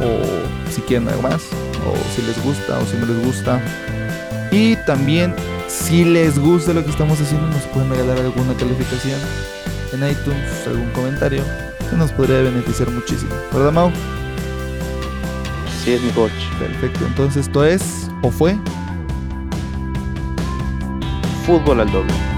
o 0.00 0.70
si 0.70 0.80
quieren 0.82 1.08
algo 1.08 1.22
más, 1.22 1.42
o 1.86 1.96
si 2.14 2.22
les 2.22 2.42
gusta, 2.42 2.78
o 2.78 2.86
si 2.86 2.96
no 2.96 3.06
les 3.06 3.24
gusta. 3.24 3.60
Y 4.50 4.76
también, 4.84 5.34
si 5.68 6.04
les 6.04 6.38
gusta 6.38 6.72
lo 6.72 6.84
que 6.84 6.90
estamos 6.90 7.20
haciendo, 7.20 7.46
nos 7.48 7.62
pueden 7.64 7.90
regalar 7.90 8.18
alguna 8.18 8.54
calificación 8.54 9.18
en 9.92 10.10
iTunes, 10.10 10.66
algún 10.66 10.90
comentario, 10.90 11.42
que 11.90 11.96
nos 11.96 12.12
podría 12.12 12.42
beneficiar 12.42 12.90
muchísimo. 12.90 13.34
¿Verdad, 13.52 13.72
Mau? 13.72 13.90
Sí, 15.84 15.92
es 15.94 16.02
mi 16.02 16.10
coach. 16.10 16.32
Perfecto, 16.58 17.04
entonces 17.06 17.46
esto 17.46 17.64
es, 17.64 18.08
o 18.22 18.30
fue, 18.30 18.56
Fútbol 21.44 21.80
al 21.80 21.90
doble. 21.90 22.31